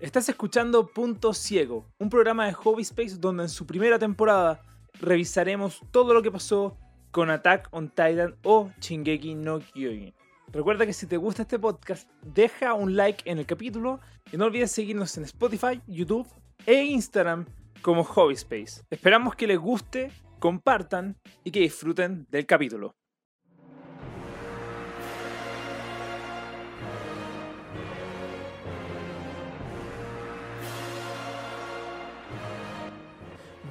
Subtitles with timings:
[0.00, 4.60] Estás escuchando Punto Ciego, un programa de Hobby Space donde en su primera temporada
[5.00, 6.76] revisaremos todo lo que pasó
[7.12, 10.12] con Attack on Titan o Shingeki no Kyojin.
[10.52, 14.00] Recuerda que si te gusta este podcast, deja un like en el capítulo
[14.32, 16.26] y no olvides seguirnos en Spotify, YouTube
[16.66, 17.46] e Instagram
[17.80, 18.82] como Hobby Space.
[18.90, 22.96] Esperamos que les guste, compartan y que disfruten del capítulo.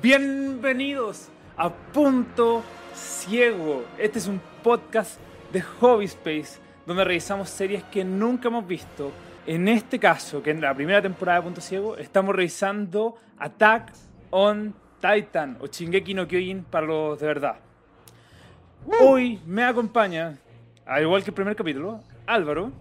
[0.03, 2.61] Bienvenidos a Punto
[2.94, 3.85] Ciego.
[3.98, 5.17] Este es un podcast
[5.53, 9.13] de Hobby Space donde revisamos series que nunca hemos visto.
[9.47, 13.94] En este caso, que en la primera temporada de Punto Ciego, estamos revisando Attack
[14.31, 17.55] on Titan o Shingeki no Kyojin para los de verdad.
[18.99, 20.38] Hoy me acompaña,
[20.85, 22.73] al igual que el primer capítulo, Álvaro,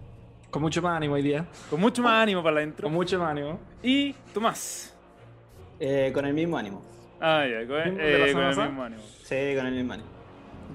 [0.51, 1.45] Con mucho más ánimo hoy día.
[1.69, 3.61] con mucho más ánimo para la intro, Con mucho más ánimo.
[3.81, 4.93] y Tomás.
[5.79, 6.92] Eh, con el mismo ánimo.
[7.25, 9.01] Ah, ya, con, ¿Mismo de la eh, semana con el mismo ánimo.
[9.23, 10.09] Sí, con el mismo ánimo.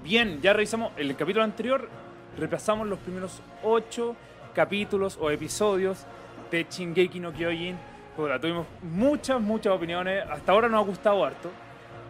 [0.03, 1.91] Bien, ya revisamos el capítulo anterior,
[2.39, 4.17] repasamos los primeros ocho
[4.55, 6.07] capítulos o episodios
[6.51, 7.77] de Shingeki no Kyojin.
[8.41, 10.25] Tuvimos muchas, muchas opiniones.
[10.27, 11.51] Hasta ahora nos ha gustado harto.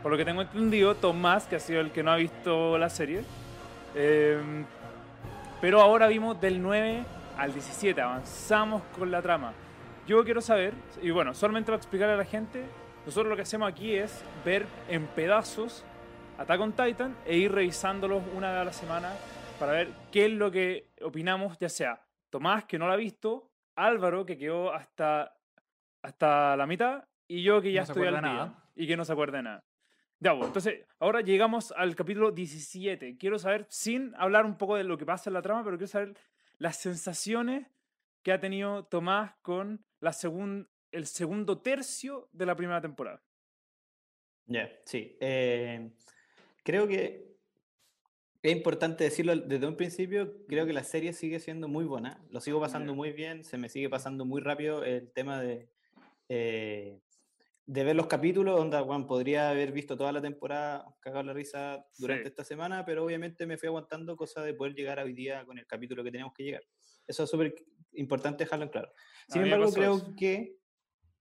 [0.05, 2.89] Por lo que tengo entendido, Tomás, que ha sido el que no ha visto la
[2.89, 3.25] serie.
[3.97, 4.39] eh,
[5.61, 7.03] pero ahora vimos del 9
[7.36, 9.53] al 17, avanzamos con la trama.
[10.06, 10.72] Yo quiero saber,
[11.03, 12.64] y bueno, solamente para explicarle a la gente,
[13.08, 15.82] nosotros lo que hacemos aquí es ver en pedazos
[16.36, 19.14] Attack on Titan e ir revisándolos una vez a la semana
[19.58, 23.50] para ver qué es lo que opinamos, ya sea Tomás, que no la ha visto,
[23.76, 25.34] Álvaro, que quedó hasta,
[26.02, 28.64] hasta la mitad, y yo que ya No se estoy al acuerda día nada.
[28.76, 29.64] y que no se acuerda de nada.
[30.20, 33.16] Ya, bueno, entonces ahora llegamos al capítulo 17.
[33.16, 35.88] Quiero saber, sin hablar un poco de lo que pasa en la trama, pero quiero
[35.90, 36.14] saber
[36.58, 37.66] las sensaciones
[38.22, 43.22] que ha tenido Tomás con la segun- el segundo tercio de la primera temporada.
[44.47, 45.17] Ya, sí.
[45.20, 45.91] eh,
[46.64, 47.28] creo que
[48.43, 50.44] es importante decirlo desde un principio.
[50.47, 52.25] Creo que la serie sigue siendo muy buena.
[52.31, 53.44] Lo sigo pasando muy bien.
[53.44, 55.69] Se me sigue pasando muy rápido el tema de,
[56.28, 57.00] eh,
[57.66, 58.59] de ver los capítulos.
[58.59, 62.28] Onda, bueno, podría haber visto toda la temporada cagado la risa durante Sí.
[62.28, 65.66] esta semana, pero obviamente me fui aguantando cosa de poder llegar hoy día con el
[65.66, 66.62] capítulo que teníamos que llegar.
[67.06, 67.54] Eso es súper
[67.93, 68.93] importante dejarlo en claro.
[69.28, 70.15] Sin embargo, creo eso.
[70.16, 70.56] que,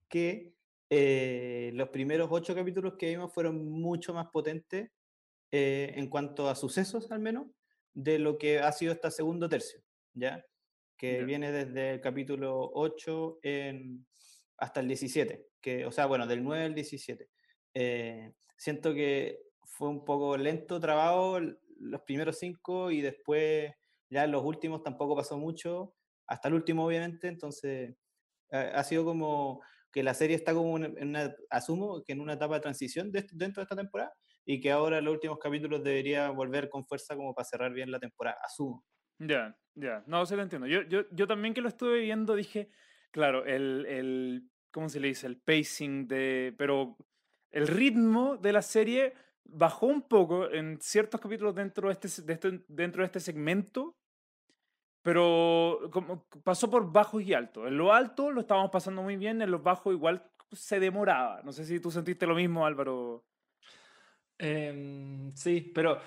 [0.09, 0.53] que
[0.89, 4.91] eh, los primeros ocho capítulos que vimos fueron mucho más potentes
[5.51, 7.47] eh, en cuanto a sucesos, al menos,
[7.93, 9.81] de lo que ha sido este segundo tercio,
[10.13, 10.45] ¿ya?
[10.97, 11.25] Que Ya.
[11.25, 14.05] viene desde el capítulo 8 en,
[14.57, 17.29] hasta el 17, que, o sea, bueno, del 9 al 17.
[17.73, 23.71] Eh, siento que fue un poco lento, trabado l- los primeros cinco y después
[24.09, 25.95] ya los últimos tampoco pasó mucho,
[26.27, 27.95] hasta el último obviamente, entonces
[28.51, 29.61] ha sido como
[29.97, 33.25] que la serie está como en una, asumo que en una etapa de transición de
[33.31, 34.13] dentro de esta temporada
[34.45, 37.99] y que ahora los últimos capítulos debería volver con fuerza como para cerrar bien la
[37.99, 38.85] temporada, asumo.
[39.17, 40.03] Ya, ya.
[40.05, 40.67] No, se lo entiendo.
[40.67, 42.69] Yo, yo, yo también que lo estuve viendo dije,
[43.09, 45.25] claro, el, el, ¿cómo se le dice?
[45.25, 46.53] El pacing de...
[46.59, 46.95] Pero
[47.49, 49.15] el ritmo de la serie
[49.45, 53.96] bajó un poco en ciertos capítulos dentro de este, de este- dentro de este segmento,
[55.07, 57.65] pero como pasó por bajos y altos.
[57.65, 61.41] En lo alto lo estábamos pasando muy bien, en los bajos igual se demoraba.
[61.43, 63.23] No sé si tú sentiste lo mismo, Álvaro.
[64.37, 65.97] Em, sí, pero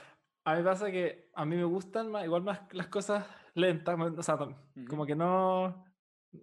[0.44, 3.99] a mí me pasa que a mí me gustan más, igual más las cosas lentas.
[3.99, 5.06] O sea, tam- como Ujú.
[5.06, 5.82] que no,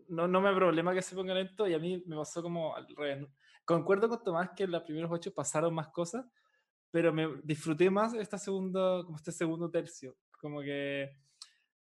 [0.08, 2.88] no, no me problema que se ponga lento y a mí me pasó como al
[2.88, 3.28] revés.
[3.66, 6.26] Concuerdo con Tomás que en los primeros ocho pasaron más cosas,
[6.90, 10.18] pero me disfruté más esta segunda, como este segundo tercio.
[10.42, 11.27] Como que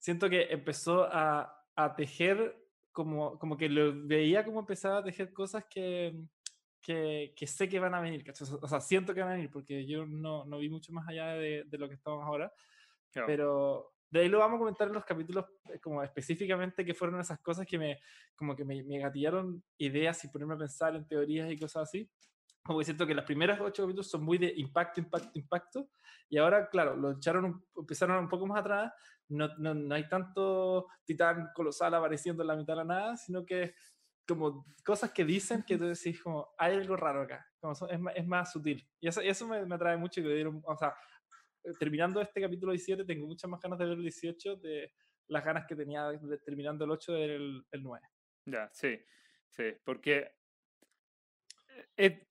[0.00, 2.56] siento que empezó a, a tejer,
[2.91, 6.19] como, como que lo veía como empezaba a tejer cosas que,
[6.83, 8.25] que, que sé que van a venir.
[8.25, 8.49] ¿cachai?
[8.60, 11.34] O sea, siento que van a venir porque yo no, no vi mucho más allá
[11.34, 12.53] de, de lo que estamos ahora.
[13.12, 13.27] Claro.
[13.27, 17.21] Pero de ahí lo vamos a comentar en los capítulos eh, como específicamente que fueron
[17.21, 18.00] esas cosas que me,
[18.34, 22.10] como que me, me gatillaron ideas y ponerme a pensar en teorías y cosas así.
[22.62, 25.91] Como que siento que las primeras ocho capítulos son muy de impacto, impacto, impacto.
[26.28, 28.92] Y ahora, claro, lo echaron, empezaron un poco más atrás.
[29.28, 33.45] No, no, no hay tanto titán colosal apareciendo en la mitad de la nada, sino
[33.45, 33.74] que
[34.27, 37.98] como cosas que dicen que tú decís como hay algo raro acá, como son- es,
[37.98, 38.89] más, es más sutil.
[39.01, 40.95] Y eso, eso me, me atrae mucho que dieron, o sea,
[41.65, 44.92] eh, terminando este capítulo 17 tengo muchas más ganas de ver el 18 de
[45.28, 48.06] las ganas que tenía de- de- terminando el 8 del el 9.
[48.47, 49.01] Ya, sí,
[49.48, 50.33] sí, porque
[51.97, 52.27] eh,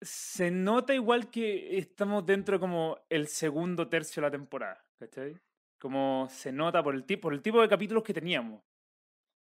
[0.00, 5.36] se nota igual que estamos dentro como el segundo tercio de la temporada, ¿cachai?
[5.78, 8.62] Como se nota por el, tipo, por el tipo de capítulos que teníamos.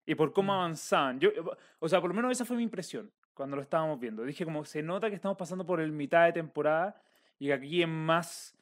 [0.05, 0.57] y por cómo Mm.
[0.57, 1.21] avanzaban.
[1.21, 1.31] Yo,
[1.79, 4.25] o sea, por lo menos esa fue mi impresión cuando lo estábamos viendo.
[4.25, 7.01] Dije como se nota que estamos pasando por el mitad de temporada
[7.39, 8.57] y que aquí es más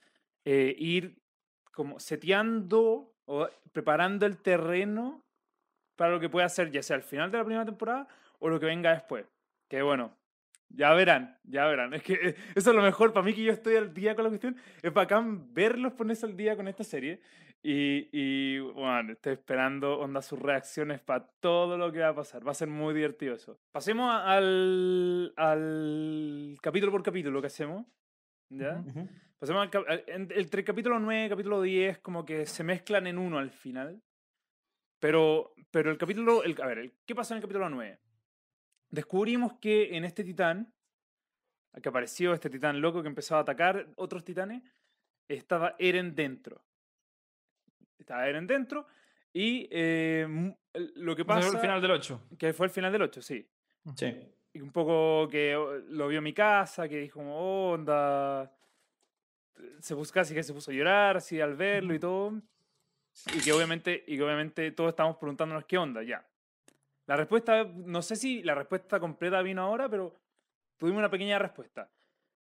[0.45, 1.17] eh, ir
[1.73, 5.25] como seteando o preparando el terreno
[5.97, 8.07] para lo que pueda ser ya sea al final de la primera temporada
[8.39, 9.25] o lo que venga después.
[9.67, 10.15] Que bueno,
[10.71, 11.93] ya verán, ya verán.
[11.95, 14.25] Es que eh, eso es lo mejor para mí que yo estoy al día con
[14.25, 14.57] la cuestión.
[14.83, 17.21] Es bacán verlos ponerse al día con esta serie.
[17.63, 22.47] Y, y bueno, estoy esperando onda sus reacciones para todo lo que va a pasar.
[22.47, 23.59] Va a ser muy divertido eso.
[23.71, 27.85] Pasemos al, al capítulo por capítulo que hacemos.
[28.49, 28.83] ¿Ya?
[28.87, 29.01] Ujú.
[29.01, 29.09] Ujú.
[29.39, 33.19] Pasemos al al- en- entre capítulo 9 y capítulo 10 como que se mezclan en
[33.19, 34.03] uno al final.
[34.99, 36.43] Pero, pero el capítulo...
[36.45, 37.99] El, a ver, el- ¿qué pasó en el capítulo 9?
[38.91, 40.73] Descubrimos que en este titán,
[41.81, 44.63] que apareció este titán loco que empezó a atacar otros titanes,
[45.29, 46.65] estaba Eren dentro.
[47.99, 48.87] Estaba Eren dentro
[49.33, 50.27] y eh,
[50.95, 51.49] lo que Ese fue pasa...
[51.49, 52.23] el final del 8.
[52.39, 53.49] Que fue el final del 8, sí.
[53.95, 54.17] Sí.
[54.53, 58.53] Y un poco que oh, lo vio en mi casa, que dijo "Oh, onda.
[59.81, 62.43] Se puso casi que se puso a llorar así al verlo y todo.
[63.35, 66.27] Y que obviamente, y que obviamente todos estamos preguntándonos qué onda, ya.
[67.11, 70.15] La respuesta, no sé si la respuesta completa vino ahora, pero
[70.79, 71.91] tuvimos una pequeña respuesta.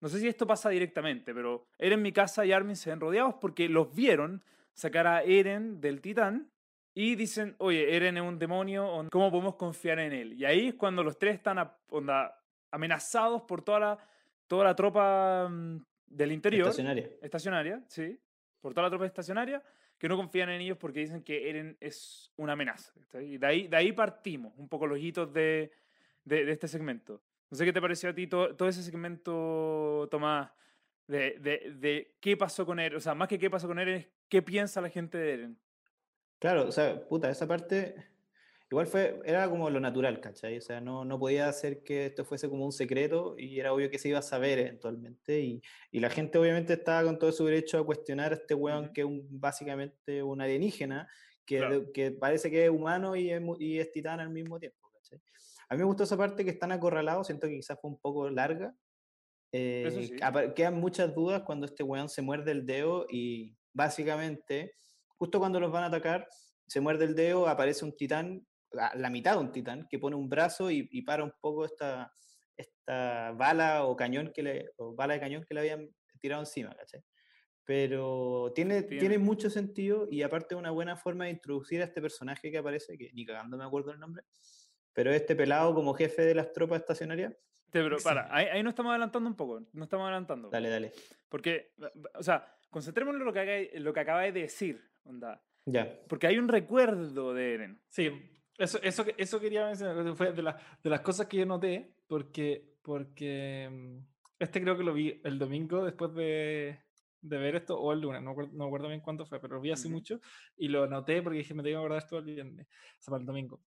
[0.03, 3.37] No sé si esto pasa directamente, pero Eren, mi casa y Armin se ven rodeados
[3.41, 4.45] porque los vieron
[4.75, 6.51] sacar a Eren del titán
[6.93, 10.35] y dicen, oye, Eren es un demonio, on- ¿cómo podemos confiar en él?
[10.35, 12.39] Y ahí es cuando los tres están a- onda,
[12.71, 13.99] amenazados por toda la,
[14.49, 15.79] toda la tropa mm,
[16.09, 17.09] del interior, Estacionaria.
[17.23, 18.21] estacionaria, sí,
[18.61, 19.63] por toda la tropa estacionaria,
[20.03, 22.93] que no confían en ellos porque dicen que Eren es una amenaza.
[23.21, 25.71] Y de ahí, de ahí partimos un poco los hitos de,
[26.25, 27.23] de, este segmento.
[27.49, 30.51] No sé qué te pareció a ti to- todo ese segmento, Tomás,
[31.07, 32.97] de, de, de qué pasó con Eren.
[32.97, 35.59] O sea, más que qué pasó con Eren, es qué piensa la gente de Eren.
[36.41, 37.95] Claro, o sea, puta, esa parte
[38.73, 40.57] igual fue, era como lo natural, ¿cachai?
[40.57, 43.91] O sea, no, no podía hacer que esto fuese como un secreto y era obvio
[43.91, 45.61] que se iba a saber eventualmente y,
[45.91, 48.93] y la gente obviamente estaba con todo su derecho a cuestionar a este weón Ujú.
[48.95, 51.07] que es un, básicamente un alienígena
[51.45, 51.93] que, Claro.
[51.93, 55.21] que parece que es humano y es, y es titán al mismo tiempo, ¿cachai?
[55.69, 58.31] A mí me gustó esa parte que están acorralados, siento que quizás fue un poco
[58.31, 58.75] larga.
[59.53, 60.17] Eh, sí.
[60.55, 64.73] quedan muchas dudas cuando este weón se muerde el dedo y básicamente,
[65.19, 66.27] justo cuando los van a atacar,
[66.67, 70.17] se muerde el dedo, aparece un titán, la, la mitad de un titán, que pone
[70.17, 72.13] un brazo y, y para un poco esta,
[72.57, 75.89] esta bala o cañón que le, o bala de cañón que le habían
[76.21, 77.03] tirado encima, ¿cachai?
[77.65, 79.01] Pero tiene, Tiene.
[79.01, 82.99] tiene mucho sentido y aparte una buena forma de introducir a este personaje que aparece,
[82.99, 84.25] que ni cagando me acuerdo el nombre,
[84.93, 87.35] pero este pelado como jefe de las tropas estacionarias.
[87.71, 89.61] Pero para, ahí, ahí nos estamos adelantando un poco.
[89.73, 90.51] No estamos adelantando.
[90.51, 90.93] Dale, dale.
[91.29, 91.73] Porque,
[92.15, 95.43] o sea, concentrémonos en lo que, en lo que acabáis de decir, onda.
[95.65, 96.01] Ya.
[96.09, 97.83] Porque hay un recuerdo de Eren.
[97.89, 98.11] Sí,
[98.59, 102.77] eso, eso, eso quería mencionar, fue de, la- de las cosas que yo noté, porque,
[102.83, 103.99] porque mm,
[104.39, 106.81] este creo que lo vi el domingo después de,
[107.21, 109.73] de ver esto, o el lunes, no, no acuerdo bien cuánto fue, pero lo vi
[109.73, 109.97] hace Ujú.
[109.97, 110.21] mucho
[110.57, 113.21] y lo noté porque dije, me tengo que acordar esto el viernes, o sea, para
[113.21, 113.61] el domingo.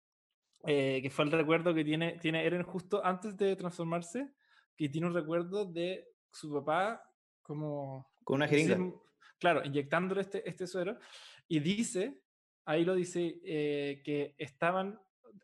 [0.67, 4.33] Eh, que fue el recuerdo que tiene, tiene Eren justo antes de transformarse,
[4.77, 7.03] que tiene un recuerdo de su papá
[7.43, 8.79] como Con una jeringa.
[9.39, 10.99] claro, inyectándole este, este suero.
[11.49, 12.24] Y dice,
[12.65, 15.01] ahí lo dice, eh, que estaban,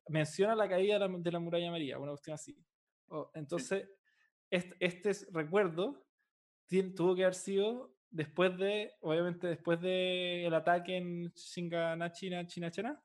[0.08, 2.56] menciona la caída de la, de la muralla María, una cuestión así.
[3.08, 3.88] O- entonces,
[4.50, 6.06] este, este es- recuerdo
[6.68, 13.00] tien- tuvo que haber sido después de, obviamente después del ataque en Shinganachina, Chinachena,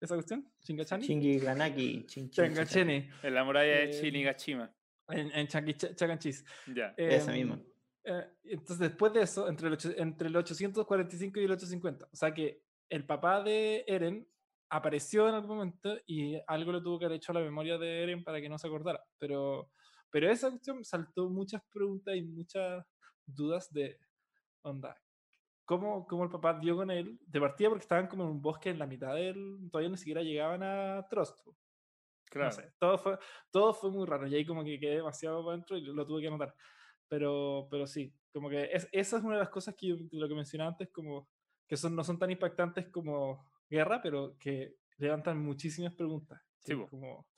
[0.00, 2.04] esa cuestión, Shingachani, Chingy Ganaki.
[2.06, 2.44] chin, chin, chin, chin.
[2.46, 4.74] Shingachene, En la muralla de Eh, Shinigashima.
[5.08, 6.44] en, en Chacanchis.
[6.74, 6.94] Ya.
[6.96, 7.54] Esa misma.
[7.54, 7.64] Em,
[8.04, 12.16] eh, entonces, después de eso, entre el, ocho- entre el 845 y el 850, o
[12.16, 14.28] sea que el papá de Eren
[14.68, 18.02] apareció en algún momento y algo le tuvo que haber hecho a la memoria de
[18.02, 19.02] Eren para que no se acordara.
[19.18, 19.70] Pero,
[20.10, 22.84] pero esa cuestión saltó muchas preguntas y muchas
[23.24, 23.98] dudas de
[24.62, 25.00] onda.
[25.64, 27.18] ¿Cómo, cómo el papá dio con él?
[27.26, 29.68] De partida porque estaban como en un bosque en la mitad del...
[29.70, 31.38] Todavía ni siquiera llegaban a Trost.
[32.24, 32.46] Claro.
[32.46, 33.18] No sé, todo fue,
[33.50, 36.22] todo fue muy raro y ahí como que quedé demasiado adentro y lo, lo tuve
[36.22, 36.54] que anotar.
[37.08, 40.28] Pero, pero sí, como que es, esa es una de las cosas que yo- lo
[40.28, 41.28] que mencionaba antes, como
[41.70, 46.42] que son, no son tan impactantes como guerra, pero que levantan muchísimas preguntas.
[46.58, 46.88] Sí, po.
[46.88, 47.28] como,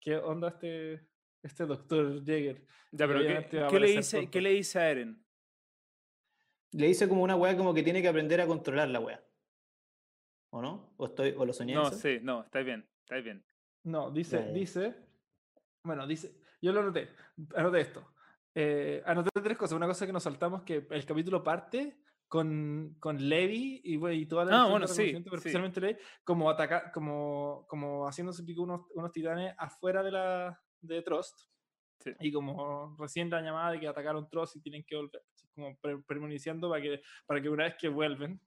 [0.00, 1.06] ¿qué onda este,
[1.42, 2.64] este doctor Jäger?
[2.90, 4.30] Ya, pero ¿qué, qué le dice.
[4.30, 5.22] ¿qué le dice a Eren?
[6.72, 9.22] Le dice como una weá como que tiene que aprender a controlar la weá.
[10.48, 10.94] ¿O no?
[10.96, 11.98] ¿O, estoy, o lo soñé No, eso?
[11.98, 13.44] sí, no, está bien, está bien.
[13.82, 14.96] No, dice, dice,
[15.82, 17.10] bueno, dice, yo lo anoté,
[17.54, 18.10] anoté esto.
[18.54, 19.76] Eh, anoté tres cosas.
[19.76, 24.26] Una cosa que nos saltamos, que el capítulo parte con, con Levi y, güey, y
[24.26, 25.36] toda la Ah, bueno, sí, pero sí.
[25.36, 31.02] especialmente Levi, como ataca, como, como haciéndose pico unos, unos titanes afuera de la de
[31.02, 31.38] Trust.
[32.00, 32.10] Sí.
[32.20, 35.22] Y como recién la llamada de que atacaron Trust y tienen que volver.
[35.54, 38.40] como pre- premoniciando para que, para que una vez que vuelven,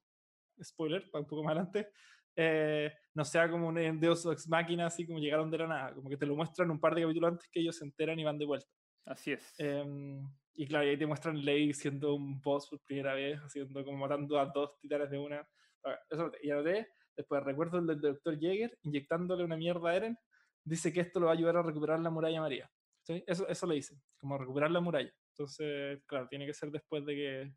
[0.62, 1.88] spoiler, para un poco más adelante,
[2.36, 5.94] eh, no sea como un Deus Ex Máquina, así como llegaron de la nada.
[5.94, 8.24] Como que te lo muestran un par de capítulos antes que ellos se enteran y
[8.24, 8.68] van de vuelta.
[9.06, 9.52] Así es.
[9.58, 10.22] Em,
[10.60, 14.38] y claro, ahí te muestran Lei siendo un boss por primera vez, haciendo como matando
[14.38, 15.40] a dos titanes de una.
[15.82, 16.38] Ah, Eso, anoté.
[16.42, 16.86] y anoté,
[17.16, 18.38] después recuerdo el del Dr.
[18.38, 20.18] Jäger inyectándole una mierda a Eren.
[20.62, 22.70] Dice que esto lo va a ayudar a recuperar la muralla María.
[23.00, 23.24] ¿Sí?
[23.26, 25.10] Eso, eso le dice, como recuperar la muralla.
[25.30, 27.54] Entonces, claro, tiene que ser después de que.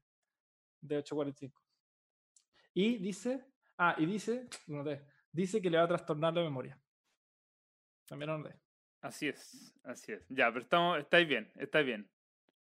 [0.79, 1.51] de 8.45.
[2.73, 3.43] Y dice.
[3.77, 4.47] Ah, y dice.
[4.67, 6.81] lo anoté, dice que le va a trastornar la memoria.
[8.07, 8.57] También lo anoté.
[9.01, 10.25] Así es, así es.
[10.29, 12.12] Ya, pero estamos, estáis bien, estáis bien.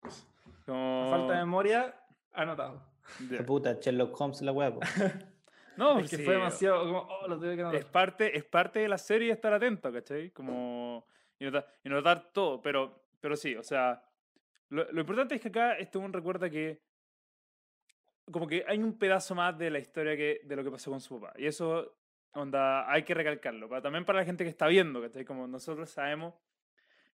[0.03, 1.95] A Como- falta de memoria,
[2.33, 2.83] anotado.
[3.31, 4.73] La puta, Sherlock Holmes, la hueá.
[4.75, 4.81] po.
[5.75, 7.81] No, es que sí, fue demasiado como, oh, lo tuve que anotar.
[7.81, 10.31] es parte, es parte de la serie estar atento, ¿cachai?
[10.31, 11.07] Como
[11.39, 14.05] y notar, y notar todo, pero, pero sí, o sea,
[14.69, 16.83] lo, lo importante es que acá este un recuerda que
[18.31, 21.01] como que hay un pedazo más de la historia que de lo que pasó con
[21.01, 21.97] su papá y eso
[22.35, 25.25] onda hay que recalcarlo, para, también para la gente que está viendo, ¿cachai?
[25.25, 26.35] Como nosotros sabemos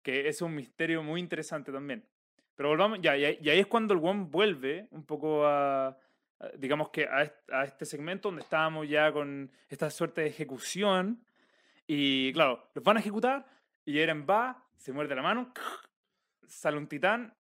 [0.02, 2.08] que es un misterio muy interesante también.
[2.56, 5.98] Pero volvamos, ya, y ahí, es cuando el one vuelve un poco a, a-
[6.58, 11.22] digamos que a a este segmento donde estábamos ya con esta suerte de ejecución.
[11.88, 13.46] Y claro, los van a ejecutar
[13.86, 15.54] y Eren va, se muerde la mano,
[16.48, 17.34] sale un titán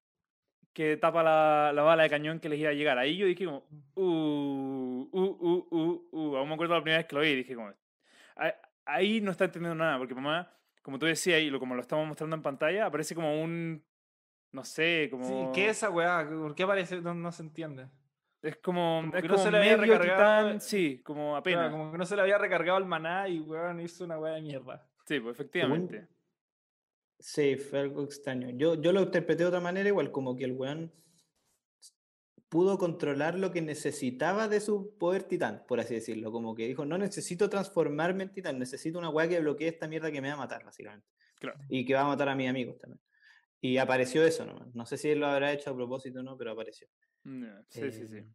[0.73, 2.97] que tapa la, la bala de cañón que les iba a llegar.
[2.97, 6.35] Ahí yo dije como, uh, uh, uh, uh, uh.
[6.35, 7.71] Aún me acuerdo la primera vez que lo vi, dije como,
[8.35, 8.51] ahí,
[8.85, 12.05] ahí no está entendiendo nada, porque mamá, como tú decías y lo, como lo estamos
[12.05, 13.81] mostrando en pantalla, aparece como un,
[14.55, 15.27] no sé, como...
[15.27, 16.27] Sí, ¿qué es esa weá?
[16.27, 16.99] ¿Por qué aparece?
[17.01, 17.87] No, no se entiende.
[18.41, 21.23] Es como, Como es que no como se le había medio recargado- titán, sí, como
[21.31, 21.71] Claro, apenas.
[21.71, 24.41] como que no se le había recargado el maná y weón hizo una weá de
[24.41, 24.87] mierda.
[25.05, 26.07] Sí, pues efectivamente.
[27.19, 28.49] Sí, fue algo extraño.
[28.51, 30.91] Yo, yo lo interpreté de otra manera, igual como que el weón
[32.49, 36.31] pudo controlar lo que necesitaba de su poder titán, por así decirlo.
[36.31, 40.11] Como que dijo, no necesito transformarme en titán, necesito una weá que bloquee esta mierda
[40.11, 41.07] que me va a matar, básicamente.
[41.39, 41.59] Claro.
[41.67, 43.01] Y que va a matar a mis amigos también.
[43.61, 44.73] Y apareció eso nomás.
[44.75, 46.87] No sé si él lo habrá hecho a propósito o no, pero apareció.
[47.69, 48.17] Sí, sí, sí.
[48.17, 48.27] Eh,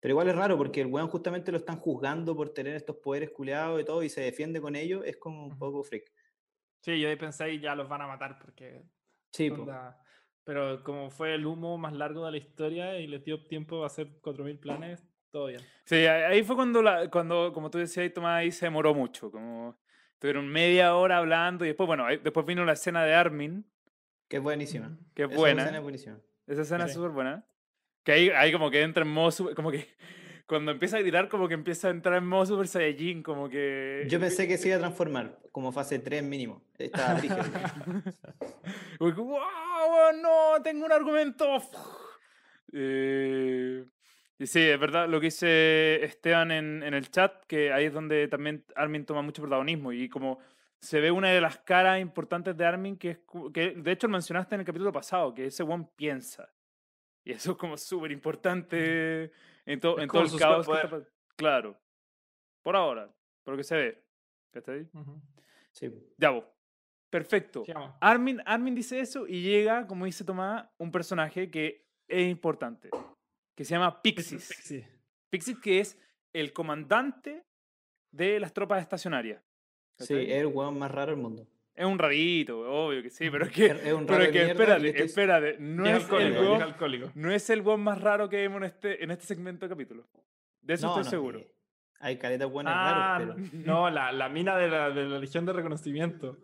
[0.00, 3.30] Pero igual es raro porque el weón justamente lo están juzgando por tener estos poderes
[3.30, 6.04] culeados y todo y se defiende con ellos, es como un poco freak.
[6.82, 8.82] Sí, yo ahí pensé y ya los van a matar porque.
[9.32, 9.98] Sí, onda-
[10.44, 13.86] Pero como fue el humo más largo de la historia y les dio tiempo a
[13.86, 15.60] hacer 4.000 planes, todo bien.
[15.84, 19.30] Sí, ahí fue cuando, la, cuando como tú decías, Tomás, ahí se demoró mucho.
[19.30, 19.78] Como
[20.18, 23.69] tuvieron media hora hablando y después, bueno, después vino la escena de Armin,
[24.30, 24.96] que es buenísima.
[25.14, 25.62] Que es Esa buena.
[25.62, 26.18] escena es buenísima.
[26.46, 27.44] Esa escena es súper buena.
[28.04, 29.88] Que ahí, ahí como que entra en modo super- como que
[30.46, 34.04] cuando empieza a gritar como que empieza a entrar en modo Super Saiyajin, como que...
[34.08, 36.64] Yo pensé que se iba a transformar, como fase 3 mínimo.
[36.78, 37.20] Estaba
[39.00, 39.40] ¡Wow!
[40.22, 40.62] ¡No!
[40.62, 41.46] ¡Tengo un argumento!
[42.72, 43.84] Eh,
[44.38, 47.92] y sí, es verdad lo que dice Esteban en, en el chat, que ahí es
[47.92, 50.38] donde también Armin toma mucho protagonismo y como
[50.80, 53.18] se ve una de las caras importantes de Armin, que es
[53.52, 56.48] que de hecho lo mencionaste en el capítulo pasado, que ese one piensa.
[57.24, 59.24] Y eso es como súper importante
[59.66, 60.66] en, to- en todo el caos.
[60.66, 61.78] que está claro.
[62.62, 63.10] Por ahora,
[63.44, 64.04] por lo que se ve.
[64.52, 64.88] ¿Cachai?
[64.94, 65.20] Ujú.
[65.72, 65.92] Sí.
[66.16, 66.44] Ya vos.
[67.10, 67.62] Perfecto.
[68.00, 72.88] Armin, Armin dice eso y llega, como dice Tomás, un personaje que es importante,
[73.56, 74.44] que se llama Pixis.
[74.62, 74.84] Sí.
[75.30, 75.98] Pixis que es
[76.32, 77.44] el comandante
[78.12, 79.42] de las tropas estacionarias.
[80.06, 81.46] Sí, es el weón más raro del mundo.
[81.74, 84.32] Es un rarito, obvio que sí, pero es que, Es- es un pero raro es
[84.34, 87.10] de que espérate, este es- espérate, no Y es, el es weón, alcohólico.
[87.14, 90.06] no es el weón más raro que vemos en este, en este segmento de capítulo.
[90.60, 91.38] De eso No, estoy no, seguro.
[91.40, 91.54] eh,
[92.00, 93.50] Hay caletas buenas Ah, raros, pero.
[93.66, 96.36] no, la, la mina de la, de la Legión de Reconocimiento.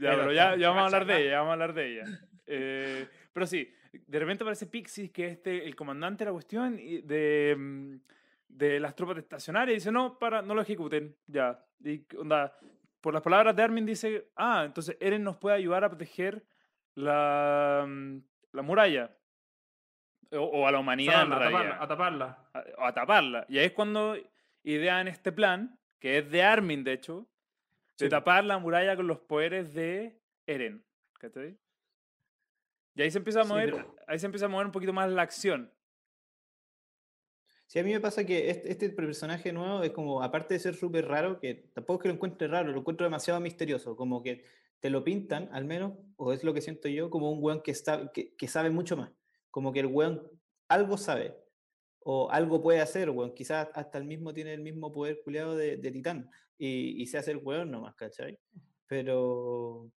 [0.00, 1.92] Ya, Pero pero ya, ya vamos a hablar de ella, ya vamos a hablar de
[1.92, 2.04] ella.
[2.46, 3.72] Eh, pero sí,
[4.06, 7.94] de repente aparece Pixis, que es este, el comandante de la cuestión y de, mm,
[8.48, 11.58] de las tropas estacionarias, y dice, no, para, no lo ejecuten, ya.
[11.82, 12.54] Y, onda,
[13.04, 16.42] por las palabras de Armin dice, ah, entonces Eren nos puede ayudar a proteger
[16.94, 18.16] la, mm,
[18.52, 19.14] la muralla.
[20.32, 22.48] O, o a la humanidad en realidad a taparla.
[22.78, 23.44] a, taparla.
[23.46, 24.16] Y ahí es cuando
[24.62, 27.28] idean este plan, que es de Armin, de hecho,
[27.98, 28.08] de Sí.
[28.08, 30.82] tapar la muralla con los poderes de Eren.
[31.20, 31.58] ¿Cachai?
[32.94, 34.94] Y ahí se empieza a Sí, mover, pero- ahí se empieza a mover un poquito
[34.94, 35.70] más la acción.
[37.74, 40.76] Sí, a mí me pasa que este, este personaje nuevo es como, aparte de ser
[40.76, 44.44] súper raro, que tampoco es que lo encuentre raro, lo encuentro demasiado misterioso, como que
[44.78, 47.72] te lo pintan, al menos, o es lo que siento yo, como un weón que,
[47.72, 49.10] está, que, que sabe mucho más,
[49.50, 50.22] como que el weón
[50.68, 51.36] algo sabe,
[51.98, 53.34] o algo puede hacer, weón.
[53.34, 57.18] Quizás hasta el mismo tiene el mismo poder culiado de, de titán y, y se
[57.18, 58.38] hace el weón nomás, ¿cachai?
[58.86, 59.90] Pero,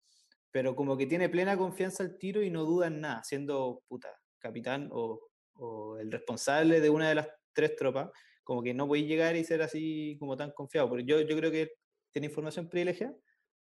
[0.50, 4.20] pero como que tiene plena confianza al tiro y no duda en nada, siendo puta,
[4.40, 8.12] capitán o, o el responsable de una de las tres tropas,
[8.44, 10.88] como que no podéis llegar y ser así como tan confiado.
[10.90, 11.72] Porque yo, yo creo que
[12.12, 13.16] tiene información privilegiada,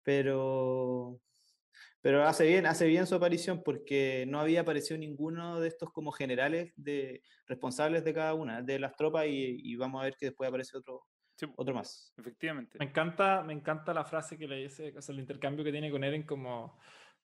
[0.03, 1.22] pero,
[2.01, 6.12] pero hace bien, hace bien su aparición porque no había aparecido ninguno de estos como
[6.12, 10.27] generales de responsables de cada una de las tropas y, y vamos a ver que
[10.27, 11.06] después aparece otro,
[11.39, 12.12] Sí, otro más.
[12.17, 12.79] efectivamente.
[12.79, 15.91] Me encanta, me encanta la frase que le dice, o sea, el intercambio que tiene
[15.91, 16.79] con Eren como,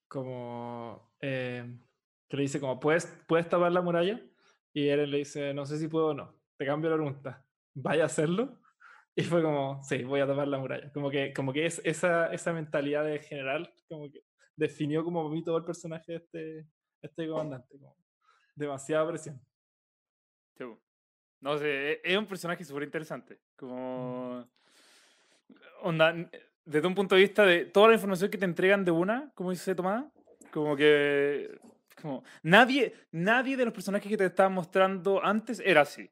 [0.06, 1.80] como eh,
[2.28, 4.24] que le dice como, ¿puedes, ¿puedes tapar la muralla?
[4.72, 6.43] Y Eren le dice, no sé si puedo o no.
[6.56, 7.44] Te cambio la pregunta.
[7.74, 8.58] ¿Vaya a hacerlo?
[9.16, 10.92] Y fue como, sí, voy a tapar la muralla.
[10.92, 14.24] Como que, como que es esa, esa mentalidad de general, como que
[14.56, 16.66] definió como para mí todo el personaje de este,
[17.02, 17.78] este comandante.
[17.78, 17.96] Como
[18.56, 19.40] demasiada presión.
[21.40, 23.38] No sé, e- es un personaje súper interesante.
[23.54, 24.48] Como.
[25.82, 26.30] Onda, n-
[26.64, 29.50] desde un punto de vista de toda la información que te entregan de una, como
[29.50, 30.06] dice Tomás,
[30.50, 31.60] como que.
[32.00, 36.10] Como, nadie, nadie de los personajes que te estaban mostrando antes era así.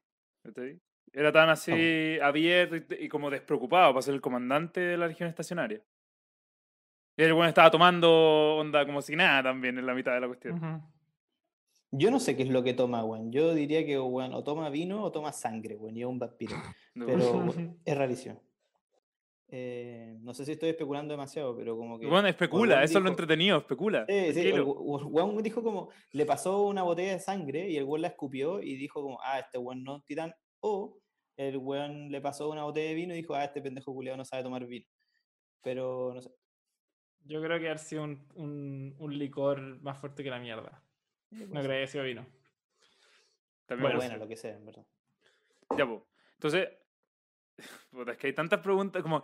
[1.11, 5.29] Era tan así abierto y, y como despreocupado para ser el comandante de la región
[5.29, 5.81] estacionaria.
[7.15, 10.27] Y el bueno estaba tomando onda como si nada también en la mitad de la
[10.27, 10.55] cuestión.
[10.55, 10.81] Ujú.
[11.91, 13.31] Yo no sé qué es lo que toma, weón.
[13.31, 16.55] Yo diría que, weón, o toma vino o toma sangre, weón, y es un vampiro.
[16.95, 18.41] No, Pero weón, es rarísimo.
[19.55, 22.07] Eh, no sé si estoy especulando demasiado, pero como que.
[22.07, 24.03] Bueno, especula, eso es lo entretenido, especula.
[24.09, 28.07] Sí, sí, weón dijo como, le pasó una botella de sangre y el weón la
[28.07, 30.33] escupió y dijo como, ah, este weón no es titán.
[30.61, 30.97] O
[31.37, 34.25] el weón le pasó una botella de vino y dijo, ah, este pendejo culiado no
[34.25, 34.87] sabe tomar vino.
[35.61, 36.31] Pero no sé.
[37.25, 40.83] Yo creo que ha sido un, un, un licor más fuerte que la mierda.
[41.31, 42.25] eh, No creo que haya sido vino.
[43.67, 44.85] También Bueno, bueno, lo que sea, en verdad.
[45.77, 46.07] Ya, po.
[46.33, 46.69] Entonces,
[48.07, 49.23] es que hay tantas preguntas como.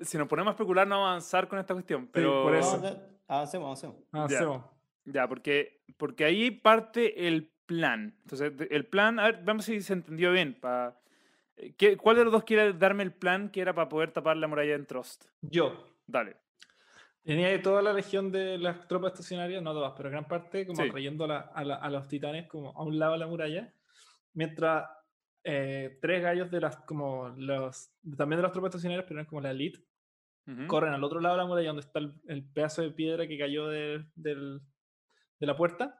[0.00, 2.08] Si nos ponemos a especular, no avanzar con esta cuestión.
[2.12, 2.42] Pero.
[2.42, 2.78] por eso.
[2.78, 2.88] No,
[3.28, 3.96] avancemos, avancemos.
[4.12, 4.64] Avancemos.
[5.04, 8.14] Ya, porque, porque ahí parte el plan.
[8.22, 10.58] Entonces, de- el plan, a ver, vamos si se entendió bien.
[10.60, 10.98] Pa,
[11.56, 14.36] eh, ¿qué, ¿Cuál de los dos quiere darme el plan que era para poder tapar
[14.36, 15.26] la muralla en Trust?
[15.42, 15.86] Yo.
[16.06, 16.36] Dale.
[17.22, 20.82] Tenía ahí toda la legión de las tropas estacionarias, no todas, pero gran parte, como
[20.82, 20.90] Sí.
[20.90, 23.72] trayendo a, la- a la- a los titanes como a un lado de la muralla,
[24.34, 24.86] mientras
[25.44, 29.40] eh, tres gallos de las, como los, también de las tropas estacionarias, pero eran como
[29.42, 29.84] la elite,
[30.46, 30.66] Ujú.
[30.66, 33.38] corren al otro lado de la muralla donde está el, el pedazo de piedra que
[33.38, 34.60] cayó de, del-
[35.40, 35.98] de la puerta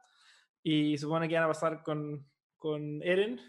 [0.63, 2.27] y supone que iban a pasar con,
[2.57, 3.39] con Eren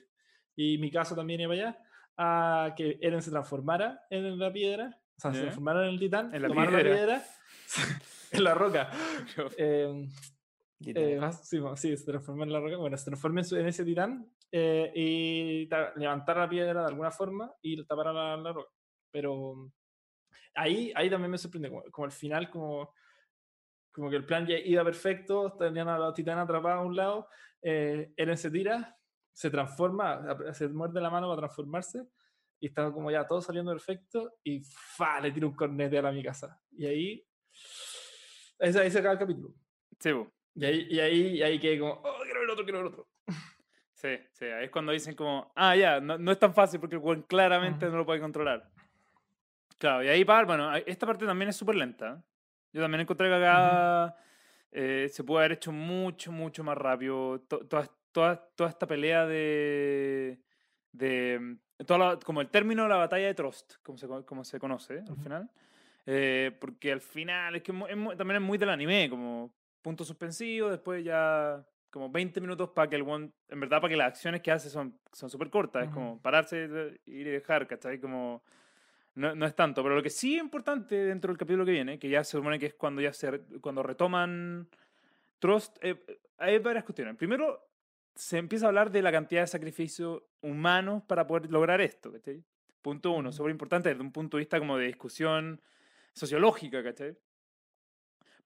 [0.54, 1.78] y mi caso también iba allá
[2.16, 5.42] a que Eren se transformara en la piedra, o sea, se Ya.
[5.44, 6.90] transformara en el titán, En la tomaron piedra.
[6.90, 7.24] la piedra
[8.32, 8.90] en la roca.
[9.58, 10.08] Eh,
[10.78, 11.10] Literal.
[11.10, 12.76] eh, más- sí, sí, se transformó en la roca.
[12.76, 16.88] Bueno, se transformó en, su- en ese titán eh, y ta- levantar la piedra de
[16.88, 18.70] alguna forma y tapar la, la roca.
[19.10, 19.72] Pero mm,
[20.54, 22.92] ahí, ahí también me sorprende, como, como al final, como,
[23.92, 27.28] como que el plan ya iba perfecto, tenían a los titanes atrapados a un lado,
[27.62, 28.96] eh, Eren se tira,
[29.32, 32.06] se transforma, se muerde la mano para transformarse
[32.60, 35.20] y estaba como ya todo saliendo perfecto y ¡fa!
[35.20, 36.58] le tira un cornete a la mi casa.
[36.72, 37.26] Y ahí,
[38.60, 39.54] ahí, se acaba el capítulo.
[39.98, 40.10] Sí.
[40.54, 43.08] Y ahí, y ahí, y ahí quedé como, oh, quiero ver otro, quiero ver otro.
[43.96, 44.44] Sí, sí.
[44.44, 47.22] Ahí es cuando dicen como, ah, ya, no, no es tan fácil porque el weón
[47.22, 47.92] claramente Ujú.
[47.92, 48.70] no lo puede controlar.
[49.78, 52.22] Claro, y ahí para, bueno, esta parte también es súper lenta.
[52.72, 54.16] Yo también encontré que acá
[54.72, 57.40] eh, se puede haber hecho mucho, mucho más rápido.
[57.42, 60.38] To- toda, toda, toda esta pelea de.
[60.92, 64.24] de mm, toda la- como el término de la batalla de Trost, como se, co-
[64.24, 65.22] como se conoce al Ujú.
[65.22, 65.50] final.
[66.06, 70.70] Eh, porque al final es que es también es muy del anime, como punto suspensivo,
[70.70, 74.42] después ya como 20 minutos para que el one, en verdad para que las acciones
[74.42, 75.94] que hace son son súper cortas, es Ujú.
[75.94, 77.98] como pararse de- ir y dejar, ¿cachai?
[78.00, 78.42] Como
[79.14, 81.98] no, no es tanto, pero lo que sí es importante dentro del capítulo que viene,
[81.98, 84.68] que ya se supone que es cuando ya se cuando retoman
[85.38, 87.16] Trust, eh, eh, hay varias cuestiones.
[87.16, 87.68] Primero,
[88.14, 92.42] se empieza a hablar de la cantidad de sacrificios humanos para poder lograr esto, ¿cachai?
[92.82, 95.60] Punto uno, súper importante desde un punto de vista como de discusión
[96.12, 97.16] sociológica, ¿cachai?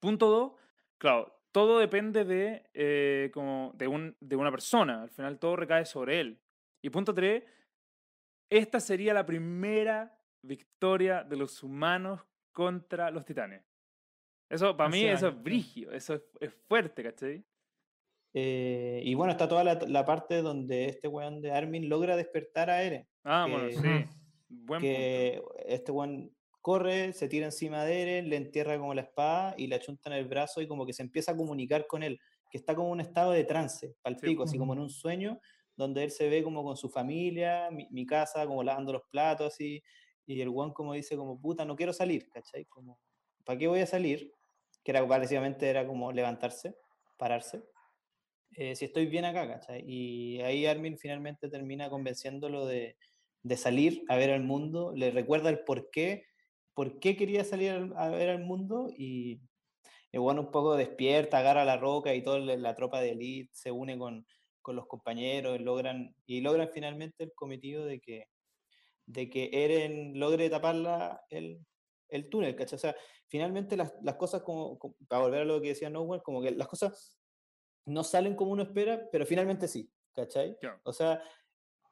[0.01, 0.53] Punto dos,
[0.99, 5.85] claro, todo depende de, eh, como de, un, de una persona, al final todo recae
[5.85, 6.41] sobre él.
[6.83, 7.45] Y punto tres,
[8.51, 12.21] esta sería la primera victoria de los humanos
[12.53, 13.63] contra los titanes.
[14.49, 17.45] Eso, para mí, eso es brigio, eso es, es fuerte, ¿cachai?
[18.33, 22.71] Eh, y bueno, está toda la, la parte donde este weón de Armin logra despertar
[22.71, 23.07] a Eren.
[23.25, 24.05] Ah, bueno, sí.
[24.49, 29.55] Buen que este weón corre, se tira encima de Eren, le entierra como la espada
[29.59, 32.19] y le achunta en el brazo y como que se empieza a comunicar con él,
[32.51, 35.41] que está como en un estado de trance, palpico, así como en un sueño,
[35.77, 39.55] donde él se ve como con su familia, mi, mi casa, como lavando los platos,
[39.55, 39.83] así,
[40.27, 42.65] y el one como dice como, puta, no quiero salir, ¿cachai?
[42.67, 43.01] Como,
[43.45, 44.33] ¿para qué voy a salir?
[44.85, 46.77] Que era básicamente era como levantarse,
[47.19, 47.63] pararse.
[48.53, 49.85] eh, si estoy bien acá, ¿cachai?
[49.87, 52.97] Y ahí Armin finalmente termina convenciéndolo de,
[53.43, 56.25] de salir a ver al mundo, le recuerda el por qué,
[56.75, 59.41] por qué quería salir al- a ver al mundo y
[60.13, 63.71] el bueno un poco despierta, agarra la roca y toda la, tropa de elite se
[63.71, 64.27] une con,
[64.63, 68.27] con los compañeros logran, y logran finalmente el cometido de que,
[69.07, 71.65] de que Eren logre tapar la- el,
[72.09, 72.77] el túnel, ¿cachai?
[72.77, 72.97] O sea,
[73.29, 76.51] finalmente las, las cosas, como, como- para volver a lo que decía Nowhere, como que
[76.53, 77.19] las cosas
[77.87, 80.57] no salen como uno espera, pero finalmente sí, ¿cachai?
[80.85, 81.23] O sea,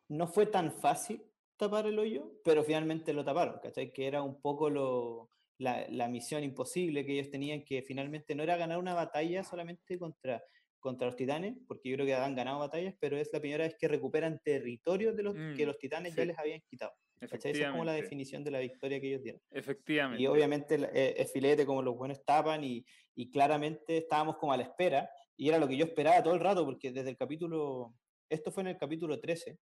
[0.08, 1.24] no fue tan fácil
[1.58, 3.92] tapar el hoyo, pero finalmente lo taparon, ¿cachai?
[3.92, 8.42] Que era un poco lo, la, la misión imposible que ellos tenían, que finalmente no
[8.42, 10.42] era ganar una batalla solamente contra,
[10.78, 13.76] contra los titanes, porque yo creo que han ganado batallas, pero es la primera vez
[13.78, 16.28] que recuperan territorios de los que Mm, los titanes ya sí.
[16.28, 16.92] les habían quitado.
[17.20, 17.50] ¿cachai?
[17.50, 19.42] Esa es como la definición de la victoria que ellos dieron.
[19.50, 20.22] Efectivamente.
[20.22, 24.56] Y obviamente eh, es filete como los buenos tapan y, y claramente estábamos como a
[24.56, 27.94] la espera y era lo que yo esperaba todo el rato porque desde el capítulo,
[28.28, 29.58] esto fue en el capítulo 13,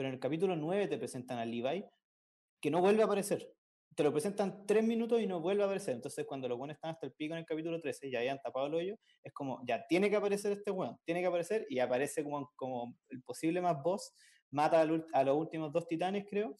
[0.00, 1.84] pero en el capítulo 9 te presentan a Levi
[2.58, 3.52] que no vuelve a aparecer.
[3.94, 5.94] Te lo presentan tres minutos y no vuelve a aparecer.
[5.94, 8.68] Entonces cuando los buenos están hasta el pico en el capítulo 13 ya habían tapado
[8.68, 12.24] el hoyo, es como, ya, tiene que aparecer este weón, tiene que aparecer y aparece
[12.24, 14.14] como, como el posible más boss,
[14.50, 16.56] mata al a los últimos dos titanes creo,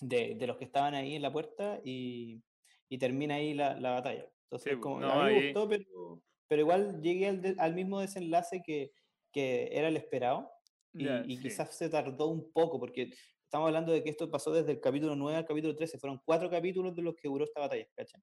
[0.00, 2.42] de, de los que estaban ahí en la puerta y,
[2.88, 4.26] y termina ahí la, la batalla.
[4.44, 7.74] Entonces, Sí, como, no, a mí me gustó, pero, pero igual llegué al, de- al
[7.74, 8.90] mismo desenlace que,
[9.32, 10.53] que era el esperado
[10.96, 11.42] y, Ya, y sí.
[11.42, 13.10] quizás se tardó un poco porque
[13.44, 16.50] estamos hablando de que esto pasó desde el capítulo 9 al capítulo 13, fueron cuatro
[16.50, 18.20] capítulos de los que duró esta batalla, ¿cachai?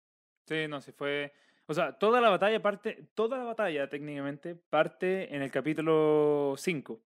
[0.47, 1.31] Sí, no, sí fue.
[1.67, 7.01] O sea, toda la batalla parte, toda la batalla técnicamente parte en el capítulo 5,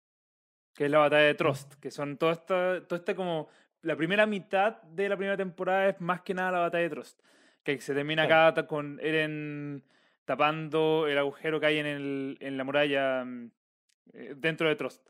[0.75, 3.49] que es la batalla de Trost, que son toda esta, toda esta como.
[3.83, 7.21] La primera mitad de la primera temporada es más que nada la batalla de Trost,
[7.65, 8.49] que se termina Claro.
[8.53, 9.85] acá con Eren
[10.25, 13.51] tapando el agujero que hay en, el, en la muralla mm,
[14.15, 15.05] eh, dentro de Trost.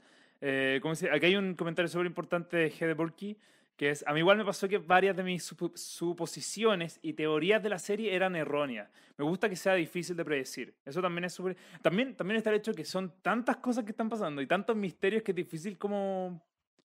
[0.45, 2.87] Eh, ¿cómo se- Aquí hay un comentario súper importante de G.
[2.89, 3.37] de
[3.77, 7.63] que es, a mí igual me pasó que varias de mis supo- suposiciones y teorías
[7.63, 8.91] de la serie eran erróneas.
[9.17, 10.75] Me gusta que sea difícil de predecir.
[10.85, 11.57] Eso también es súper...
[11.81, 15.23] También, también está el hecho que son tantas cosas que están pasando y tantos misterios
[15.23, 16.45] que es difícil como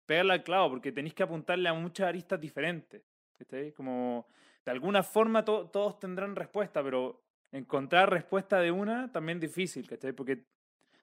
[0.07, 3.03] pegarle al clavo, porque tenéis que apuntarle a muchas aristas diferentes.
[3.39, 3.73] ¿cachai?
[3.73, 4.27] Como,
[4.65, 10.13] de alguna forma to- todos tendrán respuesta, pero encontrar respuesta de una también difícil, ¿cachai?
[10.13, 10.45] Porque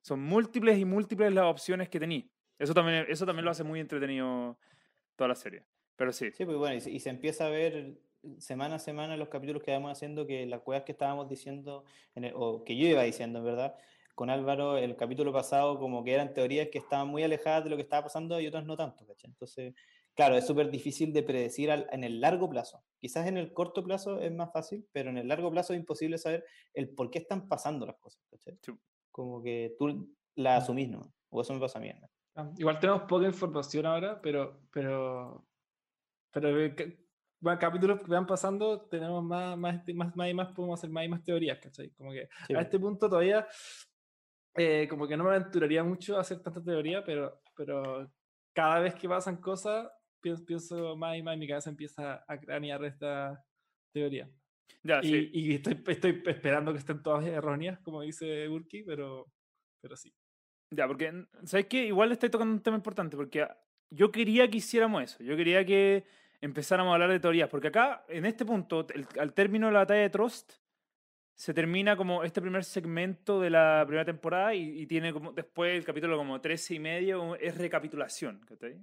[0.02, 2.26] son múltiples y múltiples las opciones que tenéis.
[2.60, 4.58] Eso también, eso también lo hace muy entretenido
[5.16, 5.66] toda la serie.
[5.96, 8.02] Pero sí, Sí, pues bueno, y se, y se empieza a ver
[8.40, 12.26] semana a semana los capítulos que vamos haciendo, que las cosas que estábamos diciendo, en
[12.26, 13.76] el- o que yo iba diciendo, en verdad,
[14.16, 17.76] con Álvaro, el capítulo pasado, como que eran teorías que estaban muy alejadas de lo
[17.78, 19.30] que estaba pasando y otras no tanto, ¿cachai?
[19.32, 19.74] Entonces,
[20.14, 22.84] claro, es súper difícil de predecir al- en el largo plazo.
[23.00, 26.18] Quizás en el corto plazo es más fácil, pero en el largo plazo es imposible
[26.18, 28.60] saber el por qué están pasando las cosas, ¿cachai?
[28.62, 28.74] Sí.
[29.12, 31.14] Como que tú la asumís, ¿no?
[31.30, 31.90] O eso me pasa a mí.
[31.94, 32.08] ¿no?
[32.36, 35.48] Ah, Igual tenemos poca información ahora, pero, pero,
[36.32, 37.00] pero eh,
[37.40, 41.06] bueno, capítulos que van pasando, tenemos más, más, más, más y más, podemos hacer más
[41.06, 41.92] y más teorías, ¿cachai?
[41.92, 43.48] Como que Sí, a este punto todavía,
[44.56, 48.12] eh, como que no me aventuraría mucho a hacer tanta teoría, pero, pero
[48.54, 49.90] cada vez que pasan cosas,
[50.22, 53.46] pienso, pienso más y más y mi cabeza empieza a cranear esta
[53.92, 54.30] teoría.
[54.84, 55.30] ya, Y, sí.
[55.34, 59.34] y estoy, estoy esperando que estén todas erróneas, como dice Burki, pero,
[59.82, 60.14] pero sí.
[60.76, 61.86] Ya, porque, ¿sabes qué?
[61.86, 63.58] Igual estoy tocando un tema importante, porque ah,
[63.90, 65.24] yo quería que hiciéramos eso.
[65.24, 66.04] Yo quería que
[66.42, 69.80] empezáramos a hablar de teorías, porque acá, en este punto, el- al término de la
[69.80, 70.54] batalla de Trost,
[71.34, 75.76] se termina como este primer segmento de la primera temporada y, y tiene como después
[75.78, 78.78] el capítulo como 13 y medio, es recapitulación, ¿cachai?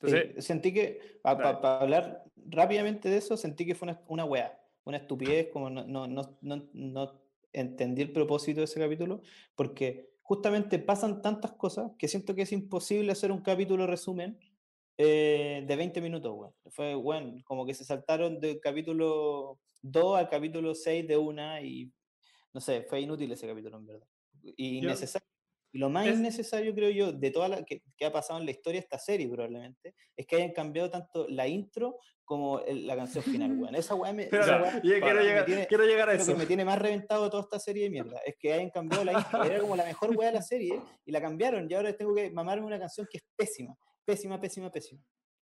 [0.00, 1.66] Entonces, Sí, sentí que, para dale.
[1.84, 6.06] hablar rápidamente de eso, sentí que fue una, una weá, una estupidez, como no, no,
[6.06, 7.20] no, no, no
[7.52, 9.20] entendí el propósito de ese capítulo,
[9.54, 14.38] porque justamente pasan tantas cosas que siento que es imposible hacer un capítulo resumen
[14.98, 16.52] eh, de 20 minutos, weón.
[16.66, 21.90] Fue, bueno, como que se saltaron del capítulo 2 al capítulo 6 de una y,
[22.52, 24.06] no sé, fue inútil ese capítulo, en verdad.
[24.42, 25.26] Y innecesario.
[25.72, 28.46] Y lo más Es- innecesario, creo yo, de toda la que, que ha pasado en
[28.46, 32.86] la historia de esta serie, probablemente, es que hayan cambiado tanto la intro como el-
[32.86, 33.74] la canción final, weón.
[33.74, 36.12] Esa weá me, Pero esa ya, weá yo quiero, me llegar, tiene- quiero llegar a
[36.12, 36.38] creo que eso.
[36.38, 38.18] me tiene más reventado de toda esta serie de mierda.
[38.24, 39.44] Es que hayan cambiado la intro.
[39.44, 41.66] Era como la mejor weá de la serie y la cambiaron.
[41.70, 43.74] Y ahora tengo que mamarme una canción que es pésima.
[44.04, 45.02] Pésima, pésima, pésima.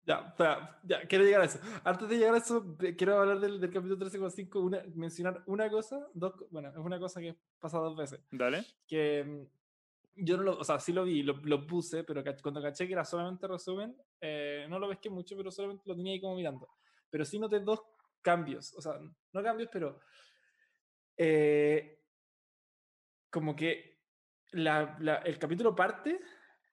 [0.07, 1.59] Ya, espera, ya, quiero llegar a eso.
[1.83, 6.07] Antes de llegar a eso, quiero hablar del, del capítulo 13,5, una, mencionar una cosa,
[6.13, 8.63] dos, bueno, es una cosa que pasa dos veces, dale.
[8.87, 9.45] que, mm,
[10.15, 12.93] yo no lo, o sea, sí lo vi, lo, lo puse, pero cuando caché que
[12.93, 16.67] era solamente resumen, eh, no lo pesqué mucho, pero solamente lo tenía ahí como mirando.
[17.09, 17.81] Pero sí noté dos
[18.21, 18.99] cambios, o sea,
[19.33, 19.99] no cambios, pero
[21.17, 21.99] eh,
[23.29, 23.99] como que
[24.51, 26.19] la- la- el capítulo parte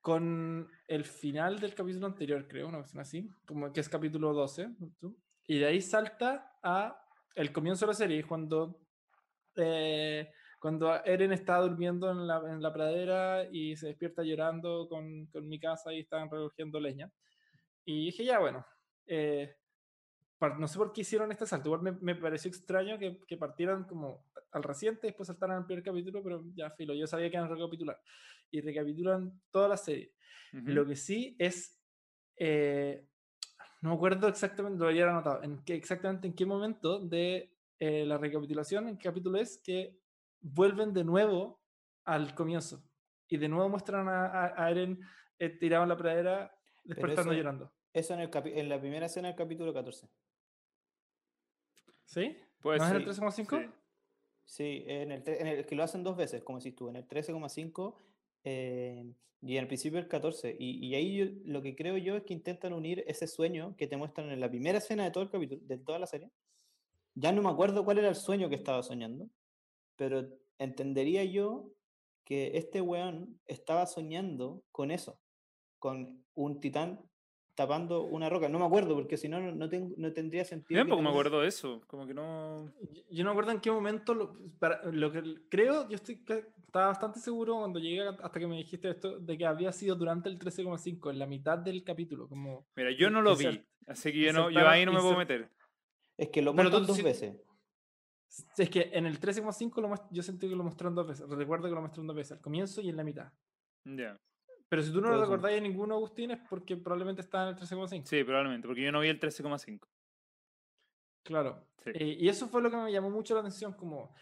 [0.00, 4.68] con el final del capítulo anterior, creo, una cuestión así, como que es capítulo 12,
[4.98, 5.16] ¿tú?
[5.46, 8.80] y de ahí salta a el comienzo de la serie, cuando,
[9.56, 15.26] eh, cuando Eren está durmiendo en la, en la pradera y se despierta llorando con,
[15.26, 17.10] con mi casa y están recogiendo leña.
[17.84, 18.64] Y dije, ya, bueno,
[19.06, 19.56] eh,
[20.60, 21.68] no sé por qué hicieron este salto.
[21.68, 25.66] Igual me, me pareció extraño que, que partieran como al reciente y después saltaran al
[25.66, 28.00] primer capítulo, pero ya, filo, yo sabía que iban a recapitular.
[28.52, 30.12] Y recapitulan toda la serie.
[30.52, 30.70] Ujú.
[30.70, 31.76] Lo que sí es,
[32.36, 33.08] eh,
[33.80, 38.06] no me acuerdo exactamente, lo había anotado, en qué, exactamente en qué momento de eh,
[38.06, 40.01] la recapitulación, en qué capítulo es, que
[40.42, 41.60] vuelven de nuevo
[42.04, 42.84] al comienzo.
[43.28, 45.00] Y de nuevo muestran a, a- a Eren
[45.38, 47.72] eh, tirado en la pradera, despertando eso- llorando.
[47.94, 50.08] Eso en, el capi- en la primera escena del capítulo 14.
[52.04, 52.36] ¿Sí?
[52.60, 53.60] Puede ¿No es en el ser, 3,5?
[53.60, 53.70] sí.
[54.44, 57.06] Sí, en el, en el que lo hacen dos veces, como decís tú, en el
[57.06, 57.94] 13,5
[58.44, 60.56] eh, y en el principio el 14.
[60.58, 63.86] Y, y ahí yo- lo que creo yo es que intentan unir ese sueño que
[63.86, 66.30] te muestran en la primera escena de todo el capítulo, de toda la serie.
[67.14, 69.28] Ya no me acuerdo cuál era el sueño que estaba soñando,
[70.02, 70.26] pero
[70.58, 71.70] entendería yo
[72.24, 75.20] que este weón estaba soñando con eso,
[75.78, 77.00] con un titán
[77.54, 78.48] tapando una roca.
[78.48, 80.78] No me acuerdo, porque si no, no, no ten- no tendría Yo sentido.
[80.78, 81.82] que tampoco me acuerdo de eso.
[81.86, 82.72] Como que no.
[82.90, 86.20] Yo- Yo no me acuerdo en qué momento, lo, para- lo que creo, yo estoy,
[86.66, 90.28] estaba bastante seguro cuando llegué hasta que me dijiste esto, de que había sido durante
[90.28, 92.66] el 13,5, en la mitad del capítulo, como...
[92.74, 93.62] Mira, yo no lo vi.
[93.86, 95.48] Así que yo, no, yo ahí no me puedo meter.
[96.16, 97.36] Es que lo muestran dos sí- veces.
[98.56, 101.68] Es que en el 13,5 lo muest- yo sentí que lo mostraron dos veces, recuerdo
[101.68, 103.32] que lo mostraron dos veces, al comienzo y en la mitad.
[103.84, 104.16] Ya.
[104.68, 107.56] Pero si tú no lo recordáis en ninguno, Agustín, es porque probablemente está en el
[107.56, 108.06] 13,5.
[108.06, 108.66] Sí, probablemente.
[108.66, 109.86] Porque yo no vi el 13,5.
[111.24, 111.68] Claro.
[111.84, 111.90] Sí.
[111.94, 114.14] Eh, y eso fue lo que me llamó mucho la atención, como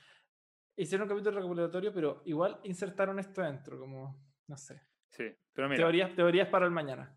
[0.76, 4.82] hicieron un capítulo recopilatorio, pero igual insertaron esto dentro, como, no sé.
[5.10, 5.24] Sí.
[5.52, 5.82] Pero mira.
[5.82, 7.16] Teorías, teorías para el mañana.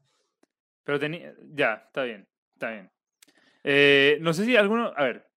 [0.84, 1.34] Pero tenía.
[1.54, 2.28] Ya, está bien.
[2.54, 2.92] Está bien.
[3.64, 4.94] Eh, no sé si alguno.
[4.96, 5.33] A ver.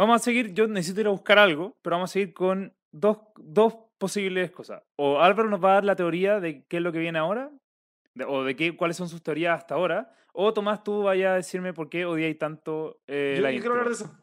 [0.00, 0.54] Vamos a seguir.
[0.54, 4.82] Yo necesito ir a buscar algo, pero vamos a seguir con dos, dos posibles cosas.
[4.96, 7.50] O Álvaro nos va a dar la teoría de qué es lo que viene ahora,
[8.14, 11.34] de- o de qué, cuáles son sus teorías hasta ahora, o Tomás, tú vayas a
[11.34, 13.72] decirme por qué odiáis tanto eh, yo, la yo intro.
[13.72, 14.18] quiero hablar de eso.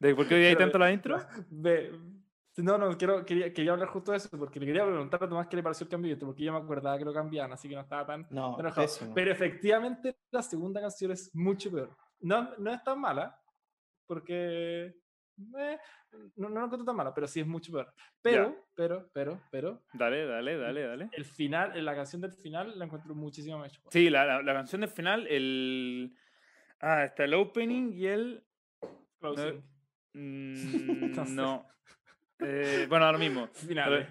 [0.00, 1.16] ¿De por qué odiáis tanto la intro?
[2.58, 5.46] no, no, quiero, quería, quería hablar justo de eso, porque le quería preguntar a Tomás
[5.46, 7.70] qué le pareció el cambio de intro, porque yo me acordaba que lo cambiaban, así
[7.70, 8.86] que no estaba tan No, enojado.
[8.86, 9.14] pésimo.
[9.14, 11.96] Pero efectivamente la segunda canción es mucho peor.
[12.20, 13.39] No, no es tan mala,
[14.10, 14.92] porque
[15.56, 15.78] eh,
[16.34, 17.94] no, no la encuentro tan mala, pero sí es mucho peor.
[18.20, 21.08] Pero, pero, pero, pero, Dale, dale, dale, dale.
[21.12, 23.78] el final, la canción del final la encuentro muchísimo mejor.
[23.92, 26.12] Sí, la, la, la canción del final, el.
[26.80, 28.44] Ah, está el opening y el.
[29.20, 29.62] Closing.
[30.12, 31.66] Mm, No no.
[32.40, 33.46] Eh, bueno, da lo mismo.
[33.52, 34.08] Finales.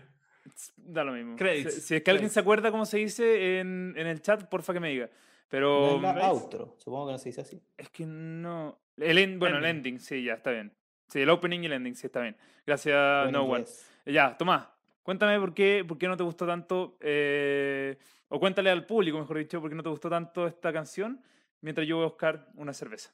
[0.78, 1.34] Da lo mismo.
[1.34, 4.48] Si- Credits, Si, es que alguien se acuerda cómo se dice en, en el chat,
[4.48, 5.10] porfa que me diga.
[5.52, 6.28] No Pero es la ¿veis?
[6.28, 7.62] outro, supongo que no se dice así.
[7.78, 8.80] es que no.
[8.98, 10.00] El en- bueno, el Ending.
[10.00, 10.72] sí, ya está bien.
[11.08, 12.38] Sí, el opening y el ending, sí, está bien.
[12.68, 13.66] Gracias, No One.
[14.06, 14.68] Ya, Tomás,
[15.02, 19.40] cuéntame por qué, por qué no te gustó tanto, eh, o cuéntale al público, mejor
[19.40, 21.20] dicho, por qué no te gustó tanto esta canción,
[21.62, 23.12] mientras yo voy a buscar una cerveza.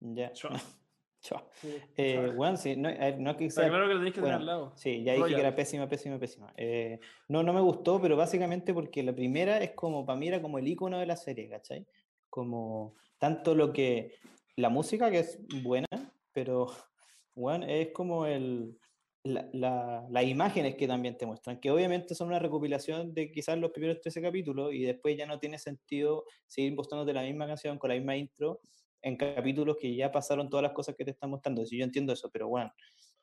[0.00, 0.30] Ya.
[1.22, 1.50] Chao.
[1.60, 4.20] Sí, Eh, bueno, sí, no, eh, no es que sea claro que lo tenéis que
[4.20, 4.72] tener bueno, al lado.
[4.76, 5.54] Sí, ya dije que era Royal.
[5.54, 6.52] pésima, pésima, pésima.
[6.56, 10.40] Eh, no, no me gustó, pero básicamente porque la primera es como, para mí era
[10.40, 11.86] como el icono de la serie, ¿cachai?
[12.28, 14.14] Como tanto lo que,
[14.56, 15.86] la música que es buena,
[16.32, 16.66] pero,
[17.34, 18.78] bueno, es como el,
[19.22, 23.58] la- la- las imágenes que también te muestran, que obviamente son una recopilación de quizás
[23.58, 27.78] los primeros 13 capítulos y después ya no tiene sentido seguir mostrándote la misma canción
[27.78, 28.60] con la misma intro
[29.02, 31.64] en capítulos que ya pasaron todas las cosas que te están mostrando.
[31.66, 32.72] Si yo entiendo eso, pero bueno,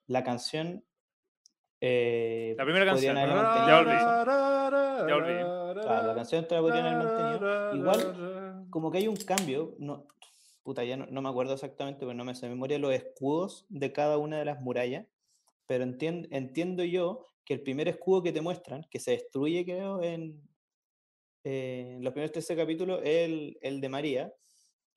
[0.08, 0.84] la canción.
[1.82, 4.26] eh, La primera canción, mantenido Ya quizás.
[5.08, 5.42] Ya olvidé.
[5.84, 7.40] Claro, la canción te la podrían haber mantenido.
[7.76, 10.08] Igual, como que hay un cambio, no,
[10.64, 13.66] puta, ya no, no me acuerdo exactamente, pero no me sé de memoria los escudos
[13.70, 15.06] de cada una de las murallas,
[15.68, 20.02] pero entien- entiendo yo que el primer escudo que te muestran, que se destruye, creo,
[20.04, 20.42] en,
[21.44, 24.34] eh, en los primeros 13 capítulos, es el, el de María,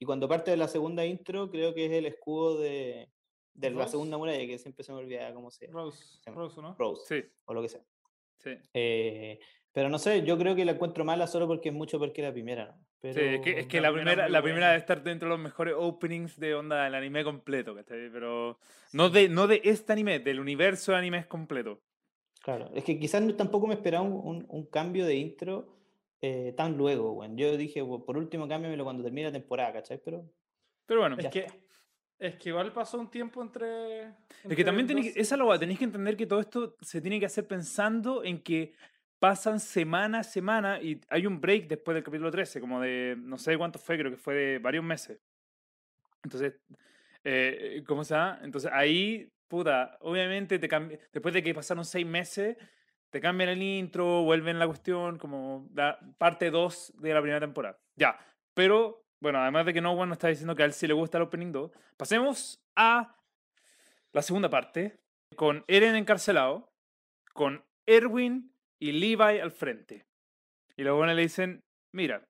[0.00, 3.08] y cuando parte de la segunda intro, creo que es el escudo de,
[3.54, 6.42] de la segunda muralla, que siempre se me olvida cómo se llama, Rose, Se llama
[6.42, 6.74] Rose, ¿no?
[6.76, 7.82] Rose, Sí, o lo que sea.
[8.38, 8.50] sí.
[8.74, 9.38] Eh,
[9.72, 12.32] pero no sé, yo creo que la encuentro mala solo porque es mucho porque la
[12.32, 12.86] primera, ¿no?
[13.00, 15.28] Pero, Sí, es que, es que la la, primera primera, la primera debe estar dentro
[15.28, 18.10] de los mejores openings de onda del anime completo, ¿cachai?
[18.10, 18.58] Pero
[18.92, 21.82] no de, no de este anime, del universo de animes completo.
[22.42, 25.79] Claro, es que quizás no, tampoco me esperaba un, un- un cambio de intro
[26.22, 27.36] eh, tan luego, weón.
[27.36, 30.00] Yo dije, "Bu- por último, cámbiamelo cuando termine la temporada, ¿cachai?
[30.04, 30.24] Pero
[30.86, 31.54] Pero bueno, Es que, está.
[32.18, 34.00] es que igual pasó un tiempo entre.
[34.02, 37.20] es que entre también tenéis esa hueá, tenéis que entender que todo esto se tiene
[37.20, 38.74] que hacer pensando en que
[39.18, 43.36] pasan semana a semana y hay un break después del capítulo 13, como de, no
[43.38, 45.20] sé cuánto fue, creo que fue de varios meses.
[46.22, 46.54] Entonces,
[47.24, 48.40] eh, ¿cómo se llama?
[48.42, 50.68] Entonces ahí, puta, obviamente te
[51.12, 52.56] después de que pasaron seis meses,
[53.10, 57.78] te cambian el intro, vuelven la cuestión, como la parte 2 de la primera temporada.
[57.96, 58.18] Ya,
[58.54, 60.94] pero, bueno, además de que No One nos está diciendo que a él sí le
[60.94, 63.16] gusta el Opening 2, pasemos a
[64.12, 65.00] la segunda parte,
[65.36, 66.72] con Eren encarcelado,
[67.32, 70.06] con Erwin y Levi al frente.
[70.76, 72.24] Y luego le dicen, mira,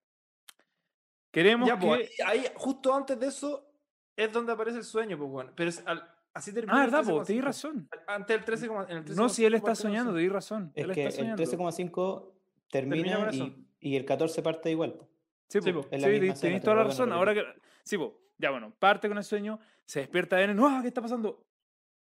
[1.33, 2.23] queremos Ya, pues, que...
[2.25, 3.71] ahí, ahí, justo antes de eso,
[4.17, 5.53] es donde aparece el sueño, pues bueno.
[5.55, 6.77] Pero es al- así termina.
[6.83, 7.27] Ah, verdad, po, 13,5.
[7.27, 7.89] tenés razón.
[8.07, 10.73] Antes del 13, en el No, si él 13,5 está soñando, tenés razón.
[10.75, 11.43] es él que está el soñando.
[11.43, 12.33] 13,5
[12.71, 13.47] Termina termina
[13.81, 14.95] y, y el 14 parte igual.
[14.95, 15.09] po.
[15.49, 17.13] Sí, Sí, po, tenés te toda la razón.
[17.13, 17.43] Ahora que...
[17.83, 18.21] Sí, po.
[18.39, 20.79] ya bueno, parte con el sueño, se despierta Eren, ¡ah!
[20.83, 21.45] ¿Qué está pasando?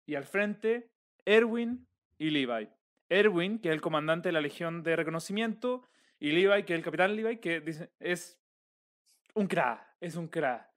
[0.05, 0.89] Y al frente,
[1.25, 1.85] Erwin
[2.17, 2.69] y Levi.
[3.09, 5.83] Erwin, que es el comandante de la Legión de Reconocimiento,
[6.19, 8.39] y Levi, que es el capitán Levi, que dice, es
[9.35, 10.72] un crack, es un crack.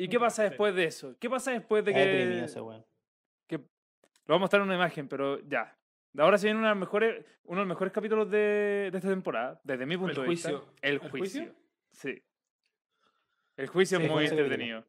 [0.00, 1.14] ¿Y qué pasa después de eso?
[1.18, 2.44] ¿Qué pasa después de que...
[2.44, 2.60] ese
[3.46, 5.76] que lo vamos a mostrar en una imagen, pero ya.
[6.16, 9.10] Ahora se viene una de las mejores, uno de los mejores capítulos de, de esta
[9.10, 10.60] temporada, desde mi punto de juicio.
[10.60, 10.72] vista.
[10.80, 11.42] El ¿El juicio.
[11.42, 11.54] juicio?
[11.92, 12.22] Sí.
[13.56, 14.84] El juicio Sí, es muy entretenido.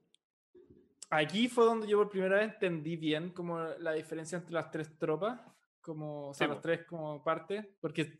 [1.09, 4.97] Aquí fue donde yo por primera vez entendí bien como la diferencia entre las tres
[4.97, 5.41] tropas,
[5.81, 8.19] como, o sea, Sí, las tres como partes, porque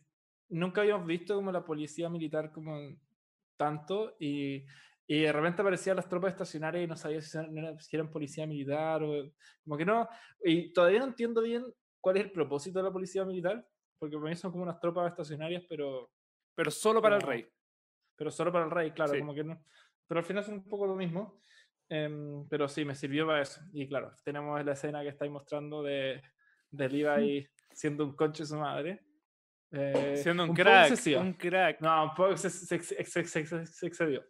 [0.50, 2.78] nunca habíamos visto como la policía militar como
[3.56, 4.66] tanto y,
[5.14, 8.46] y de repente aparecían las tropas estacionarias y no sabía si eran, si eran policía
[8.46, 9.30] militar o
[9.64, 10.08] como que no,
[10.44, 11.64] y todavía no entiendo bien
[12.00, 13.66] cuál es el propósito de la policía militar,
[13.98, 16.10] porque para mí son como unas tropas estacionarias, pero
[16.54, 17.46] Pero solo para el Como- rey.
[18.16, 19.18] pero solo para el rey, claro, Sí.
[19.20, 19.64] como que no.
[20.06, 21.40] Pero al final son un poco lo mismo.
[21.88, 23.60] em, pero sí, me sirvió para eso.
[23.72, 26.22] Y claro, tenemos la escena que estáis mostrando de,
[26.70, 29.02] de Levi siendo un conche su madre.
[29.72, 30.92] eh, Siendo un, poco crack.
[31.20, 31.80] Un crack.
[31.82, 33.24] No, un poco se- se- se-
[33.66, 34.24] se excedió.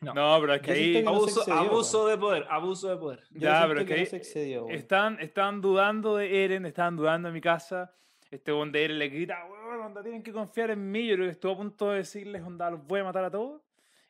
[0.00, 0.38] No.
[0.40, 0.92] pero es que ahí.
[0.92, 3.22] que no Abuso, excedió, abuso de poder, abuso de poder.
[3.30, 4.68] Yo Ya, pero es que que no se excedió.
[4.68, 7.94] Están, están dudando de Eren, estaban dudando en mi casa.
[8.30, 11.06] Este weón de Eren le grita, weón, onda, tienen que confiar en mí.
[11.06, 13.62] Yo creo que estuvo a punto de decirles, onda, los voy a matar a todos.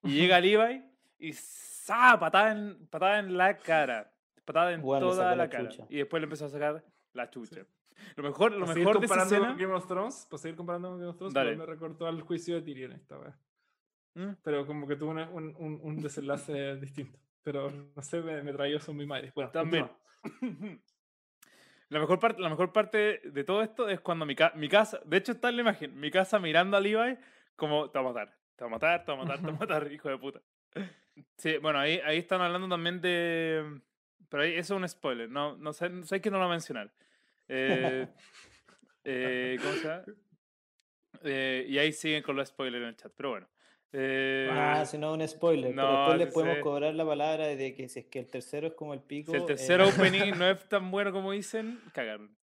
[0.02, 0.82] Y llega Levi
[1.18, 2.18] y ¡sa!
[2.18, 4.12] Patada en, patada en la cara.
[4.44, 5.68] Patada en le toda la, la cara.
[5.68, 5.86] chucha.
[5.88, 7.66] Y después le empezó a sacar la chucha.
[8.16, 9.48] Lo mejor, lo mejor de esa comparando escena...
[9.48, 12.54] con Game of Thrones, para seguir comparando con Game of Thrones, me recortó al juicio
[12.56, 13.34] de Tyrion esta vez.
[14.16, 14.32] ¿Mm?
[14.42, 17.18] Pero como que tuvo una- un, un, un desenlace distinto.
[17.42, 19.30] Pero no sé, me, me trayó eso muy madre.
[19.34, 19.88] Bueno, También.
[21.88, 25.00] La mejor, parte, la mejor parte de todo esto es cuando mi, ca- mi casa,
[25.04, 27.16] de hecho está en la imagen, mi casa mirando a Levi
[27.54, 29.56] como, te va a matar, te va a matar, te va a matar, te va
[29.56, 30.42] a matar, hijo de puta.
[31.38, 33.80] Sí, bueno, ahí, ahí están hablando también de...
[34.28, 36.56] Pero ahí, eso es un spoiler, no, no sé, sé que no lo voy a
[36.56, 36.92] mencionar.
[37.46, 38.08] Eh,
[39.04, 40.04] eh, ¿Cómo se llama?
[41.22, 43.48] Eh, y ahí siguen con los spoilers en el chat, pero bueno.
[43.98, 45.74] Eh, Ah, si no, un spoiler.
[45.74, 46.60] no, pero después les sí podemos sé.
[46.60, 49.30] cobrar la palabra de que si es que el tercero es como el pico.
[49.30, 49.80] si el eh, tercer
[50.28, 52.36] opening no es tan bueno como dicen, cagaron.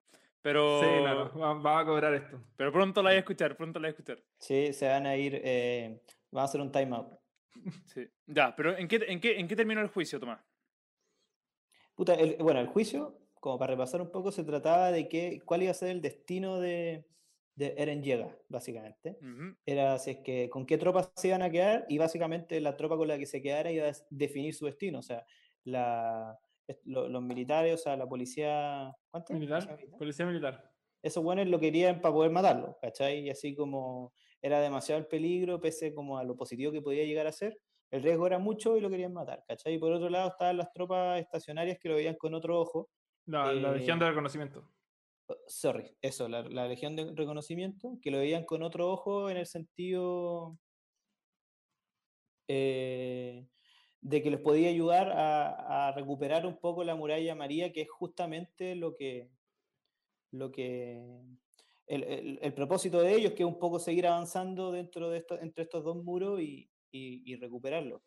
[0.43, 2.41] Pero, Sí, claro, va, va a cobrar esto.
[2.57, 4.23] pero pronto la voy a escuchar, pronto la voy a escuchar.
[4.39, 5.41] Sí, se van a ir.
[5.45, 7.09] Eh, van a hacer un timeout.
[7.87, 8.07] Sí.
[8.27, 10.41] Ya, pero ¿en qué, en, qué, ¿en qué terminó el juicio, Tomás?
[11.95, 15.63] Puta, el- bueno, el juicio, como para repasar un poco, se trataba de que, cuál
[15.63, 17.05] iba a ser el destino de,
[17.61, 19.19] de Eren Llega, básicamente.
[19.21, 19.57] Ujú.
[19.67, 22.97] Era si es que con qué tropas se iban a quedar y básicamente la tropa
[22.97, 24.99] con la que se quedara iba a definir su destino.
[25.01, 25.25] O sea,
[25.65, 26.39] la,
[26.85, 28.93] lo- los militares, o sea, la policía.
[29.11, 29.33] ¿Cuánto?
[29.35, 30.73] Militar, policía militar.
[31.03, 33.21] Esos buenos lo querían para poder matarlo, ¿cachai?
[33.21, 37.27] Y así como era demasiado el peligro, pese como a lo positivo que podía llegar
[37.27, 37.59] a ser,
[37.91, 39.75] el riesgo era mucho y lo querían matar, ¿cachai?
[39.75, 42.91] Y por otro lado estaban las tropas estacionarias que lo veían con otro ojo.
[43.27, 44.65] La, la legión Eh, de reconocimiento.
[45.31, 49.37] Oh, Sorry, eso, la, la Legión de Reconocimiento, que lo veían con otro ojo en
[49.37, 50.59] el sentido
[52.49, 53.47] eh,
[54.01, 58.75] de que les podía ayudar a, recuperar un poco la muralla María, que es justamente
[58.75, 59.31] lo que,
[60.33, 61.01] lo que
[61.87, 65.41] el, el- el propósito de ellos, que es un poco seguir avanzando dentro de esto,
[65.41, 68.03] entre estos dos muros y, y, y recuperarlo.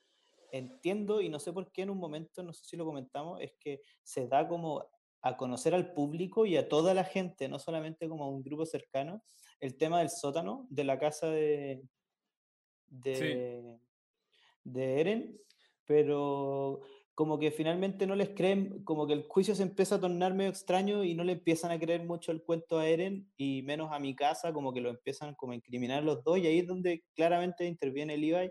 [0.52, 3.54] Entiendo, y no sé por qué en un momento, no sé si lo comentamos, es
[3.60, 4.86] que se da como
[5.24, 8.65] a conocer al público y a toda la gente, no solamente como a un grupo
[8.65, 9.24] cercano,
[9.61, 11.82] el tema del sótano de la casa de,
[12.88, 13.80] de,
[14.65, 15.39] de Eren,
[15.86, 16.82] pero
[17.15, 20.49] como que finalmente no les creen, como que el juicio se empieza a tornar medio
[20.49, 23.99] extraño y no le empiezan a creer mucho el cuento a Eren y menos a
[23.99, 27.05] mi casa, como que lo empiezan como a incriminar los dos y ahí es donde
[27.15, 28.49] claramente interviene Levi,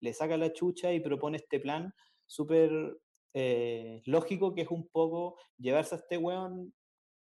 [0.00, 1.92] le saca la chucha y propone este plan
[2.26, 2.96] súper
[3.34, 6.72] eh, lógico que es un poco llevarse a este weón,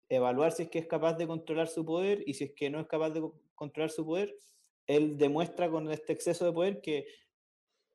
[0.10, 2.80] evaluar si es que es capaz de controlar su poder y si es que no
[2.80, 4.36] es capaz de co- controlar su poder,
[4.88, 7.08] él demuestra con este exceso de poder que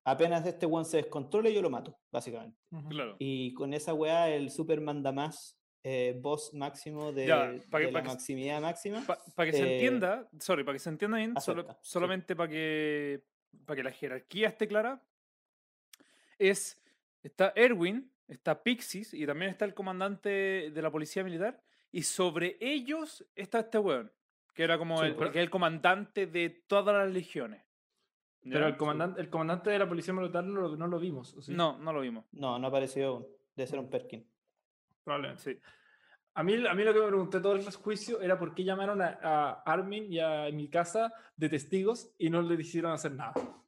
[0.04, 2.58] apenas este weón se descontrole yo lo mato, básicamente.
[2.88, 3.16] Claro.
[3.18, 7.86] Y con esa weá, el super manda más eh, boss máximo de, Ya, pa' que-
[7.86, 9.02] de pa' la que- maximidad máxima.
[9.34, 11.68] Para que se Eh, entienda, sorry, para que se entienda bien, solo- sí.
[11.80, 13.22] solamente para que,
[13.64, 15.02] para que la jerarquía esté clara,
[16.38, 16.78] es,
[17.22, 21.60] está Erwin, está Pixis y también está el comandante de la policía militar,
[21.92, 24.12] y sobre ellos está este weón,
[24.54, 27.62] que era como Sí, el, pero- que es el comandante de todas las legiones.
[28.42, 31.34] Pero el comandante, el comandante de la policía militar no lo, no lo vimos.
[31.34, 31.52] ¿o sí?
[31.52, 32.24] No, no lo vimos.
[32.32, 33.26] No, no apareció aún.
[33.54, 34.26] Debe ser un Perkin.
[35.04, 35.42] Probablemente.
[35.42, 35.60] Sí.
[36.32, 39.02] A mí, a mí lo que me pregunté todo el juicio era por qué llamaron
[39.02, 43.32] a, a Armin y a mi casa de testigos y no le hicieron hacer nada.
[43.34, 43.58] Como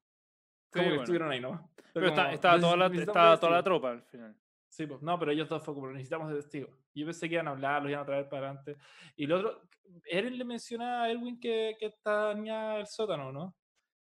[0.71, 1.03] que bueno.
[1.03, 1.71] estuvieron ahí, ¿no?
[1.93, 4.35] Pero está- estaba, toda la, estaba toda la tropa al final.
[4.69, 6.71] Sí, pues, no, pero ellos dos fue como necesitamos de testigos.
[6.95, 8.77] Yo pensé que iban a hablar, los iban a traer para adelante.
[9.17, 9.63] Y lo otro,
[10.07, 13.55] Eren le menciona a Elwin que, que tenía el sótano, ¿no?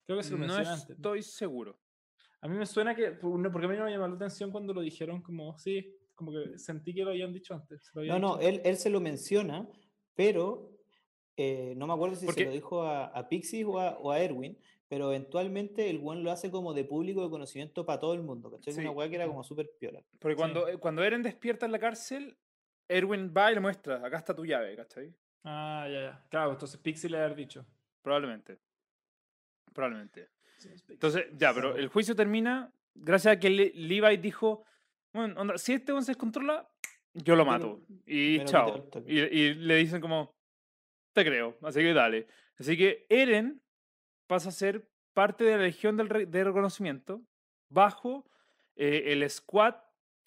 [0.05, 0.89] Creo que se lo No menciona antes.
[0.89, 1.79] estoy seguro.
[2.41, 4.51] A mí me suena que, por- no, porque a mí no me llamó la atención
[4.51, 7.85] cuando lo dijeron, como, sí, como que sentí que lo habían dicho antes.
[7.85, 8.49] se lo había No, no, dicho.
[8.49, 9.65] él, él se lo menciona,
[10.15, 10.71] pero
[11.37, 14.11] eh, no me acuerdo si Porque- se lo dijo a, a Pixie o a, o
[14.11, 14.57] a Erwin,
[14.87, 18.49] pero eventualmente el one lo hace como de público de conocimiento para todo el mundo,
[18.51, 18.73] ¿cachai?
[18.73, 18.79] Sí.
[18.81, 20.01] Una weá que era como súper piola.
[20.19, 20.37] Porque Sí.
[20.37, 22.37] cuando, eh, cuando Eren despierta en la cárcel,
[22.87, 25.13] Erwin va y le muestra, acá está tu llave, ¿cachai?
[25.43, 26.25] Ah, ya, ya.
[26.29, 27.65] Claro, entonces Pixie le había dicho.
[28.01, 28.59] Probablemente.
[29.73, 30.29] Probablemente.
[30.89, 34.63] Entonces, ya, pero el juicio termina gracias a que Le- Levi dijo,
[35.13, 36.67] bueno, onda, si este one se descontrola,
[37.13, 37.81] yo lo mato.
[38.05, 38.89] Y chao.
[39.05, 40.35] Y, y le dicen como,
[41.13, 42.27] te creo, así que dale.
[42.57, 43.61] Así que Eren
[44.27, 47.21] pasa a ser parte de la Legión del de Reconocimiento
[47.69, 48.25] bajo
[48.75, 49.75] eh, el squad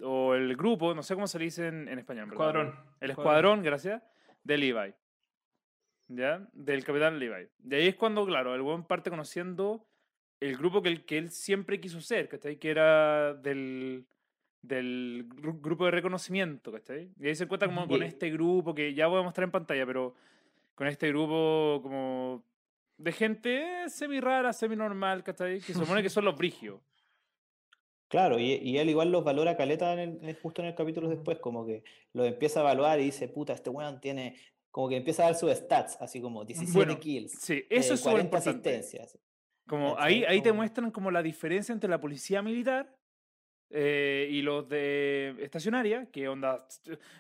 [0.03, 2.27] o el grupo, no sé cómo se le dice en, en español.
[2.31, 2.75] verdad, Escuadrón.
[3.01, 4.03] el escuadrón, gracias,
[4.43, 4.95] de Levi.
[6.09, 6.49] ¿Ya?
[6.53, 7.47] Del capitán Levi.
[7.59, 9.87] De ahí es cuando, claro, el buen parte conociendo
[10.41, 12.57] el grupo que él, que él siempre quiso ser, ¿cachai?
[12.57, 14.07] Que era del,
[14.63, 17.13] del gru- grupo de reconocimiento, ¿cachai?
[17.21, 19.85] Y ahí se encuentra como con este grupo que ya voy a mostrar en pantalla,
[19.87, 20.15] pero
[20.75, 22.43] con este grupo como
[23.01, 25.61] de gente semi rara, semi normal, ¿cachai?
[25.61, 26.81] Que se supone que son los brigios.
[28.09, 31.39] Claro, y, y él igual los valora caleta en el- justo en el capítulo después,
[31.39, 34.37] como que los empieza a evaluar y dice, puta, este weón tiene,
[34.71, 37.95] como que empieza a dar sus stats, así como 17 Bueno, kills, Sí, eh, eso
[37.95, 38.71] es súper 40 importante.
[38.71, 39.19] asistencias.
[39.69, 40.15] Como ¿cachai?
[40.15, 42.97] ahí, ahí te Como- muestran como la diferencia entre la policía militar
[43.71, 46.67] eh, y los de estacionaria, que onda,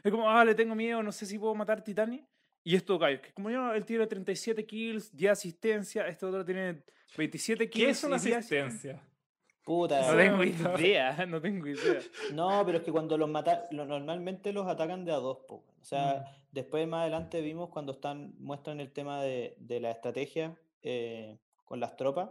[0.02, 2.26] es como, ah, le tengo miedo, no sé si puedo matar Titani.
[2.62, 6.82] Y esto, gallos, que como yo, él tiene 37 kills, 10 asistencia, este otro tiene
[7.16, 7.84] 27 kills.
[7.86, 9.02] ¿Qué es una y 10 asistencia?
[9.64, 12.00] Puta, No tengo idea, no tengo idea.
[12.32, 15.64] No, pero es que cuando los mata, lo- normalmente los atacan de a dos, po.
[15.80, 16.44] O sea, Mm.
[16.52, 21.78] después más adelante vimos cuando están, muestran el tema de, de la estrategia eh, con
[21.80, 22.30] las tropas,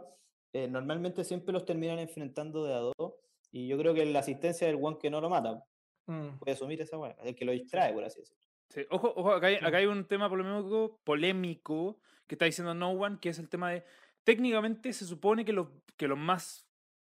[0.52, 3.14] eh, normalmente siempre los terminan enfrentando de a dos,
[3.52, 5.64] y yo creo que la asistencia del one que no lo mata,
[6.06, 6.38] Mm.
[6.40, 8.42] puede asumir esa weá, el que lo distrae, por así decirlo.
[8.70, 9.64] Sí, Ojo, ojo, acá hay, Sí.
[9.64, 13.70] acá hay un tema polémico, polémico que está diciendo No One, que es el tema
[13.72, 13.84] de,
[14.24, 16.66] técnicamente se supone que los, que los más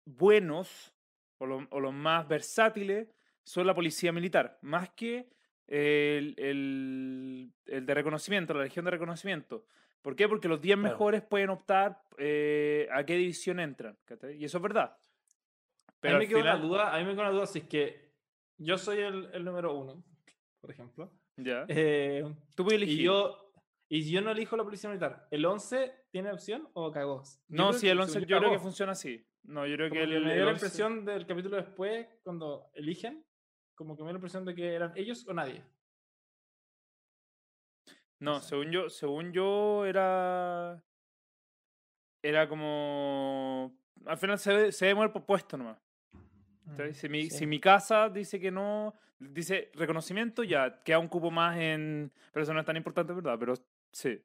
[0.06, 0.94] buenos
[1.38, 3.08] o, lo- o los más versátiles
[3.44, 5.28] son la policía militar, más que
[5.66, 9.64] el, el- el de reconocimiento, la legión de reconocimiento.
[10.02, 10.28] ¿Por qué?
[10.28, 10.92] Porque los 10 Claro.
[10.94, 13.98] mejores pueden optar eh, a qué división entran.
[14.36, 14.96] Y eso es verdad.
[16.00, 17.58] Pero a mí me queda final, una duda, a mí me queda una duda si
[17.60, 18.10] es que
[18.56, 20.02] yo soy el, el número uno,
[20.60, 21.12] por ejemplo,
[21.44, 21.64] ya.
[21.68, 22.24] eh,
[22.54, 23.00] Tú puedes elegir.
[23.00, 23.46] y yo
[23.92, 27.24] y yo no elijo la policía militar, ¿el 11 tiene opción o cagó?
[27.48, 29.26] No, creo si el 11 según yo creo que funciona así.
[29.42, 32.70] No, yo creo Como que el, me dio la 11 impresión del capítulo después, cuando
[32.74, 33.24] eligen,
[33.74, 35.64] como que me dio la impresión de que eran ellos o nadie.
[38.20, 38.50] No, sé.
[38.50, 40.84] según yo, según yo era.
[42.22, 43.76] Era como.
[44.04, 45.78] Al final se, se debe mover por puesto nomás.
[46.64, 46.92] Mm.
[46.92, 47.46] Si, mi, si sí.
[47.46, 52.10] mi casa dice que no, dice reconocimiento, ya queda un cupo más en.
[52.32, 53.36] Pero eso no es tan importante, ¿verdad?
[53.38, 53.54] Pero
[53.92, 54.20] sí.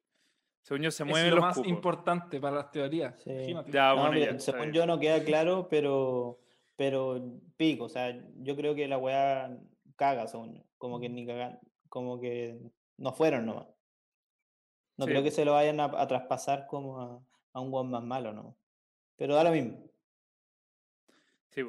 [0.62, 1.68] Según yo se Es mueven lo los más cupos.
[1.70, 3.14] importante para las teorías.
[3.22, 3.30] Sí.
[3.30, 3.70] imagínate.
[3.70, 6.40] Ya, No, bueno, mira, ya, está según yo no queda claro, pero,
[6.74, 7.22] pero
[7.56, 9.56] pico, o sea, yo creo que la weá
[9.94, 12.58] caga, según yo, como que ni cagan, como que
[12.96, 13.68] no fueron nomás.
[14.96, 15.10] No Sí.
[15.12, 17.20] creo que se lo vayan a, a traspasar como a,
[17.52, 18.56] a un one más malo, ¿no?
[19.16, 19.78] Pero da lo mismo.
[21.50, 21.62] Sí,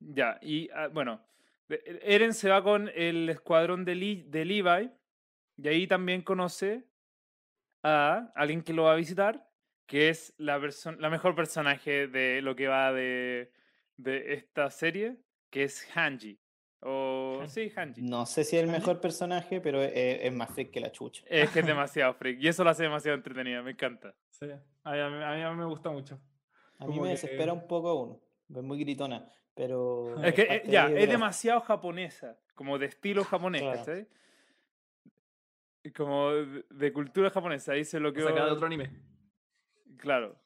[0.00, 0.38] ya.
[0.40, 1.20] Y ah, bueno,
[1.68, 4.90] Eren se va con el escuadrón de, Li- de Levi
[5.56, 6.84] y ahí también conoce
[7.82, 9.48] a alguien que lo va a visitar,
[9.86, 13.52] que es la, perso- la mejor personaje de lo que va de,
[13.96, 15.16] de esta serie,
[15.50, 16.38] que es Hanji.
[16.80, 18.02] O sí, Hanji.
[18.02, 21.24] No sé si es el mejor personaje, pero es, es más freak que la chucha.
[21.26, 24.14] Es que es demasiado freak y eso lo hace demasiado entretenida, me encanta.
[24.30, 24.46] Sí.
[24.84, 26.20] A mí, a mí- a mí- a mí me gusta mucho.
[26.78, 28.20] A mí Como me que- desespera un poco uno.
[28.56, 29.28] Es muy gritona,
[29.58, 30.22] pero...
[30.24, 33.78] Es que eh, parte ya, es demasiado japonesa, como de estilo japonés, Claro.
[33.78, 34.06] ¿cachai?
[35.82, 38.90] Y Como de, cultura japonesa, ahí se lo que Sacada de otro anime.
[39.96, 40.36] Claro.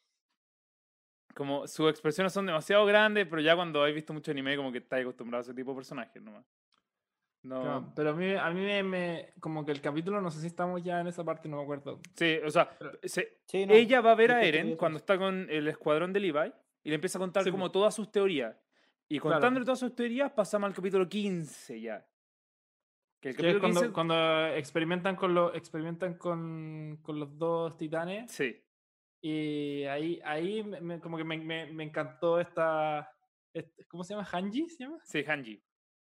[1.35, 4.79] Como sus expresiones son demasiado grandes, pero ya cuando has visto mucho anime, como que
[4.79, 6.45] estás acostumbrado a ese tipo de personajes nomás.
[7.43, 7.61] No.
[7.63, 10.47] Claro, pero a mí, a mí me, me- Como que el capítulo, no sé si
[10.47, 12.01] estamos ya en esa parte, no me acuerdo.
[12.15, 15.03] Sí, o sea, Pero- se- Sí, no, ella va a ver a Eren cuando es.
[15.03, 16.53] está con el escuadrón de Levi
[16.85, 18.55] y le empieza a contar Sí, como todas sus teorías.
[19.09, 19.37] Y Claro.
[19.37, 22.07] contándole todas sus teorías, pasamos al capítulo 15 ya.
[23.21, 28.31] Que el capítulo cuando, 15 cuando experimentan, con, los experimentan con, con los dos titanes.
[28.33, 28.59] Sí,
[29.25, 33.09] Y ahí, ahí me- como que me, me- me encantó esta,
[33.55, 34.27] este- ¿Cómo se llama?
[34.33, 34.69] ¿Hanji?
[34.69, 34.99] ¿Se llama?
[35.05, 35.63] sí, Hanji.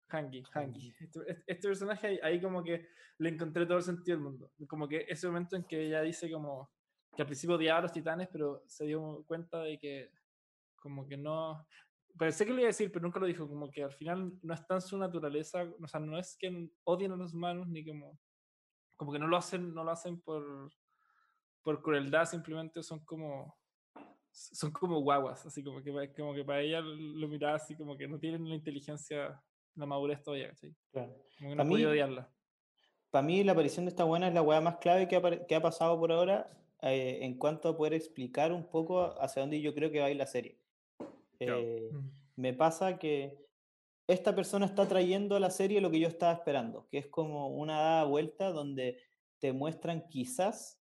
[0.09, 0.93] Hangi, Hangi.
[0.99, 4.51] Este, este- este personaje ahí, ahí como que le encontré todo el sentido del mundo.
[4.67, 6.69] Como que ese momento en que ella dice como
[7.15, 10.11] que al principio odiaba a los titanes, pero se dio cuenta de que
[10.75, 11.65] como que no...
[12.17, 13.47] Pensé que lo iba a decir, pero nunca lo dijo.
[13.47, 15.65] Como que al final no está en su naturaleza.
[15.81, 18.19] O sea, no es que odien a los humanos ni como...
[18.95, 20.71] Como que no lo hacen, no lo hacen por,
[21.61, 23.55] por crueldad, simplemente son como...
[24.31, 28.07] Son como guaguas, así como que, como que para ella lo miraba así como que
[28.07, 29.43] no tienen la inteligencia,
[29.73, 30.75] la madurez todavía, ¿cachai?
[30.91, 31.15] Claro.
[31.39, 32.31] Como que no podía odiarla.
[33.09, 35.55] Para mí la aparición de esta buena es la weá más clave que ha, que
[35.55, 36.51] ha pasado por ahora
[36.83, 40.11] eh, en cuanto a poder explicar un poco hacia dónde yo creo que va a
[40.11, 40.56] ir la serie.
[41.39, 42.09] Eh, Mm.
[42.37, 43.37] me pasa que
[44.07, 47.49] esta persona está trayendo a la serie lo que yo estaba esperando, que es como
[47.49, 48.99] una dada vuelta donde
[49.39, 50.81] te muestran quizás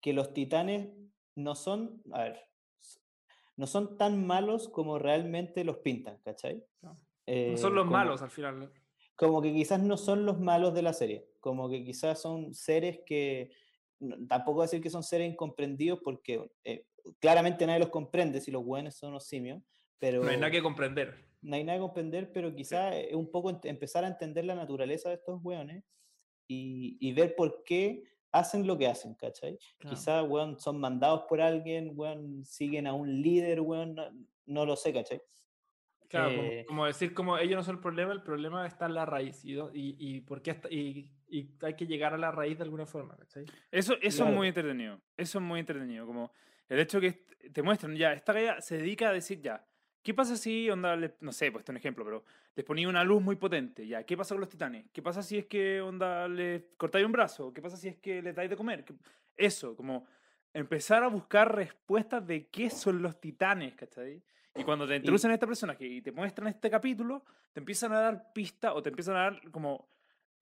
[0.00, 0.88] que los titanes
[1.34, 2.40] no son, a ver,
[2.80, 3.00] s-
[3.56, 6.62] no son tan malos como realmente los pintan, ¿cachai?
[7.26, 8.70] Eh, No son los como- malos al final.
[9.16, 13.00] como que quizás no son los malos de la serie, como que quizás son seres
[13.06, 13.50] que,
[14.28, 16.84] tampoco decir que son seres incomprendidos porque eh,
[17.20, 19.62] claramente nadie los comprende si los buenos son los simios,
[19.98, 21.14] pero No hay nada que comprender.
[21.42, 25.08] no hay nada que comprender, pero quizás es un poco empezar a entender la naturaleza
[25.08, 25.84] de estos weones
[26.48, 29.58] y, y ver por qué hacen lo que hacen, ¿cachai?
[29.78, 29.96] Claro.
[29.96, 34.10] Quizás, weón, son mandados por alguien, weón, siguen a un líder, weón, no,
[34.46, 35.20] no lo sé, ¿cachai?
[36.08, 38.94] Claro, como- Eh, como, decir, como ellos no son el problema, el problema está en
[38.94, 39.44] la raíz.
[39.44, 42.64] Y, y, y, por qué está- y, y hay que llegar a la raíz de
[42.64, 43.44] alguna forma, ¿cachai?
[43.70, 44.30] Eso, eso Claro.
[44.30, 45.00] es muy entretenido.
[45.16, 46.06] Eso es muy entretenido.
[46.06, 46.30] Como
[46.68, 49.66] el hecho que te muestran, ya, esta galla se dedica a decir, ya,
[50.02, 53.22] ¿qué pasa si, onda, le- no sé, pues un ejemplo, pero les ponía una luz
[53.22, 54.86] muy potente, ya, ¿qué pasa con los titanes?
[54.92, 57.52] ¿Qué pasa si es que, onda, le cortáis un brazo?
[57.52, 58.84] ¿Qué pasa si es que le dais de comer?
[58.84, 58.94] ¿Qué-
[59.36, 60.06] Eso, como
[60.54, 64.22] empezar a buscar respuestas de qué son los titanes, ¿cachai?
[64.54, 68.00] Y cuando te introducen a este personaje y te muestran este capítulo, te empiezan a
[68.00, 69.88] dar pistas o te empiezan a dar como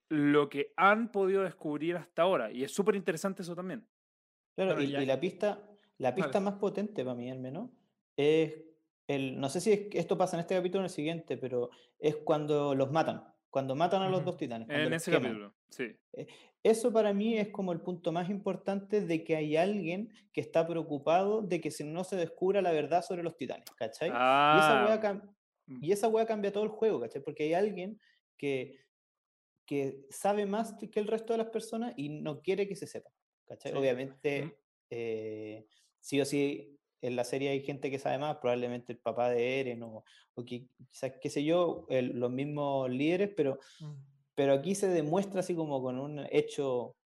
[0.09, 2.51] lo que han podido descubrir hasta ahora.
[2.51, 3.87] Y es súper interesante eso también.
[4.57, 5.61] Claro, Claro, y, ya- y la pista,
[6.01, 6.25] la Vale.
[6.25, 7.71] pista más potente para mí al menos
[8.17, 8.55] es
[9.07, 11.71] el, no sé si es esto pasa en este capítulo o en el siguiente, pero
[11.99, 14.31] es cuando los matan, cuando matan a los Ujú.
[14.31, 14.69] dos titanes.
[14.71, 15.23] En ese queman.
[15.23, 15.97] capítulo, sí.
[16.63, 20.67] Eso para mí es como el punto más importante de que hay alguien que está
[20.67, 24.11] preocupado de que si no se descubra la verdad sobre los titanes, ¿cachai?
[24.11, 25.33] Y esa Ah,
[25.67, 25.79] mm.
[25.83, 27.23] y esa wea cambia todo el juego, ¿cachai?
[27.23, 28.01] Porque hay alguien
[28.37, 28.79] que,
[29.67, 33.11] que sabe más que el resto de las personas y no quiere que se sepa,
[33.47, 33.73] ¿cachai?
[33.73, 33.79] Sí.
[33.79, 34.53] Obviamente, Mm.
[34.91, 35.67] eh,
[36.01, 39.61] sí o sí, en la serie hay gente que sabe más, probablemente el papá de
[39.61, 43.59] Eren o, o que, quizás, qué sé yo, el- los mismos líderes, pero,
[44.35, 46.97] pero aquí se demuestra así como con un hecho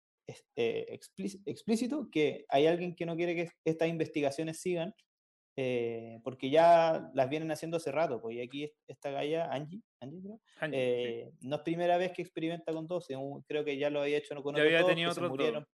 [0.57, 4.95] eh, explí- explícito que hay alguien que no quiere que estas investigaciones sigan
[5.57, 9.83] eh, porque ya las vienen haciendo hace rato, pues y aquí es- esta galla, Angie,
[10.01, 10.41] Angie creo,
[10.71, 10.77] sí.
[10.77, 13.07] eh, no es primera vez que experimenta con dos,
[13.47, 15.67] creo que ya lo había hecho con Ya otros había tenido murieron,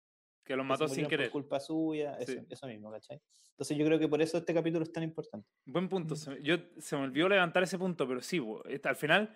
[0.48, 1.26] que los que mató sin murieron querer.
[1.30, 2.38] por culpa suya, eso, Sí.
[2.50, 3.20] eso mismo, ¿cachai?
[3.50, 5.46] Entonces yo creo que por eso este capítulo es tan importante.
[5.66, 6.14] Buen punto.
[6.14, 6.16] Mm.
[6.16, 8.40] Se me, yo, se me olvidó levantar ese punto, pero sí,
[8.84, 9.34] al final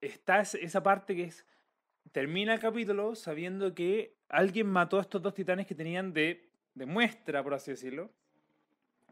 [0.00, 1.44] está esa parte que es.
[2.12, 6.86] Termina el capítulo sabiendo que alguien mató a estos dos titanes que tenían de, de
[6.86, 8.10] muestra, por así decirlo.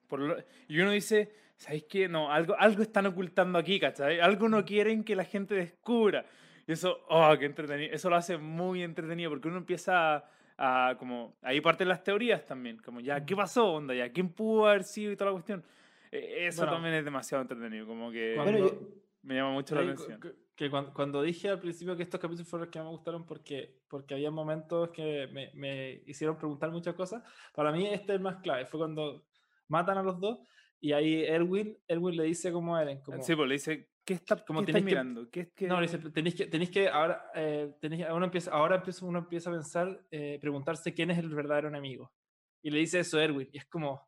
[0.07, 0.37] Por lo-
[0.69, 2.09] y uno dice, ¿sabéis qué?
[2.09, 4.21] No, algo, algo están ocultando aquí, ¿cachai?
[4.21, 6.25] Algo no quieren que la gente descubra.
[6.67, 7.93] Y eso, oh, qué entretenido.
[7.95, 10.31] Eso lo hace muy entretenido porque uno empieza a,
[10.63, 13.73] a como, ahí parten las teorías también, como ya, ¿qué pasó?
[13.73, 15.65] Onda, ya, ¿quién pudo haber sido y toda la cuestión?
[16.13, 18.81] Eh, Eso Bueno, también es demasiado entretenido, como que Cuando- yo-
[19.23, 20.21] me llama mucho la atención.
[20.21, 22.91] que- que cuando, cuando dije al principio que estos capítulos fueron los que más me
[22.93, 27.23] gustaron porque, porque había momentos que me, me hicieron preguntar muchas cosas,
[27.55, 28.67] para mí este es el más clave.
[28.67, 29.25] Fue cuando
[29.69, 30.41] matan a los dos
[30.79, 33.01] y ahí Erwin, Erwin le dice cómo eran.
[33.01, 35.31] Como, Sí, pues le dice, ¿qué está, Como qué estás que- mirando?
[35.31, 39.07] ¿Qué, qué- No, dice, tenéis que, tenéis que, ahora, eh, tenéis, uno empieza, ahora empieza,
[39.07, 42.13] uno empieza a pensar, eh, preguntarse quién es el verdadero enemigo.
[42.61, 44.05] Y le dice eso a Erwin, y es como,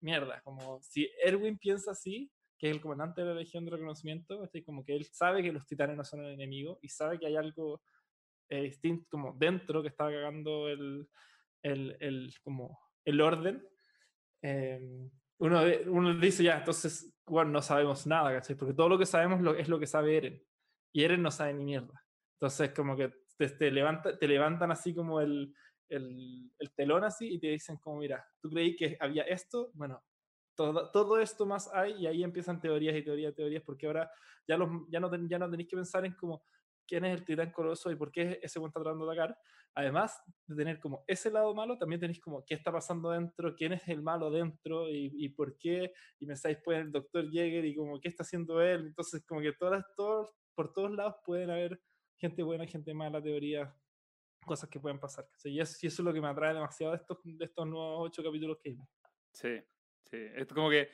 [0.00, 4.40] mierda, como si Erwin piensa así, que es el comandante de la Legión de Reconocimiento,
[4.40, 4.64] ¿cachai?
[4.64, 7.36] como que él sabe que los titanes no son el enemigo, y sabe que hay
[7.36, 7.80] algo
[8.48, 11.08] eh, distinto, como dentro, que está cagando el,
[11.62, 13.64] el, el, como el orden.
[14.42, 15.08] eh,
[15.42, 18.56] uno, uno dice ya, entonces, bueno, no sabemos nada, ¿cachai?
[18.56, 20.42] Porque todo lo que sabemos lo- es lo que sabe Eren.
[20.92, 22.04] Y Eren no sabe ni mierda.
[22.34, 25.54] Entonces, como que te, te levanta, te levantan así como el,
[25.88, 30.02] el, el telón así y te dicen como, mira, tú creí que había esto, bueno,
[30.54, 34.10] todo, todo esto más hay y ahí empiezan teorías y teorías y teorías porque ahora
[34.46, 36.44] ya, los, ya, no, ya no tenéis que pensar en como
[36.86, 39.38] quién es el titán coloso y por qué ese buen está tratando de atacar.
[39.74, 43.72] Además de tener como ese lado malo, también tenéis como qué está pasando dentro, quién
[43.72, 45.92] es el malo dentro y, y por qué.
[46.20, 48.86] Y pensáis pues el doctor Jäger y como qué está haciendo él.
[48.86, 51.80] Entonces como que todas, todos, por todos lados pueden haber
[52.18, 53.72] gente buena, gente mala, teorías,
[54.44, 55.26] cosas que pueden pasar.
[55.44, 58.08] Y eso, y eso es lo que me atrae demasiado de estos, de estos nuevos
[58.08, 58.88] ocho capítulos que vimos.
[59.32, 59.58] Sí,
[60.04, 60.18] sí.
[60.36, 60.88] Es como que.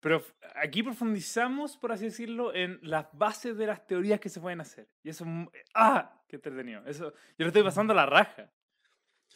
[0.00, 0.22] Pero
[0.54, 4.88] aquí profundizamos, por así decirlo, en las bases de las teorías que se pueden hacer.
[5.02, 5.24] Y eso.
[5.24, 6.22] es mu- ¡Ah!
[6.28, 6.82] ¡Qué entretenido!
[6.86, 8.50] Eso, yo lo estoy pasando a la raja.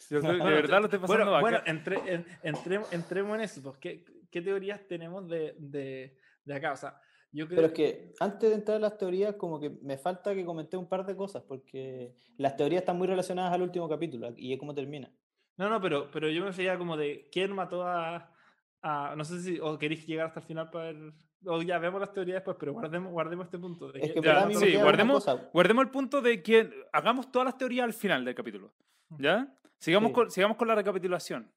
[0.09, 1.77] Yo estoy- de Bueno, verdad lo estoy pasando Bueno, bueno bacán.
[1.77, 3.61] entre- en- entremos, entremos en eso.
[3.63, 6.73] Pues, ¿qué, ¿Qué teorías tenemos de, de, de acá?
[6.73, 6.99] O sea,
[7.33, 10.33] yo creo Pero es que antes de entrar a las teorías, como que me falta
[10.35, 14.33] que comenté un par de cosas, porque las teorías están muy relacionadas al último capítulo
[14.37, 15.11] y es cómo termina.
[15.57, 18.33] No, no, pero, pero yo me refería como de quién mató a,
[18.81, 21.13] a- No sé si o queréis llegar hasta el final para ver.
[21.45, 23.91] O ya vemos las teorías después, pero guardemos, guardemos este punto.
[23.91, 25.49] de Es que- Ya, sí, guardemos- cosa.
[25.51, 28.71] Guardemos el punto de que hagamos todas las teorías al final del capítulo.
[29.17, 29.51] ¿Ya?
[29.79, 30.13] Sigamos, Sí.
[30.13, 31.51] con, sigamos con la recapitulación.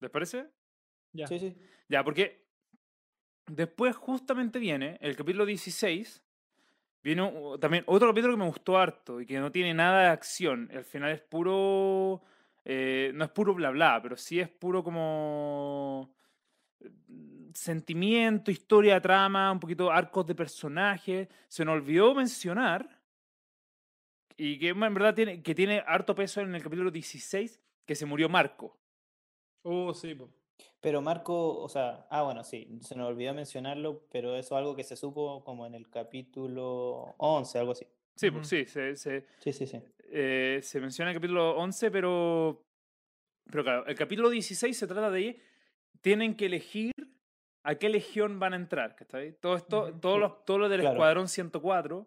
[0.00, 0.46] ¿Les parece?
[1.12, 1.26] ya.
[1.26, 1.56] Sí, sí.
[1.88, 2.44] Ya, porque
[3.46, 6.22] después justamente viene el capítulo 16.
[7.02, 7.30] Viene
[7.60, 10.70] también otro capítulo que me gustó harto y que no tiene nada de acción.
[10.74, 12.22] Al final es puro.
[12.64, 16.14] eh, no es puro bla bla, pero sí es puro como.
[17.08, 21.28] Mm, Sentimiento, historia, trama, un poquito arcos de personajes.
[21.48, 23.00] Se nos olvidó mencionar.
[24.36, 28.06] Y que en verdad tiene, que tiene harto peso en el capítulo 16, que se
[28.06, 28.76] murió Marco.
[29.62, 30.16] Oh, sí.
[30.80, 34.74] Pero Marco, o sea, ah, bueno, sí, se nos olvidó mencionarlo, pero eso es algo
[34.76, 37.86] que se supo como en el capítulo 11, algo así.
[38.16, 39.80] Sí, pues sí, se, se, Sí, sí, sí.
[40.10, 42.62] eh, se menciona el capítulo 11, pero,
[43.50, 45.20] pero claro, el capítulo 16 se trata de
[46.00, 46.92] tienen que elegir
[47.62, 49.32] a qué legión van a entrar, ¿cachai?
[49.40, 50.94] Todo esto, todos los, todo lo del Claro.
[50.96, 52.06] Escuadrón 104,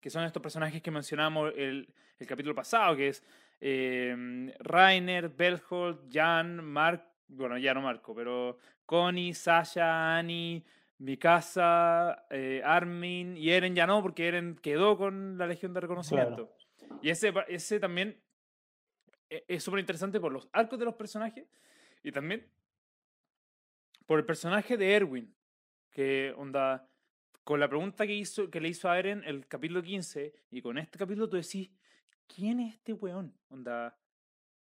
[0.00, 3.24] que son estos personajes que mencionamos el, el capítulo pasado, que es
[3.60, 10.62] eh, Rainer, Belholt, Jan, Mark, bueno, ya no Marco, pero Connie, Sasha, Annie,
[10.98, 16.54] Mikasa, eh, Armin y Eren ya no, porque Eren quedó con la Legión de Reconocimiento.
[17.02, 18.20] Y ese, ese también
[19.30, 21.46] e- es súper interesante por los arcos de los personajes
[22.02, 22.46] y también
[24.08, 25.34] por el personaje de Erwin,
[25.90, 26.88] que onda,
[27.44, 30.78] con la pregunta que, hizo, que le hizo a Eren el capítulo 15 y con
[30.78, 31.70] este capítulo tú decís,
[32.26, 33.36] ¿quién es este weón?
[33.50, 33.94] Onda,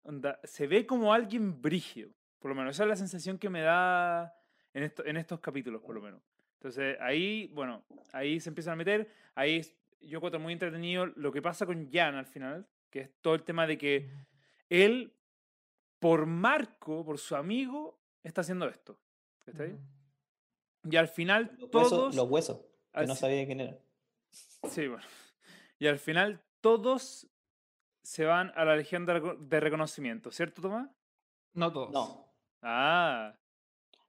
[0.02, 2.10] onda, se ve como alguien brígido,
[2.40, 4.36] por lo menos esa es la sensación que me da
[4.74, 6.20] en, esto, en estos capítulos, por lo menos.
[6.56, 7.84] Entonces ahí, bueno,
[8.14, 9.62] ahí se empiezan a meter, ahí
[10.02, 13.44] yo encuentro muy entretenido lo que pasa con Jan al final, que es todo el
[13.44, 14.10] tema de que
[14.68, 15.14] él,
[16.00, 18.98] por Marco, por su amigo, está haciendo esto.
[19.48, 19.80] Ujú.
[20.90, 21.92] Y al final Los todos...
[21.92, 22.62] huesos, los huesos,
[22.94, 23.78] que no sabía quién era.
[24.70, 25.04] Sí, bueno.
[25.80, 27.28] Y al final todos
[28.04, 30.90] se van a la Legión de, de Reconocimiento, ¿cierto, Tomás?
[31.54, 31.92] No todos.
[31.92, 32.28] No,
[32.62, 33.38] Ah,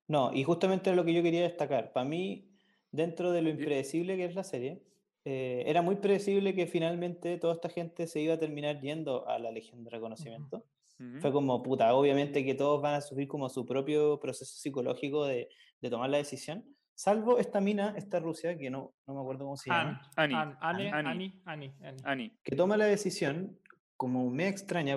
[0.06, 1.92] no, y justamente lo que yo quería destacar.
[1.92, 2.50] Para mí,
[2.90, 4.82] dentro de lo impredecible que es la serie,
[5.24, 9.38] eh, era muy predecible que finalmente toda esta gente se iba a terminar yendo a
[9.38, 10.64] la Legión de Reconocimiento.
[10.98, 11.20] Ujú.
[11.20, 15.48] Fue como, puta, obviamente que todos van a sufrir como su propio proceso psicológico de,
[15.80, 19.56] de tomar la decisión, salvo esta mina, esta Rusia, que no, no me acuerdo cómo
[19.56, 20.36] se llama, Annie.
[20.36, 20.56] Annie.
[20.60, 20.90] Annie.
[20.90, 20.92] Annie.
[20.92, 21.42] Annie.
[21.44, 21.74] Annie.
[21.82, 22.02] Annie.
[22.04, 22.32] Ani.
[22.42, 23.58] que toma la decisión
[23.96, 24.96] como me extraña,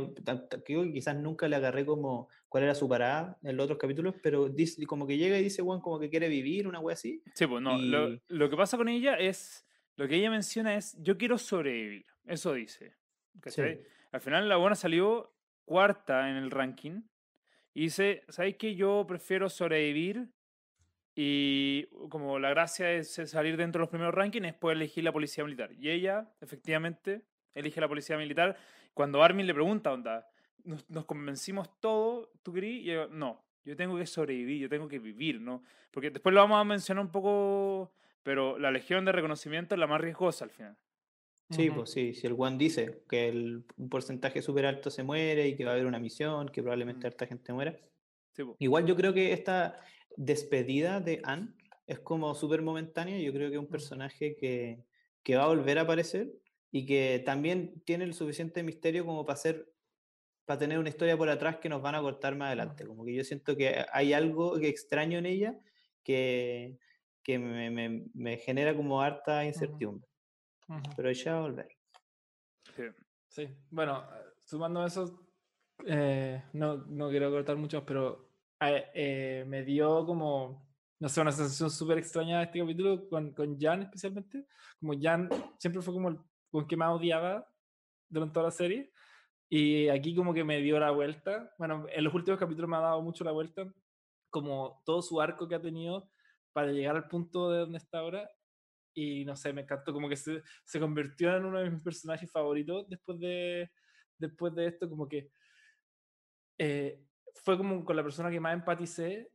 [0.64, 4.48] que quizás nunca le agarré como cuál era su parada en los otros capítulos, pero
[4.48, 7.24] dice, como que llega y dice, Juan, como que quiere vivir, una wea así.
[7.34, 10.76] Sí, pues no, lo, Y- lo que pasa con ella es, lo que ella menciona
[10.76, 12.94] es, yo quiero sobrevivir, eso dice.
[13.48, 13.62] Sí.
[14.12, 15.34] Al final la buena salió
[15.72, 17.04] cuarta en el ranking
[17.74, 18.76] y dice, ¿sabes qué?
[18.76, 20.28] Yo prefiero sobrevivir
[21.16, 25.14] Y como la gracia es salir dentro de los primeros rankings, es poder elegir la
[25.14, 25.72] policía militar.
[25.74, 28.58] Y ella, efectivamente, elige la policía militar.
[28.94, 30.28] Cuando Armin le pregunta, onda,
[30.66, 32.84] nos, nos convencimos todo, ¿tú querías?
[32.86, 35.64] Y ella, no, yo tengo que sobrevivir, yo tengo que vivir, ¿no?
[35.92, 37.94] Porque después lo vamos a mencionar un poco,
[38.24, 40.76] pero la legión de reconocimiento es la más riesgosa al final.
[41.52, 41.80] Sí, Ujú.
[41.80, 45.56] pues sí, si el One dice que el, un porcentaje súper alto se muere y
[45.56, 47.08] que va a haber una misión, que probablemente Mm.
[47.08, 47.78] harta gente muera.
[48.32, 48.56] Sí, po.
[48.60, 49.80] Igual yo creo que esta
[50.16, 51.50] despedida de Anne
[51.88, 53.20] es como súper momentánea.
[53.20, 54.86] Yo creo que es un personaje que,
[55.24, 56.32] que va a volver a aparecer
[56.72, 59.68] y que también tiene el suficiente misterio como para hacer
[60.46, 62.86] para tener una historia por atrás que nos van a cortar más adelante.
[62.86, 65.60] Como que yo siento que hay algo extraño en ella
[66.04, 66.78] que,
[67.24, 70.10] que me, me- me genera como harta incertidumbre.
[70.96, 71.78] Pero ella va a volver.
[72.76, 72.84] Sí.
[73.28, 74.06] Sí, bueno,
[74.40, 75.26] sumando eso,
[75.88, 80.68] eh, no, no quiero cortar mucho, pero eh, eh, me dio como,
[81.00, 84.48] no sé, una sensación súper extraña de este capítulo con, con Jan especialmente.
[84.80, 86.20] Como Jan siempre fue como el
[86.52, 87.48] con que más odiaba
[88.10, 88.92] durante toda la serie.
[89.50, 91.54] Y aquí como que me dio la vuelta.
[91.58, 93.66] Bueno, en los últimos capítulos me ha dado mucho la vuelta.
[94.30, 96.10] Como todo su arco que ha tenido
[96.54, 98.30] para llegar al punto de donde está ahora.
[98.94, 99.94] Y no sé, me encantó.
[99.94, 103.72] Como que se, se convirtió en uno de mis personajes favoritos después de,
[104.18, 104.90] después de esto.
[104.90, 105.32] Como que
[106.58, 107.04] eh,
[107.44, 109.32] fue como con la persona que más empaticé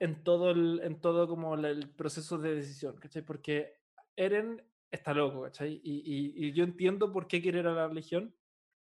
[0.00, 3.22] en todo el, en todo como el proceso de decisión, ¿cachai?
[3.22, 3.74] Porque
[4.16, 5.80] Eren está loco, ¿cachai?
[5.82, 8.34] Y, y- y yo entiendo por qué quiere ir a la Legión,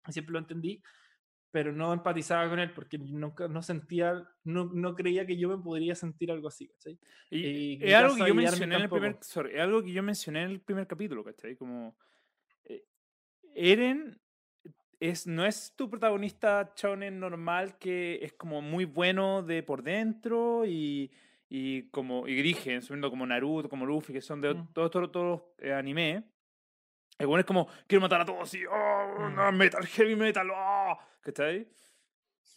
[0.09, 0.81] siempre lo entendí,
[1.51, 5.57] pero no empatizaba con él porque nunca, no sentía, no, no creía que yo me
[5.57, 6.99] podría sentir algo así, ¿cachai?
[7.29, 10.43] Y es algo que yo mencioné en el primer, sorry, es algo que yo mencioné
[10.43, 11.55] en el primer capítulo, ¿cachai?
[11.55, 11.97] Como
[12.65, 12.85] eh,
[13.55, 14.19] Eren
[14.99, 20.65] es, no es tu protagonista shonen normal que es como muy bueno de por dentro
[20.65, 21.11] y,
[21.49, 24.73] y como y dirige, subiendo como Naruto, como Luffy, que son de Mm.
[24.73, 26.23] todos todos todos eh, anime.
[27.17, 29.35] El bueno es como, quiero matar a todos y, oh, Mm.
[29.35, 31.67] no, metal, heavy metal, oh, ¿cachai?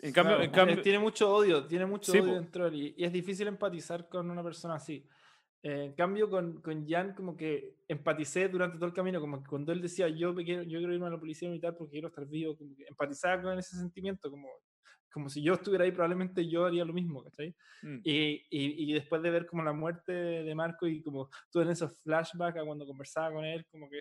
[0.03, 2.77] En cambio, Claro, en eh, cambio, tiene mucho odio, tiene mucho Sí, odio dentro de
[2.77, 5.07] él y, es difícil empatizar con una persona así.
[5.63, 9.49] Eh, en cambio, con, con Jan, como que empaticé durante todo el camino, como que
[9.49, 12.09] cuando él decía yo, me quiero, yo quiero irme a la policía militar porque quiero
[12.09, 14.49] estar vivo, como que empatizaba con ese sentimiento, como,
[15.13, 17.55] como si yo estuviera ahí, probablemente yo haría lo mismo, ¿cachai?
[17.83, 21.69] mm, Y, y, y después de ver como la muerte de Marco y como en
[21.69, 24.01] esos flashbacks a cuando conversaba con él, como que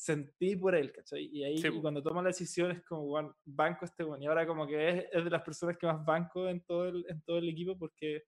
[0.00, 1.28] sentí por él, ¿cachai?
[1.32, 4.24] Y ahí Sí, y cuando toma la decisión es como, "Guau, banco este bueno.
[4.24, 7.04] Y ahora como que es, es de las personas que más banco en todo el,
[7.08, 8.24] en todo el equipo porque,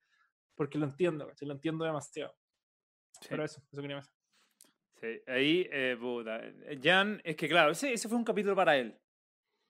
[0.55, 1.49] porque lo entiendo, ¿cachai?
[1.49, 2.35] Lo entiendo demasiado.
[3.21, 3.29] sí.
[3.31, 4.13] Pero eso, eso quería decir.
[5.01, 8.77] Sí, ahí, eh, puta, eh, Jan, es que claro, ese, ese fue un capítulo para
[8.77, 8.99] él.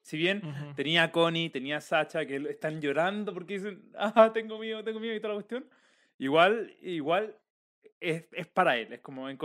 [0.03, 0.75] Si bien Ujú.
[0.75, 5.01] tenía a Connie, tenía a Sacha, que están llorando porque dicen, ah, tengo miedo, tengo
[5.01, 5.71] miedo y toda la cuestión,
[6.19, 7.39] igual, igual
[8.01, 9.39] es, es para él, es como, en-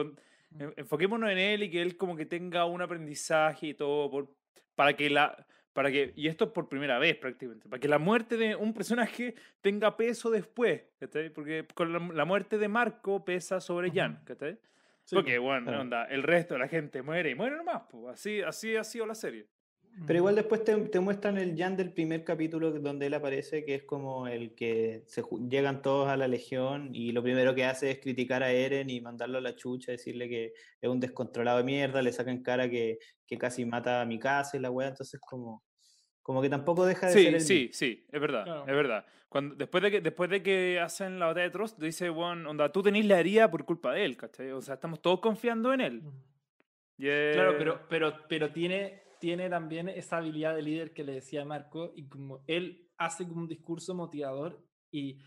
[0.75, 4.33] enfoquémonos en él y que él como que tenga un aprendizaje y todo, por,
[4.75, 5.45] para que la...
[5.73, 8.73] Para que, y esto es por primera vez prácticamente, para que la muerte de un
[8.73, 11.29] personaje tenga peso después, ¿cachai?
[11.29, 14.19] Porque con la, la muerte de Marco pesa sobre Jan.
[15.03, 15.43] Sí, Porque, po.
[15.43, 15.81] bueno, claro.
[15.81, 18.07] onda, el resto de la gente muere y muere nomás, pues.
[18.07, 19.45] Así, así ha sido la serie.
[20.05, 23.75] Pero igual después te, te muestran el Jan del primer capítulo donde él aparece, que
[23.75, 27.89] es como el que se llegan todos a la Legión y lo primero que hace
[27.89, 31.63] es criticar a Eren y mandarlo a la chucha, decirle que es un descontrolado de
[31.63, 35.19] mierda, le sacan cara que, que casi mata a mi casa y la weá, entonces
[35.19, 35.63] como,
[36.21, 38.61] como que tampoco deja de ser Sí, el sí, sí, es verdad, Claro.
[38.67, 39.05] es verdad.
[39.29, 42.71] Cuando, después, de que, después de que hacen la batalla de Trost, dice, bueno, onda,
[42.71, 44.51] tú tenés la herida por culpa de él, ¿cachai?
[44.51, 46.03] O sea, estamos todos confiando en él.
[46.97, 51.91] Claro, pero, pero, pero tiene, tiene también esa habilidad de líder que le decía Marco
[51.95, 55.19] y como él hace como un discurso motivador y,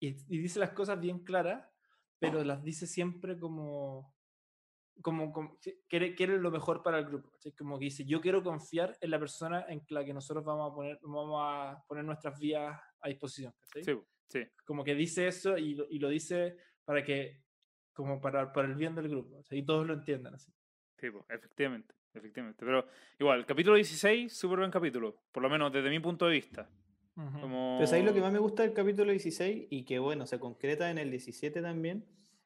[0.00, 1.66] y, y dice las cosas bien claras,
[2.18, 4.14] pero las dice siempre como,
[5.02, 7.30] como, como quiere, quiere lo mejor para el grupo.
[7.30, 7.52] ¿cachai?
[7.52, 10.74] Como que dice, yo quiero confiar en la persona en la que nosotros vamos a
[10.74, 13.52] poner, vamos a poner nuestras vías a disposición.
[13.60, 13.84] ¿cachai?
[13.84, 13.92] Sí,
[14.28, 17.42] sí, Como que dice eso y, lo- y lo dice para que,
[17.92, 20.52] como para, para el bien del grupo, y todos lo entiendan así.
[20.98, 22.64] sí, efectivamente, efectivamente.
[22.64, 22.86] Pero
[23.18, 26.68] igual, capítulo 16, súper buen capítulo, por lo menos desde mi punto de vista.
[27.16, 27.40] Ujú.
[27.40, 27.76] Como...
[27.80, 30.90] Pero ahí lo que más me gusta del capítulo 16 y que bueno, se concreta
[30.90, 32.04] en el 17 también,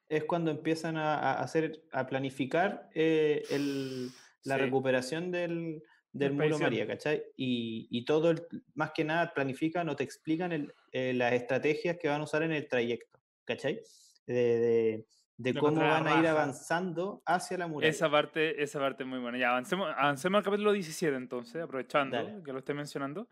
[0.08, 4.08] es cuando empiezan a, a hacer, a planificar eh, el-
[4.44, 4.62] la Sí.
[4.62, 6.58] recuperación del, del muro.
[6.58, 7.22] María, ¿cachai?
[7.36, 8.42] Y, y todo, el-
[8.74, 12.42] más que nada, planifican o te explican el- eh, las estrategias que van a usar
[12.42, 13.80] en el trayecto, ¿cachai?
[14.26, 15.06] De, de-
[15.38, 17.88] de cómo van a ir avanzando hacia la muralla.
[17.88, 19.38] Esa parte, esa parte es muy buena.
[19.38, 22.42] Ya, avancemos, avancemos al capítulo 17 entonces, aprovechando Dale.
[22.44, 23.28] que lo esté mencionando.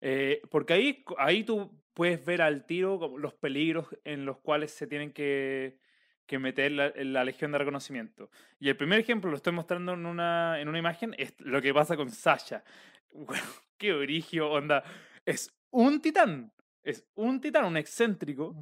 [0.00, 4.70] Eh, porque ahí, ahí tú puedes ver al tiro como los peligros en los cuales
[4.72, 5.78] se tienen que,
[6.26, 8.30] que meter la, en la Legión de Reconocimiento.
[8.60, 11.72] Y el primer ejemplo, lo estoy mostrando en una, en una imagen, es lo que
[11.74, 12.62] pasa con Sasha.
[13.10, 13.42] Bueno,
[13.78, 14.84] qué origio, onda.
[15.24, 16.52] Es un titán.
[16.82, 18.54] Es un titán, un excéntrico,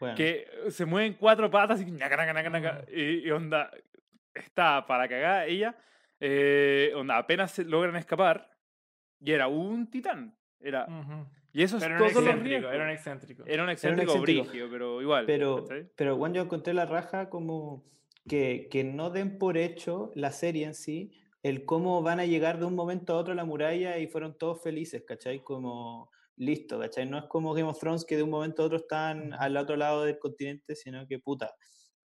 [0.00, 3.70] Bueno, que se mueve en cuatro patas y, naca, naca, naca, y, y onda,
[4.34, 5.76] está para cagar ella.
[6.18, 8.50] eh, onda, apenas se logran escapar.
[9.20, 10.34] Y era un titán.
[10.58, 10.86] Era,
[11.52, 12.30] y eso es Pero un todo lo
[12.70, 13.44] era un excéntrico.
[13.46, 14.44] Era un excéntrico excéntrico.
[14.44, 15.26] brigio, pero igual.
[15.26, 15.90] Pero, ¿cachai?
[15.96, 17.84] pero bueno, yo encontré la raja como
[18.28, 22.58] que, que no den por hecho la serie en sí, el cómo van a llegar
[22.58, 25.42] de un momento a otro a la muralla y fueron todos felices, ¿cachai?
[25.42, 26.10] Como
[26.40, 27.06] listo, ¿cachai?
[27.08, 29.76] No es como Game of Thrones que de un momento a otro están al otro
[29.76, 31.52] lado del continente, sino que puta.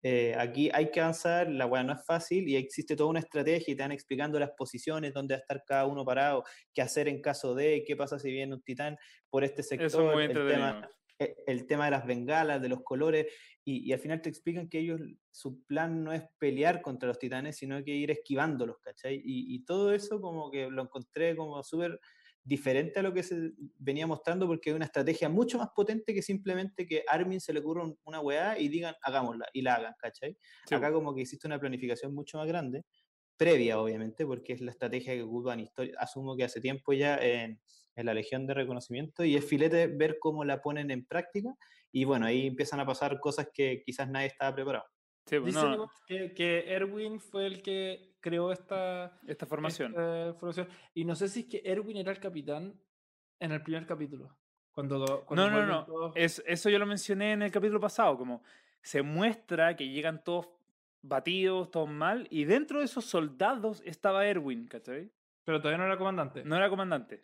[0.03, 3.73] eh, aquí hay que avanzar, la weá no es fácil y existe toda una estrategia
[3.73, 7.07] y te van explicando las posiciones, dónde va a estar cada uno parado, qué hacer
[7.07, 8.97] en caso de, qué pasa si viene un titán
[9.29, 10.75] por este sector, Eso es muy el tema,
[11.19, 13.27] e- el tema de las bengalas, de los colores,
[13.63, 17.17] y, y al final te explican que ellos, su plan no es pelear contra los
[17.19, 19.15] titanes, sino que ir esquivándolos, ¿cachai?
[19.15, 21.99] Y, y todo eso como que lo encontré como súper
[22.45, 26.21] diferente a lo que se venía mostrando, porque es una estrategia mucho más potente que
[26.21, 29.95] simplemente que Armin se le ocurra un- una weá y digan, hagámosla, y la hagan,
[29.99, 30.37] ¿cachai?
[30.65, 32.85] Sí, Acá como que existe una planificación mucho más grande,
[33.37, 37.61] previa obviamente, porque es la estrategia que ocupan historia, asumo que hace tiempo ya en,
[37.95, 41.55] en la Legión de Reconocimiento, y es filete ver cómo la ponen en práctica,
[41.91, 44.85] y bueno, ahí empiezan a pasar cosas que quizás nadie estaba preparado.
[45.26, 49.91] Sí, pues, Dicen no, que, que Erwin fue el que creó esta esta formación.
[49.91, 50.67] esta formación.
[50.93, 52.80] Y no sé si es que Erwin era el capitán
[53.39, 54.36] en el primer capítulo.
[54.71, 55.86] Cuando, cuando No, no, no.
[55.86, 58.43] todos- Es, eso yo lo mencioné en el capítulo pasado, como
[58.82, 60.47] se muestra que llegan todos
[61.01, 65.11] batidos, todos mal, y dentro de esos soldados estaba Erwin, ¿cachai?
[65.43, 66.43] Pero todavía no era comandante.
[66.43, 67.23] No era comandante.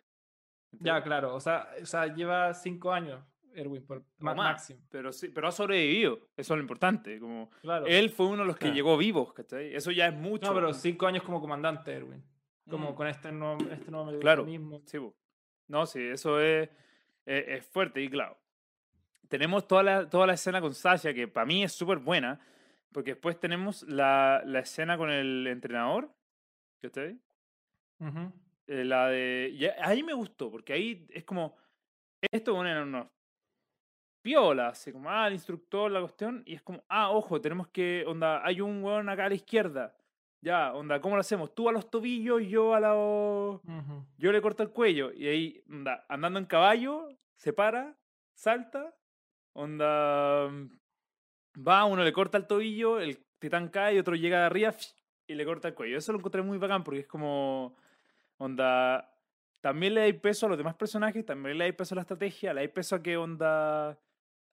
[0.80, 1.34] Ya, claro.
[1.34, 3.22] O sea, o sea, lleva cinco años
[3.54, 4.80] Erwin, por, más, máximo.
[4.90, 7.18] Pero, sí, pero ha sobrevivido, eso es lo importante.
[7.20, 7.86] Como Claro.
[7.86, 8.74] él fue uno de los que Claro.
[8.74, 9.74] llegó vivos, ¿cachai?
[9.74, 10.46] Eso ya es mucho.
[10.48, 12.22] no, pero cinco años como comandante Erwin.
[12.68, 12.94] Como Mm.
[12.94, 14.44] con este nuevo, este nuevo Claro.
[14.44, 14.82] mecanismo.
[14.86, 14.98] Sí,
[15.68, 16.68] no, sí, eso es,
[17.26, 18.38] es, es fuerte y claro.
[19.28, 22.38] Tenemos toda la, toda la escena con Sasha, que para mí es súper buena,
[22.92, 26.10] porque después tenemos la, la escena con el entrenador,
[26.82, 27.18] ¿cachai?
[27.98, 28.32] Ujú.
[28.66, 29.50] Eh, la de...
[29.52, 31.56] y ahí me gustó, porque ahí es como...
[32.30, 33.08] Esto bueno, eran unos
[34.22, 38.04] piolas, así como, ah, el instructor, la cuestión, y es como, ah, ojo, tenemos que,
[38.06, 39.94] onda, hay un weón acá a la izquierda.
[40.40, 41.54] Ya, onda, ¿cómo lo hacemos?
[41.54, 42.94] Tú a los tobillos, yo a la...
[44.18, 47.96] Yo le corto el cuello y ahí, onda, andando en caballo, se para,
[48.34, 48.94] salta,
[49.52, 50.48] onda,
[51.56, 54.74] va, uno le corta el tobillo, el titán cae y otro llega de arriba
[55.26, 55.96] y le corta el cuello.
[55.96, 57.76] Eso lo encontré muy bacán porque es como,
[58.38, 59.08] onda,
[59.60, 62.52] también le hay peso a los demás personajes, también le hay peso a la estrategia,
[62.52, 63.96] le hay peso a que, onda,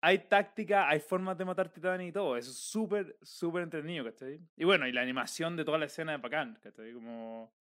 [0.02, 2.38] hay táctica, hay formas de matar titanes y todo.
[2.38, 4.40] Eso es súper, súper entretenido, ¿cachai?
[4.56, 6.94] Y bueno, y la animación de toda la escena de bacán, ¿cachai?
[6.94, 7.54] Como...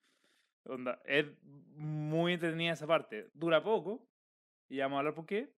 [0.65, 3.31] Onda, es muy entretenida esa parte.
[3.33, 4.07] Dura poco,
[4.69, 5.53] y vamos a hablar por qué,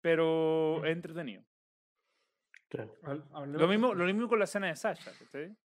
[0.00, 1.42] pero es entretenido.
[2.68, 2.94] Claro.
[3.46, 5.56] Lo mismo, lo mismo con la escena de Sasha, ¿cachai?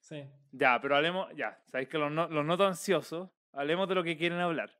[0.00, 0.24] Sí.
[0.50, 4.16] Ya, pero hablemos, ya, sabéis que los, no- los noto ansiosos, hablemos de lo que
[4.16, 4.70] quieren hablar.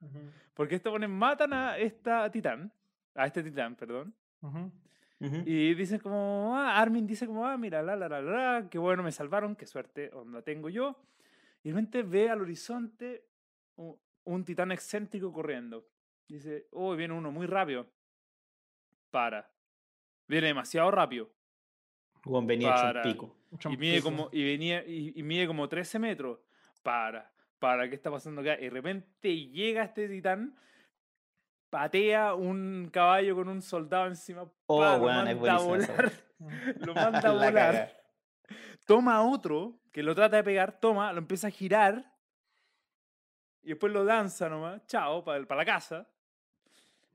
[0.00, 0.30] Ujú.
[0.54, 2.72] Porque estos ponen, matan a esta titán,
[3.18, 4.70] a este titán, perdón, Ujú.
[5.20, 5.42] Ujú.
[5.46, 9.02] y dicen como, ah, Armin dice como, ah, mira, la, la, la, la, qué bueno,
[9.02, 10.96] me salvaron, qué suerte, onda tengo yo.
[11.62, 13.24] Y de repente ve al horizonte
[13.76, 15.86] un, un titán excéntrico corriendo.
[16.28, 17.86] Dice, oh, viene uno muy rápido.
[19.10, 19.50] Para.
[20.28, 21.30] Viene demasiado rápido.
[22.24, 23.02] Juan venía hecho Para.
[23.02, 23.36] un pico.
[23.50, 26.38] Mucho Y mide como, y venía, y, y mide como 13 metros.
[26.82, 27.32] Para.
[27.58, 28.56] Para, ¿qué está pasando acá?
[28.60, 30.54] Y de repente llega este titán,
[31.70, 34.50] patea un caballo con un soldado encima.
[34.66, 36.12] Oh, pa, lo manda a volar.
[36.86, 37.92] Lo manda a La volar.
[38.84, 42.14] Toma a otro que lo trata de pegar, toma, lo empieza a girar.
[43.62, 44.86] Y después lo danza nomás.
[44.86, 46.08] Chao, para la casa.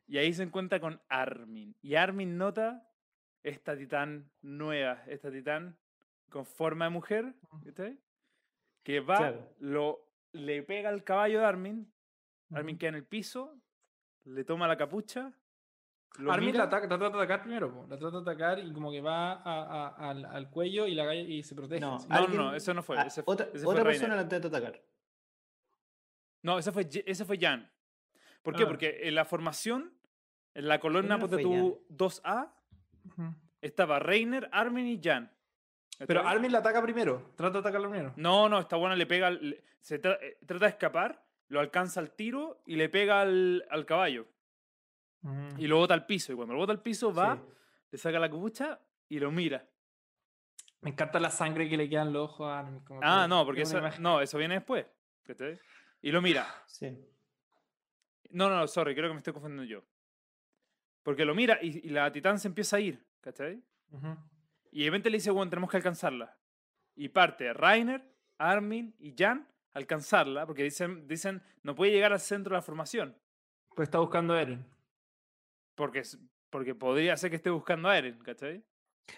[0.08, 1.74] Y ahí se encuentra con Armin.
[1.82, 2.86] Y Armin nota
[3.44, 5.78] esta titán nueva, esta titán
[6.30, 7.34] con forma de mujer.
[8.84, 9.56] Que va, Claro.
[9.60, 11.94] lo, le pega al caballo de Armin.
[12.52, 13.58] Armin queda en el piso,
[14.26, 15.32] le toma la capucha.
[16.20, 17.88] Lo Armin mira, la, ataca, la trata de atacar primero, po.
[17.90, 19.42] la trata de atacar y como que va a-
[19.88, 21.82] a- al, al cuello y, la, y se protege.
[21.82, 21.98] No.
[21.98, 23.00] No, no, alguien- no, eso no fue.
[23.00, 24.80] ah, ese fue- otra ese persona la intenta atacar.
[26.44, 27.70] No, ese fue, ese fue Jan.
[28.42, 28.64] ¿Por qué?
[28.64, 28.68] Ah.
[28.68, 29.94] Porque en la formación,
[30.54, 32.54] en la columna Primero ponte fue tú 2A,
[33.06, 33.34] Ujú.
[33.62, 35.32] estaba Reiner, Armin y Jan.
[36.06, 36.28] Pero.
[36.28, 38.14] Armin la ataca primero, trata de atacarlo primero.
[38.18, 41.23] No, no, esta buena le pega, le- se tra- eh, trata de escapar,
[41.54, 44.28] lo alcanza al tiro y le pega al, al caballo.
[45.22, 45.58] Mm.
[45.58, 46.34] y lo bota al piso.
[46.34, 47.42] Y cuando lo bota al piso, va, Sí.
[47.92, 49.66] le saca la capucha y lo mira.
[50.82, 52.60] Me encanta la sangre que le queda en los ojos a
[53.02, 54.86] Ah, no, porque eso, imagen- no, eso viene después.
[56.02, 56.46] Y lo mira.
[56.68, 56.90] Sí.
[58.32, 59.84] No, no, sorry, creo que me estoy confundiendo yo.
[61.04, 63.64] Porque lo mira y, y la titán se empieza a ir, ¿cachai?
[64.72, 66.36] Y de repente le dice, bueno, tenemos que alcanzarla.
[66.96, 68.04] Y parte Rainer,
[68.40, 73.18] Armin y Jan alcanzarla, porque dicen, dicen, no puede llegar al centro de la formación,
[73.76, 74.66] Pues está buscando a Eren.
[75.76, 76.04] porque,
[76.50, 78.64] porque podría ser que esté buscando a Eren, ¿cachai?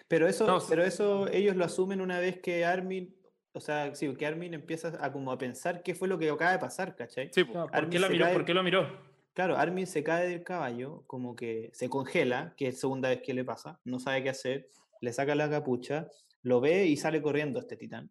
[0.07, 3.15] Pero eso, No, pero eso ellos lo asumen una vez que Armin,
[3.53, 6.51] o sea, sí, que Armin empieza a como a pensar qué fue lo que acaba
[6.53, 7.29] de pasar, ¿cachai?
[7.33, 7.43] Sí.
[7.53, 8.25] No, ¿Por qué, la se miró?
[8.25, 9.15] cae- ¿Por qué lo miró?
[9.33, 13.33] Claro, Armin se cae del caballo, como que se congela, que es segunda vez que
[13.33, 14.69] le pasa, no sabe qué hacer,
[15.01, 16.07] le saca la capucha,
[16.41, 18.09] lo ve y sale corriendo este titán.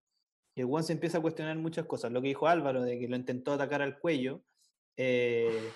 [0.54, 2.12] Y el Juan se empieza a cuestionar muchas cosas.
[2.12, 4.44] Lo que dijo Álvaro, de que lo intentó atacar al cuello,
[4.96, 5.70] eh,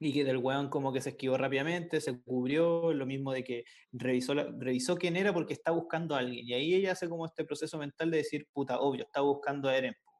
[0.00, 3.64] y que del weón como que se esquivó rápidamente, se cubrió, lo mismo de que
[3.92, 6.46] revisó, la- revisó quién era porque está buscando a alguien.
[6.46, 9.76] Y ahí ella hace como este proceso mental de decir, puta, obvio, está buscando a
[9.76, 9.94] Eren.
[10.04, 10.12] po".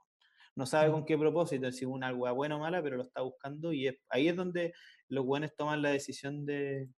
[0.57, 3.73] No sabe con qué propósito, si una weá buena o mala, pero lo está buscando.
[3.73, 4.73] Y es- ahí es donde
[5.09, 6.89] los weones toman la decisión de,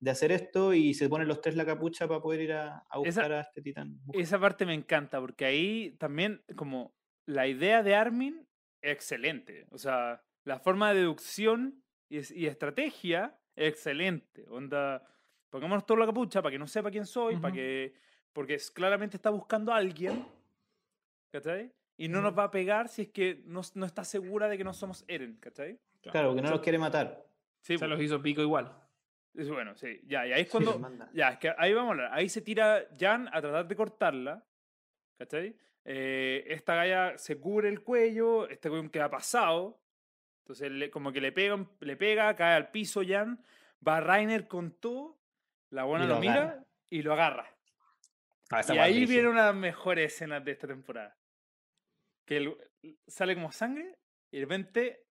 [0.00, 3.00] de hacer esto y se ponen los tres la capucha para poder ir a, a
[3.04, 4.00] Esa- buscar a este titán.
[4.14, 6.94] Esa parte me encanta, porque ahí también, como
[7.26, 8.46] la idea de Armin
[8.82, 9.66] es excelente.
[9.70, 14.46] O sea, la forma de deducción y, es- y estrategia es excelente.
[14.48, 15.06] Onda,
[15.50, 17.56] pongámonos toda la capucha para que no sepa quién soy, para Ujú.
[17.56, 17.94] que.
[18.32, 20.24] Porque es- claramente está buscando a alguien.
[21.32, 21.72] ¿Cachai?
[21.96, 24.64] Y no nos va a pegar si es que no, no está segura de que
[24.64, 25.78] no somos Eren, ¿cachai?
[26.00, 27.26] Claro, que no Se- los quiere matar.
[27.60, 27.86] Sí, Se po.
[27.88, 28.74] los hizo pico igual.
[29.34, 30.00] Es bueno, sí.
[30.04, 30.80] Ya, y ahí es cuando.
[31.12, 32.10] Ya, es que ahí vamos a hablar.
[32.12, 34.44] Ahí se tira Jan a tratar de cortarla.
[35.18, 35.56] ¿Cachai?
[35.84, 39.80] Eh, esta galla se cubre el cuello, este weón queda pasado.
[40.42, 43.42] Entonces, le- como que le pega, le pega, cae al piso Jan.
[43.86, 45.18] Va Rainer con todo.
[45.70, 46.64] La buena lo, lo mira agarra.
[46.90, 47.54] y lo agarra.
[48.50, 51.16] Ah, Y ahí viene una de las mejores escenas de esta temporada.
[52.26, 52.56] Que el-
[53.06, 53.96] sale como sangre
[54.32, 55.04] y de repente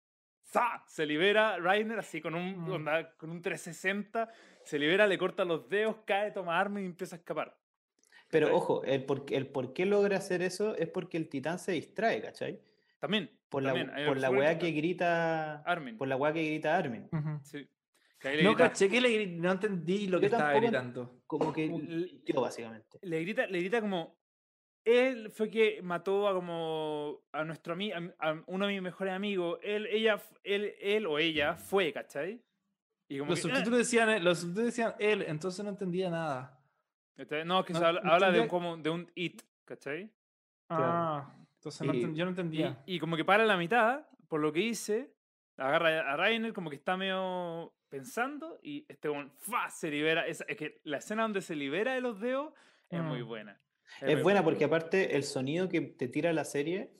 [0.51, 0.83] ¡za!
[0.87, 2.71] se libera Rainer así con un, Mm.
[2.71, 4.29] onda- con un 360.
[4.63, 7.57] Se libera, le corta los dedos, cae, toma arma y empieza a escapar.
[8.29, 8.57] Pero ¿cachai?
[8.57, 12.21] ojo, el por, el por qué logra hacer eso es porque el titán se distrae,
[12.21, 12.59] ¿cachai?
[12.99, 13.31] También.
[13.49, 15.61] Por la, también, por la weá que grita.
[15.63, 15.97] Armin.
[15.97, 17.09] Por la weá que grita Armin.
[17.43, 17.67] Sí.
[18.19, 21.21] Que No grita, caché que le gri- no entendí lo que estaba gritando.
[21.25, 21.71] Como que
[22.35, 22.99] básicamente.
[23.01, 24.18] le grita, le grita como.
[24.85, 29.59] Él fue que mató a como a nuestro amigo, a, uno de mis mejores amigos.
[29.61, 32.41] Él, ella, él, él o ella fue, ¿cachai?
[33.09, 33.55] Y como Los que, "Ah".
[33.55, 36.55] subtítulos, decían, eh, los subtítulos decían él, entonces no entendía nada.
[37.17, 37.43] ¿cachai?
[37.45, 40.09] No, es que No- se habla, no habla de, como, de un it, ¿cachai?
[40.69, 40.83] Claro.
[40.85, 42.81] Ah, entonces no Y- enten- yo no entendía.
[42.85, 45.13] y como que para en la mitad, por lo que hice,
[45.57, 49.09] agarra a Rainer como que está medio pensando y este
[49.39, 49.69] ¡fa!
[49.69, 50.25] se libera.
[50.27, 52.53] Es, es que la escena donde se libera de los dedos
[52.89, 53.27] es muy Mm.
[53.27, 53.61] buena.
[54.01, 56.91] Es buena porque aparte el sonido que te tira la serie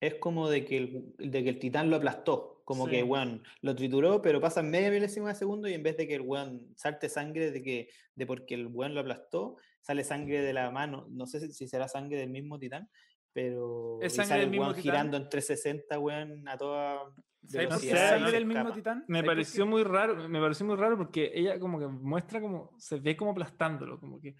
[0.00, 2.62] es como de que el, de que el titán lo aplastó.
[2.64, 3.02] Como que, Sí.
[3.02, 6.22] weón, lo trituró, pero pasa media milésima de segundo y en vez de que el
[6.22, 10.70] weón salte sangre de que de porque el weón lo aplastó, sale sangre de la
[10.70, 11.06] mano.
[11.10, 12.88] No sé si, si será sangre del mismo titán,
[13.34, 14.82] pero Es sangre sale del el mismo weón titán.
[14.82, 17.00] girando en 360, weón, a toda
[17.46, 19.04] ¿Sabes por qué velocidad es y sangre del mismo titán?
[19.08, 22.40] Me ¿Sabes por pareció muy raro, me pareció muy raro porque ella como que muestra
[22.40, 24.36] como, se ve como aplastándolo, como que,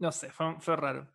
[0.00, 1.06] no sé, fue, fue raro.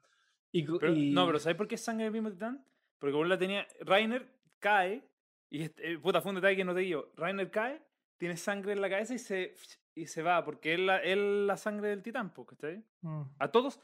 [0.52, 2.66] Y, cu- Pero- y- No, pero ¿sabes por qué es sangre del mismo titán?
[2.98, 3.68] Porque como la tenía.
[3.82, 4.26] Rainer
[4.60, 5.04] cae.
[5.50, 7.12] Y este, eh, puta, fue un detalle que no te digo.
[7.18, 7.82] Rainer cae,
[8.18, 9.54] tiene sangre en la cabeza y se,
[9.94, 10.44] y se va.
[10.46, 12.84] Porque es la, es la sangre del titán, ¿cachai?
[13.02, 13.22] Mm.
[13.40, 13.80] A todos.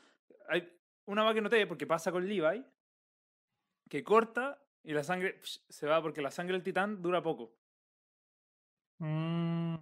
[0.48, 0.72] Hay
[1.06, 2.66] una más que noté, porque pasa con Levi.
[3.90, 7.54] Que corta y la sangre se va porque la sangre del titán dura poco.
[9.00, 9.76] Mm.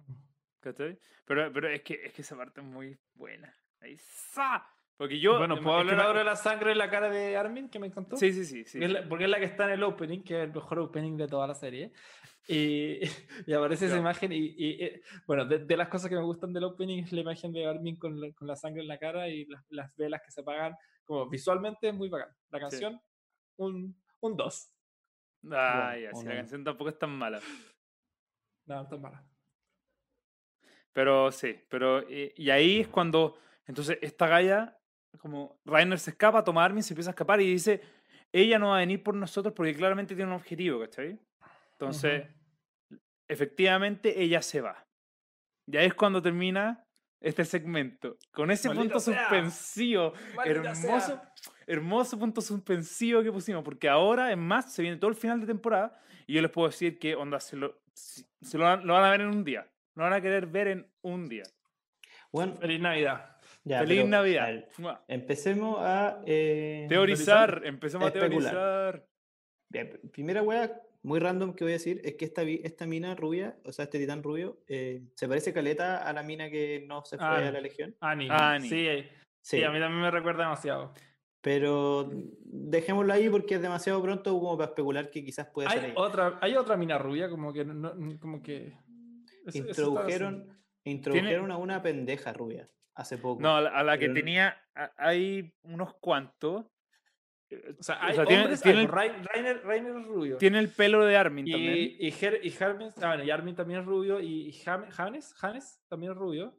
[0.60, 0.98] ¿Cachai?
[1.24, 3.54] Pero, pero es, que, es que esa parte es muy buena.
[3.80, 4.66] Ahí ¡za!
[5.00, 5.38] Porque yo.
[5.38, 8.18] bueno, ¿puedo hablar ahora de la sangre en la cara de Armin que me encantó?
[8.18, 8.66] Sí, sí, sí.
[8.66, 9.06] sí, Porque es la- sí.
[9.08, 11.46] porque es la que está en el opening, que es el mejor opening de toda
[11.46, 11.90] la serie.
[12.46, 12.98] Y,
[13.46, 14.30] y aparece esa imagen.
[14.30, 17.22] Y, y, eh, bueno, de, de las cosas que me gustan del opening es la
[17.22, 20.20] imagen de Armin con la, con la sangre en la cara y las, las velas
[20.22, 20.76] que se apagan.
[21.04, 22.36] Como visualmente es muy bacán.
[22.50, 23.00] La canción,
[23.56, 24.74] un 2.
[25.50, 27.40] Ah, Bueno, ya, sí, la canción tampoco es tan mala.
[28.66, 29.24] No, no está mala.
[30.92, 32.00] Pero sí, pero.
[32.06, 33.38] eh, y ahí es cuando.
[33.66, 34.76] Entonces, esta galla,
[35.18, 37.80] como Rainer se escapa, toma Armin, se empieza a escapar y dice:
[38.32, 41.18] Ella no va a venir por nosotros porque claramente tiene un objetivo, ¿cachai?
[41.72, 42.26] Entonces,
[43.28, 44.86] efectivamente, ella se va.
[45.66, 46.84] Y ahí es cuando termina
[47.20, 48.16] este segmento.
[48.32, 49.20] Con ese Maldita punto sea.
[49.28, 50.12] suspensivo.
[50.34, 51.32] Maldita hermoso, sea.
[51.66, 55.46] hermoso punto suspensivo que pusimos, porque ahora, es más, se viene todo el final de
[55.46, 59.04] temporada y yo les puedo decir que, onda, se lo, se lo, van- lo van
[59.04, 59.66] a ver en un día.
[59.94, 61.44] Lo van a querer ver en un día.
[62.32, 63.36] Bueno, Feliz Navidad.
[63.64, 64.64] Ya, Feliz Navidad.
[64.78, 65.04] Mua.
[65.08, 66.20] empecemos a...
[66.26, 68.52] eh, Teorizar, empezamos a Especular.
[68.52, 69.06] teorizar.
[69.72, 73.56] Pr- primera wea muy random que voy a decir es que esta, esta mina rubia,
[73.64, 77.16] o sea, este titán rubio, eh, se parece caleta a la mina que no se
[77.16, 77.96] fue a la legión.
[78.00, 78.28] Ani.
[78.30, 78.68] Ani.
[78.68, 79.08] Sí, sí,
[79.58, 80.92] Sí, a mí también me recuerda demasiado.
[81.40, 82.10] pero
[82.42, 86.38] dejémoslo ahí porque es demasiado pronto como para especular que quizás puede ser Hay otra,
[86.42, 87.64] hay otra mina rubia, como que.
[87.64, 88.74] no- como que eso-
[89.46, 90.48] eso está Introdujeron,
[90.84, 93.40] introdujeron a una pendeja rubia hace poco.
[93.42, 96.66] No, a la, a la que Pero tenía, a- hay unos cuantos.
[97.50, 100.04] eh, O sea, o hay sea, tiene- hombres, tiene hay, el- Rai- Rainer, Rainer es
[100.06, 100.36] rubio.
[100.38, 101.74] Tiene el pelo de Armin y, también.
[101.98, 104.20] y, Her- y Hermes- ah, bueno, y Armin también es rubio.
[104.20, 106.54] Y, y Jame- Janes, Janes también es rubio.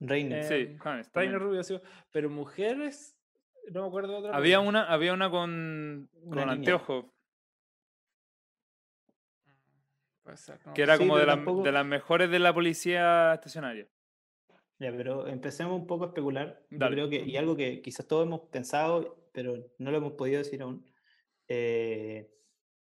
[0.00, 0.40] Reiner.
[0.40, 0.78] eh, Sí,
[1.12, 1.80] Rainer Hannes es rubio, sí,
[2.10, 3.16] pero mujeres.
[3.70, 4.36] No me acuerdo de otra.
[4.36, 6.10] Había una, había una con,
[10.36, 12.52] ser, no que era Sí, como de, pero las- tampoco- de las mejores de la
[12.54, 13.86] policía estacionaria.
[14.82, 16.60] Ya, pero empecemos un poco a especular.
[16.70, 20.38] Yo creo que, y algo que quizás todos hemos pensado, pero no lo hemos podido
[20.38, 20.84] decir aún,
[21.48, 22.28] eh,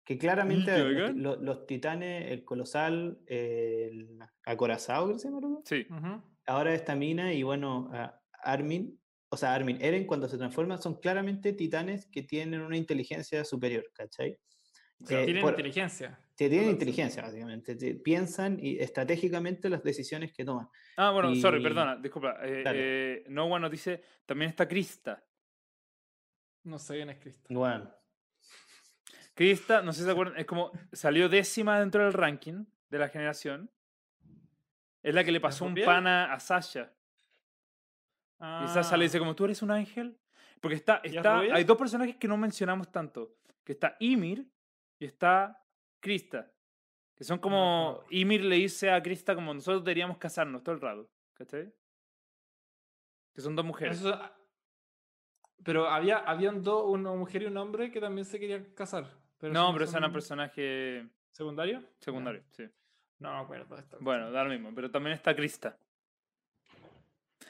[0.03, 0.71] que claramente
[1.13, 5.59] los, los titanes, el colosal, el acorazado, creo que se llama.
[5.63, 5.85] Sí.
[5.89, 6.23] Ujú.
[6.47, 8.99] ahora esta mina y bueno, a- Armin,
[9.29, 13.85] o sea, Armin, Eren cuando se transforman son claramente titanes que tienen una inteligencia superior,
[13.93, 14.37] ¿cachai?
[14.99, 16.19] O sea, Eh, tienen por- inteligencia.
[16.41, 17.75] Que tienen inteligencia, básicamente.
[17.75, 20.67] te- piensan y estratégicamente las decisiones que toman.
[20.97, 22.37] Ah, bueno, sorry, perdona, disculpa.
[22.41, 25.23] eh, eh, no One nos dice, también está Krista.
[26.63, 27.47] No sé quién es Cristo.
[27.53, 27.93] Bueno,
[29.35, 33.07] Krista, no sé si se acuerdan, es como salió décima dentro del ranking de la
[33.07, 33.69] generación.
[35.03, 36.91] Es la que le pasó un pana a Sasha.
[38.39, 40.17] Y Sasha le dice como, ¿tú eres un ángel?
[40.59, 43.37] Porque está, ¿Y es está, hay dos personajes que no mencionamos tanto.
[43.63, 44.47] Que está Ymir
[44.97, 45.60] y está
[46.01, 46.51] Krista.
[47.15, 48.03] Que son como.
[48.09, 51.09] Ymir le dice a Krista como, nosotros deberíamos casarnos todo el rato.
[51.33, 51.71] ¿Cachai?
[53.33, 53.99] Que son dos mujeres.
[53.99, 54.19] Eso-
[55.63, 59.05] pero había, habían dos, una mujer y un hombre que también se querían casar.
[59.37, 61.83] Pero no, pero ese era un son personaje ¿Secundario?
[61.99, 62.63] secundario, sí.
[63.19, 63.97] No me acuerdo de esto.
[64.01, 65.77] Bueno, da lo mismo, pero también está Krista.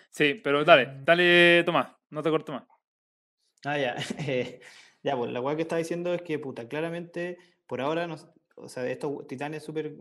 [0.10, 1.06] Sí, pero dale, Mm.
[1.06, 2.64] dale, Tomás, no te corto más.
[3.66, 3.96] Ah, ya.
[4.30, 4.60] eh,
[5.04, 8.68] ya, pues la weá que estaba diciendo es que, puta, claramente, por ahora, nos, o
[8.70, 9.96] sea, estos titanes súper.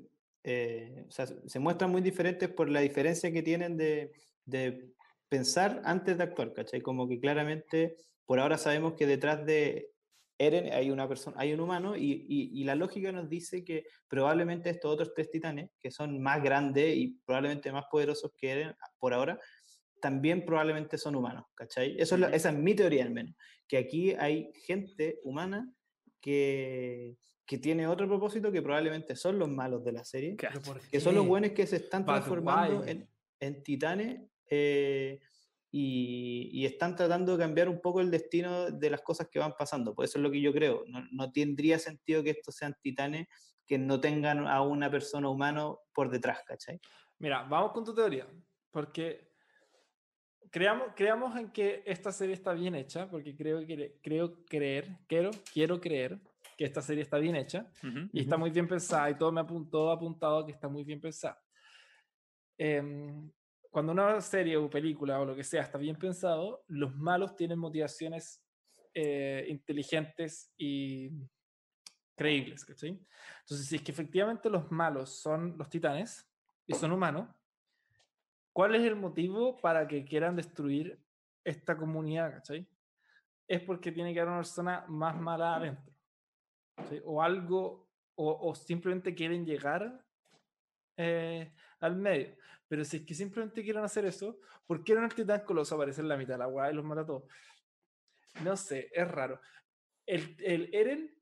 [0.45, 4.13] eh, o sea, se muestran muy diferentes por la diferencia que tienen de,
[4.45, 4.93] de
[5.29, 6.81] pensar antes de actuar, ¿cachai?
[6.81, 7.97] Como que claramente,
[8.27, 9.91] por ahora sabemos que detrás de
[10.39, 13.85] Eren hay una persona, hay un humano, y, y- y la lógica nos dice que
[14.09, 18.75] probablemente estos otros tres titanes, que son más grandes y probablemente más poderosos que Eren
[18.99, 19.39] por ahora,
[20.01, 21.95] también probablemente son humanos, ¿cachai?
[21.99, 23.35] Eso es esa es mi teoría al menos,
[23.69, 25.71] que aquí hay gente humana
[26.23, 27.17] que,
[27.51, 30.81] que tiene otro propósito que probablemente son los malos de la serie, Qué ¿Pero por
[30.83, 35.19] que son los buenos que se están transformando en, en titanes eh,
[35.69, 39.55] y, y están tratando de cambiar un poco el destino de las cosas que van
[39.59, 39.97] pasando.
[39.97, 40.85] Por eso es lo que yo creo.
[40.87, 43.27] No, no tendría sentido que estos sean titanes
[43.67, 46.81] que no tengan a una persona humana por detrás, ¿cachai?
[47.19, 48.29] Mira, vamos con tu teoría.
[48.71, 49.29] Porque
[50.53, 55.33] creamos, creamos en que esta serie está bien hecha, porque creo, que, creo creer, quiero,
[55.53, 56.21] quiero creer
[56.61, 58.11] que esta serie está bien hecha Ujú.
[58.13, 58.41] y está Ujú.
[58.41, 61.43] muy bien pensada y todo me apuntó apuntado a que está muy bien pensada.
[62.59, 63.33] Em,
[63.71, 67.59] cuando una serie o película o lo que sea está bien pensado, los malos tienen
[67.59, 68.45] motivaciones
[68.93, 71.11] eh, inteligentes y
[72.15, 72.91] creíbles, ¿cachai?
[73.41, 76.31] Entonces, si es que efectivamente los malos son los titanes
[76.67, 77.27] y son humanos,
[78.53, 81.03] ¿cuál es el motivo para que quieran destruir
[81.43, 82.69] esta comunidad, ¿cachai?
[83.49, 85.90] Es porque tiene que haber una persona más mala adentro.
[86.89, 87.01] ¿Sí?
[87.05, 90.05] O algo, o, o simplemente quieren llegar
[90.97, 92.37] eh, al medio.
[92.69, 96.01] Pero si es que simplemente quieren hacer eso, ¿por qué no el titán coloso aparece
[96.01, 97.25] en la mitad de la guay y los mata a todos?
[98.45, 99.41] No sé, es raro.
[100.07, 101.15] El, el Eren,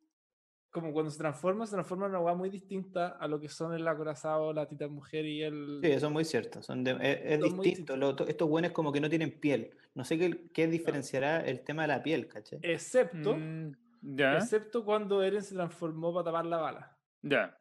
[0.71, 3.73] como cuando se transforma, se transforma en una guay muy distinta a lo que son
[3.75, 5.81] el acorazado, la titán mujer y el.
[5.83, 6.63] Sí, eso es muy cierto.
[6.63, 7.97] Son de- es, es Son distinto.
[7.97, 9.75] lo- to- estos buenos como que no tienen piel.
[9.95, 12.59] No sé qué, qué diferenciará el tema de la piel, ¿cachai?
[12.63, 13.73] Excepto, Mm,
[14.03, 16.99] ya, excepto cuando Eren se transformó para tapar la bala.
[17.23, 17.55] ya.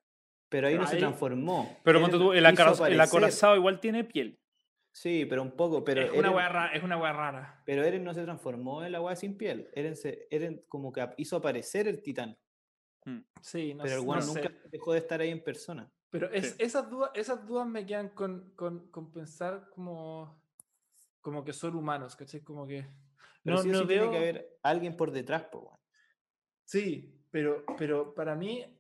[0.49, 1.77] Pero ahí no pero se ahí- transformó.
[1.83, 4.39] Pero Eren ponte tú, el, el acorazado igual tiene piel.
[4.93, 5.83] Sí, pero un poco.
[5.83, 7.61] Pero es, una Eren- wea rara, es una wea rara.
[7.65, 9.69] Pero Eren no se transformó en la weá sin piel.
[9.73, 12.37] Eren, se, Eren como que hizo aparecer el titán.
[13.03, 13.19] Mm.
[13.41, 14.55] Sí, no, pero el no nunca sé.
[14.71, 15.91] dejó de estar ahí en persona.
[16.09, 16.55] Pero es, Sí.
[16.59, 20.41] esas, dudas, esas dudas me quedan con, con, con pensar como,
[21.19, 22.39] como que son humanos, ¿cachai?
[22.41, 22.87] Como que.
[23.43, 24.03] Pero no, sí no sí veo.
[24.03, 25.77] tiene que haber alguien por detrás, po.
[26.67, 28.77] Sí, pero, pero para mí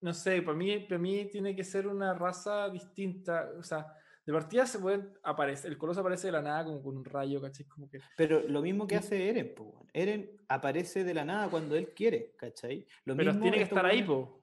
[0.00, 3.50] no sé, para mí, para mí tiene que ser una raza distinta.
[3.58, 3.92] O sea,
[4.24, 7.40] de partida se puede aparecer, el coloso aparece de la nada como con un rayo,
[7.40, 7.66] ¿cachai?
[7.66, 9.86] Como que, Pero lo mismo que hace Eren, po.
[9.92, 12.86] Eren aparece de la nada cuando él quiere, ¿cachai?
[13.04, 14.42] Lo pero mismo tiene que estar ahí, po.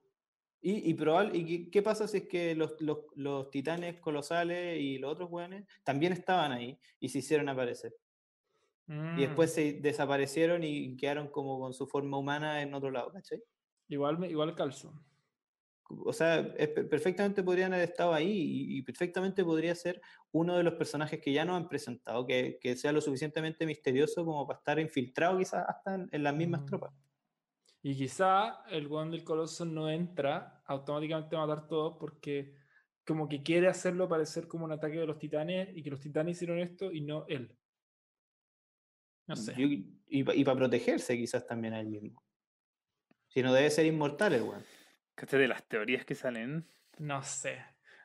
[0.62, 4.82] Y, y, probable, y qué, qué pasa si es que los, los, los titanes colosales
[4.82, 7.96] y los otros weones también estaban ahí y se hicieron aparecer?
[8.88, 13.12] Y después Mm, se desaparecieron y quedaron como con su forma humana en otro lado,
[13.12, 13.42] ¿cachai?
[13.88, 14.94] igual, igual calzo.
[15.88, 16.54] O sea,
[16.90, 20.02] perfectamente podrían haber estado ahí y, perfectamente podría ser
[20.32, 24.26] uno de los personajes que ya nos han presentado, que, que sea lo suficientemente misterioso
[24.26, 26.66] como para estar infiltrado quizás hasta en, en las mismas Mm.
[26.66, 26.94] tropas.
[27.84, 32.56] Y quizá el weón del coloso no entra automáticamente a matar todos porque
[33.06, 36.38] como que quiere hacerlo parecer como un ataque de los titanes y que los titanes
[36.38, 37.56] hicieron esto y no él.
[39.28, 39.54] No sé.
[39.58, 39.68] Yo-
[40.08, 42.24] y, para protegerse quizás también a él mismo.
[43.28, 44.64] Si no debe ser inmortal el weón.
[45.16, 45.40] ¿Cachai?
[45.42, 46.66] De las teorías que salen.
[47.00, 47.58] No sé.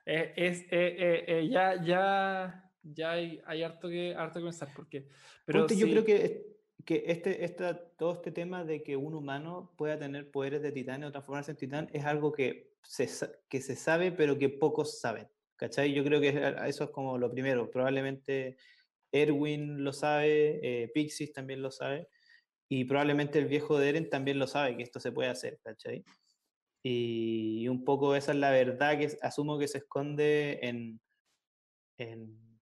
[0.07, 4.69] Eh, es, eh, eh, eh, ya, ya, ya hay, hay harto que, harto que pensar
[4.75, 5.07] porque.
[5.45, 6.47] Pero Ponte, yo sí, creo que,
[6.85, 11.05] que este, esta, todo este tema de que un humano pueda tener poderes de titán
[11.05, 13.09] o transformarse en titán es algo que se,
[13.49, 15.29] que se sabe, pero que pocos saben.
[15.57, 15.93] ¿Cachai?
[15.93, 16.37] Yo creo que es-
[16.67, 17.71] eso es como lo primero.
[17.71, 18.57] Probablemente
[19.13, 22.09] Erwin lo sabe, eh, Pixis también lo sabe,
[22.69, 26.05] y probablemente el viejo de Eren también lo sabe, que esto se puede hacer, ¿cachai?
[26.83, 31.01] Y un poco esa es la verdad que asumo que se esconde en,
[31.99, 32.59] en,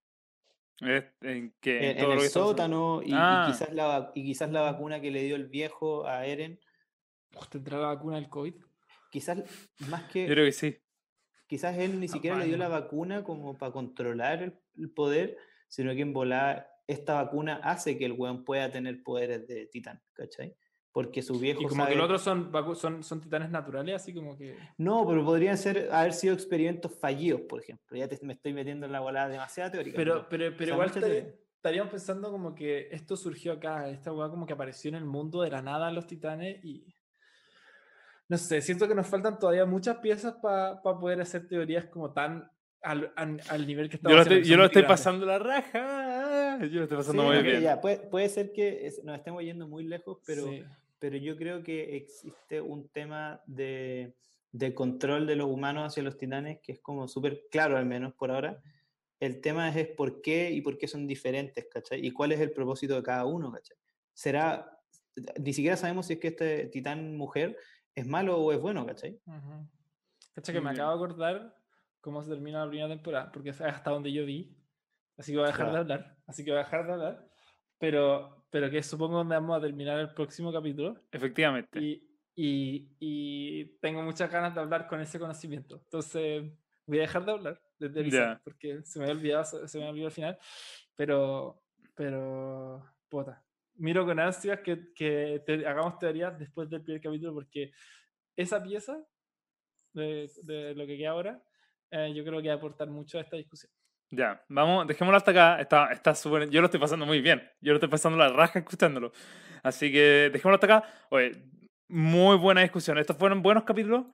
[0.80, 3.46] en que en en, el sótano y, y Ah.
[3.48, 6.58] quizás la, y quizás la vacuna que le dio el viejo a Eren,
[7.50, 8.54] ¿Tendrá la vacuna del COVID?
[9.10, 9.38] quizás
[9.88, 10.76] más Yo que, creo que sí.
[11.46, 15.36] quizás él ni siquiera le dio la vacuna como para controlar el, el poder,
[15.68, 20.02] sino que en volar esta vacuna hace que el weón pueda tener poderes de titán,
[20.14, 20.56] ¿cachai?
[20.90, 24.12] Porque su viejo Y como que sabe- los otros son, son, son titanes naturales, así
[24.14, 24.56] como que.
[24.78, 27.96] No, pero podrían ser, haber sido experimentos fallidos, por ejemplo.
[27.96, 29.96] Ya te- me estoy metiendo en la volada demasiado teórica.
[29.96, 31.34] Pero, pero, pero sea, igual teoría.
[31.54, 35.42] estaríamos pensando como que esto surgió acá, esta weá como que apareció en el mundo
[35.42, 36.94] de la nada los titanes y.
[38.30, 42.50] No sé, siento que nos faltan todavía muchas piezas para poder hacer teorías como tan
[42.82, 45.38] al, al- al nivel que Yo estamos lo haciendo, estoy, yo lo estoy pasando la
[45.38, 46.58] raja.
[46.66, 47.60] Yo lo estoy pasando Sí, muy bien.
[47.62, 50.64] ya, puede, puede ser que es- nos estemos yendo muy lejos, pero, Sí.
[50.98, 54.14] pero yo creo que existe un tema de,
[54.52, 58.14] de control de los humanos hacia los titanes que es como súper claro, al menos
[58.14, 58.60] por ahora.
[59.20, 62.04] El tema es, es por qué y por qué son diferentes, ¿cachai?
[62.06, 63.76] Y cuál es el propósito de cada uno, ¿cachai?
[64.14, 64.78] Será,
[65.40, 67.56] ni siquiera sabemos si es que este titán mujer
[67.96, 69.18] es malo o es bueno, ¿cachai?
[69.26, 69.66] Ujú.
[70.34, 71.57] Cacha que me acabo de acordar
[72.00, 74.56] cómo se termina la primera temporada, porque es hasta donde yo vi.
[75.16, 75.82] Así que voy a dejar de Claro.
[75.82, 76.16] hablar.
[76.26, 77.28] Así que voy a dejar de hablar.
[77.78, 81.00] Pero, pero que supongo donde vamos a terminar el próximo capítulo.
[81.12, 81.80] Efectivamente.
[81.80, 85.76] Y, y, y tengo muchas ganas de hablar con ese conocimiento.
[85.84, 86.52] Entonces,
[86.86, 88.40] voy a dejar de hablar desde el Ya.
[88.44, 90.38] porque se me había olvidado, se se me había olvidado al final.
[90.96, 91.62] Pero,
[91.94, 93.44] pero, puta.
[93.74, 97.70] Miro con ansias que, que te- hagamos teorías después del primer capítulo, porque
[98.36, 98.98] esa pieza
[99.92, 101.42] de, de lo que queda ahora,
[101.90, 103.70] eh, yo creo que va a aportar mucho a esta discusión.
[104.10, 105.60] Ya, vamos, dejémoslo hasta acá.
[105.60, 106.48] Está, está súper.
[106.48, 107.42] Yo lo estoy pasando muy bien.
[107.60, 109.12] Yo lo estoy pasando la raja escuchándolo.
[109.62, 110.88] Así que dejémoslo hasta acá.
[111.10, 111.32] Oye,
[111.88, 112.96] muy buena discusión.
[112.98, 114.06] Estos fueron buenos capítulos.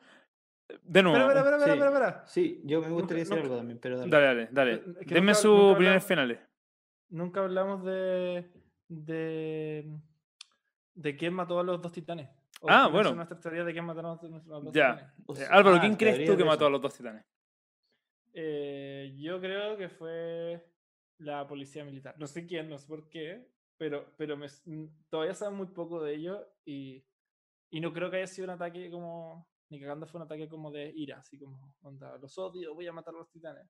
[0.82, 1.18] De nuevo.
[1.18, 1.78] Espera, espera, espera, sí.
[1.78, 2.26] espera, espera.
[2.26, 4.10] Sí, yo me gustaría decir nunca- algo también, pero dale.
[4.10, 4.72] Dale, dale, dale.
[5.00, 6.38] Es que Denme nunca- sus nunca opiniones hablamos- finales.
[7.10, 8.50] Nunca hablamos de,
[8.88, 9.86] de,
[10.94, 12.28] de quién mató a los dos titanes.
[12.60, 13.10] O Ah, bueno.
[13.10, 14.94] son nuestras teorías de quién mataron a los, dos Ya.
[14.96, 15.14] titanes.
[15.26, 17.24] O Eh, sea, Álvaro, ah, ¿quién crees teorías tú que mató a los dos titanes?
[18.34, 20.64] Eh, yo creo que fue
[21.18, 22.16] la policía militar.
[22.18, 24.48] No sé quién, no sé por qué, pero, pero me,
[25.08, 27.06] todavía saben muy poco de ello y,
[27.70, 30.70] y no creo que haya sido un ataque como, ni cagando fue un ataque como
[30.72, 33.68] de ira, así como, onda, los odio, voy a matar a los titanes.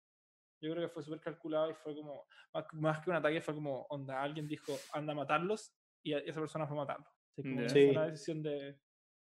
[0.62, 3.54] Yo creo que fue súper calculado y fue como, más, más que un ataque, fue
[3.54, 7.08] como, onda, alguien dijo, anda a matarlos y a- esa persona fue a matarlos.
[7.36, 7.82] Así como Sí.
[7.84, 8.78] Fue una decisión de...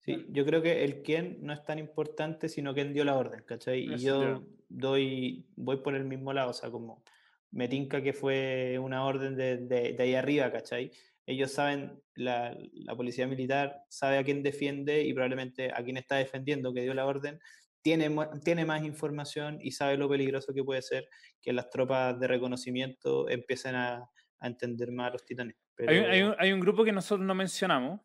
[0.03, 3.43] Sí, yo creo que el quién no es tan importante, sino quién dio la orden,
[3.45, 3.81] ¿cachai?
[3.93, 7.03] Y yo doy, voy por el mismo lado, o sea, como
[7.51, 10.91] me tinca que fue una orden de, de, de ahí arriba, ¿cachai?
[11.27, 16.15] Ellos saben, la, la policía militar sabe a quién defiende y probablemente a quién está
[16.15, 17.39] defendiendo, que dio la orden,
[17.83, 18.09] tiene,
[18.43, 21.07] tiene más información y sabe lo peligroso que puede ser
[21.41, 24.09] que las tropas de reconocimiento empiecen a,
[24.39, 25.55] a entender más a los titanes.
[25.77, 28.01] Hay, un- hay Pero- un, hay un grupo que nosotros no mencionamos,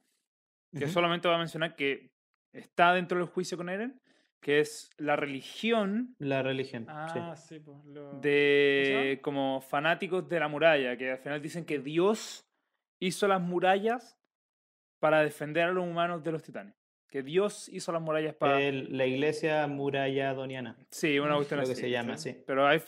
[0.78, 2.10] que solamente va a mencionar que
[2.52, 4.00] está dentro del juicio con Eren,
[4.40, 6.86] que es la religión La religión.
[6.88, 8.20] Ah, sí, pues lo...
[8.20, 12.46] de como fanáticos de la muralla, que al final dicen que Dios
[12.98, 14.18] hizo las murallas
[14.98, 16.74] para defender a los humanos de los titanes.
[17.08, 18.60] Que Dios hizo las murallas para...
[18.60, 20.76] El- la iglesia muralla doniana.
[20.90, 22.30] Sí, una cuestión Creo que así, se llama ¿sí?
[22.30, 22.42] así.
[22.46, 22.80] Pero hay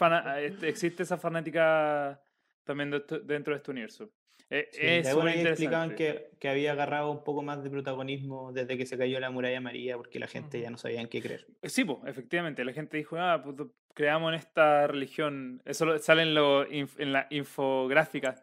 [0.42, 2.20] este, existe esa fanática
[2.64, 4.10] también dentro de este universo.
[4.50, 8.52] Eh, Sí, es alguna vez explicaban que, que había agarrado un poco más de protagonismo
[8.52, 11.20] desde que se cayó la muralla amarilla porque la gente ya no sabía en qué
[11.20, 11.46] creer.
[11.64, 12.64] Sí, pues, efectivamente.
[12.64, 13.56] La gente dijo, ah, pues,
[13.94, 15.60] creamos en esta religión.
[15.66, 18.36] Eso sale en, lo, en la infográfica.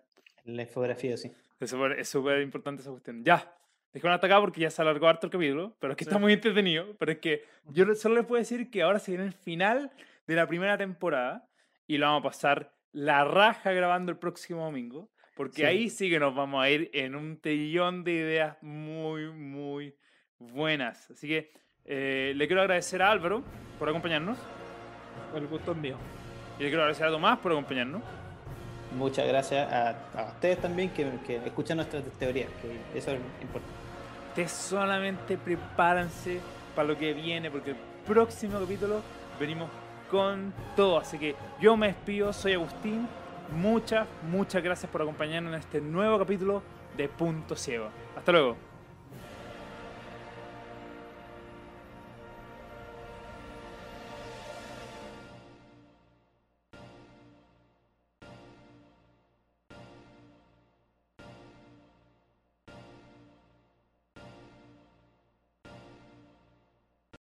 [0.45, 1.31] En la infografía, sí.
[1.59, 3.23] Es súper importante esa cuestión.
[3.23, 3.51] Ya,
[3.93, 6.21] dejémoslo hasta acá porque ya se alargó harto el capítulo, pero es que está Sí.
[6.21, 6.85] muy entretenido.
[6.99, 9.91] Pero es que yo solo les puedo decir que ahora se viene el final
[10.27, 11.47] de la primera temporada
[11.87, 15.63] y lo vamos a pasar la raja grabando el próximo domingo, porque Sí.
[15.63, 19.93] ahí sí que nos vamos a ir en un trillón de ideas muy, muy
[20.39, 21.11] buenas.
[21.11, 21.51] Así que
[21.85, 23.43] eh, le quiero agradecer a Álvaro
[23.77, 24.37] por acompañarnos
[25.35, 25.97] El gusto es mío.
[26.57, 28.01] y le quiero agradecer a Tomás por acompañarnos.
[28.97, 33.75] Muchas gracias a, a ustedes también que, que escuchan nuestras teorías, que eso es importante.
[34.29, 36.39] Ustedes solamente prepárense
[36.75, 39.01] para lo que viene, porque el próximo capítulo
[39.39, 39.69] venimos
[40.09, 40.99] con todo.
[40.99, 43.07] Así que yo me despido, soy Agustín.
[43.53, 46.61] Muchas, muchas gracias por acompañarnos en este nuevo capítulo
[46.97, 47.89] de Punto Ciego.
[48.15, 48.57] Hasta luego.